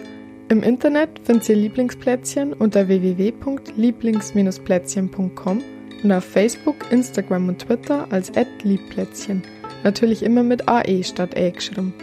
Im 0.50 0.62
Internet 0.62 1.22
findet 1.24 1.48
ihr 1.48 1.56
Lieblingsplätzchen 1.56 2.52
unter 2.52 2.90
www.lieblings-plätzchen.com 2.90 5.64
und 6.04 6.12
auf 6.12 6.26
Facebook, 6.26 6.76
Instagram 6.92 7.48
und 7.48 7.60
Twitter 7.60 8.08
als 8.12 8.34
@liebplätzchen. 8.64 9.44
Natürlich 9.84 10.22
immer 10.22 10.44
mit 10.44 10.68
AE 10.68 11.02
statt 11.04 11.38
E 11.38 11.52
geschrieben. 11.52 11.94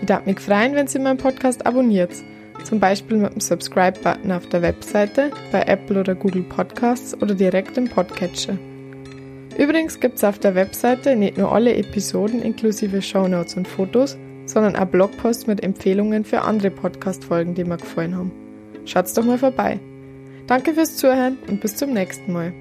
Ich 0.00 0.06
darf 0.06 0.26
mich 0.26 0.38
freuen, 0.38 0.74
wenn 0.74 0.86
ihr 0.86 1.00
meinen 1.00 1.16
Podcast 1.16 1.64
abonniert. 1.64 2.12
Zum 2.64 2.80
Beispiel 2.80 3.18
mit 3.18 3.34
dem 3.34 3.40
Subscribe-Button 3.40 4.32
auf 4.32 4.46
der 4.48 4.62
Webseite, 4.62 5.30
bei 5.50 5.62
Apple 5.62 6.00
oder 6.00 6.14
Google 6.14 6.42
Podcasts 6.42 7.14
oder 7.20 7.34
direkt 7.34 7.76
im 7.76 7.88
Podcatcher. 7.88 8.56
Übrigens 9.58 10.00
gibt 10.00 10.16
es 10.16 10.24
auf 10.24 10.38
der 10.38 10.54
Webseite 10.54 11.14
nicht 11.14 11.36
nur 11.36 11.52
alle 11.52 11.74
Episoden 11.74 12.40
inklusive 12.40 13.02
Shownotes 13.02 13.56
und 13.56 13.68
Fotos, 13.68 14.16
sondern 14.46 14.76
auch 14.76 14.86
Blogposts 14.86 15.46
mit 15.46 15.62
Empfehlungen 15.62 16.24
für 16.24 16.42
andere 16.42 16.70
Podcast-Folgen, 16.70 17.54
die 17.54 17.64
mir 17.64 17.76
gefallen 17.76 18.16
haben. 18.16 18.32
Schaut's 18.84 19.14
doch 19.14 19.24
mal 19.24 19.38
vorbei. 19.38 19.78
Danke 20.46 20.74
fürs 20.74 20.96
Zuhören 20.96 21.38
und 21.48 21.60
bis 21.60 21.76
zum 21.76 21.92
nächsten 21.92 22.32
Mal. 22.32 22.52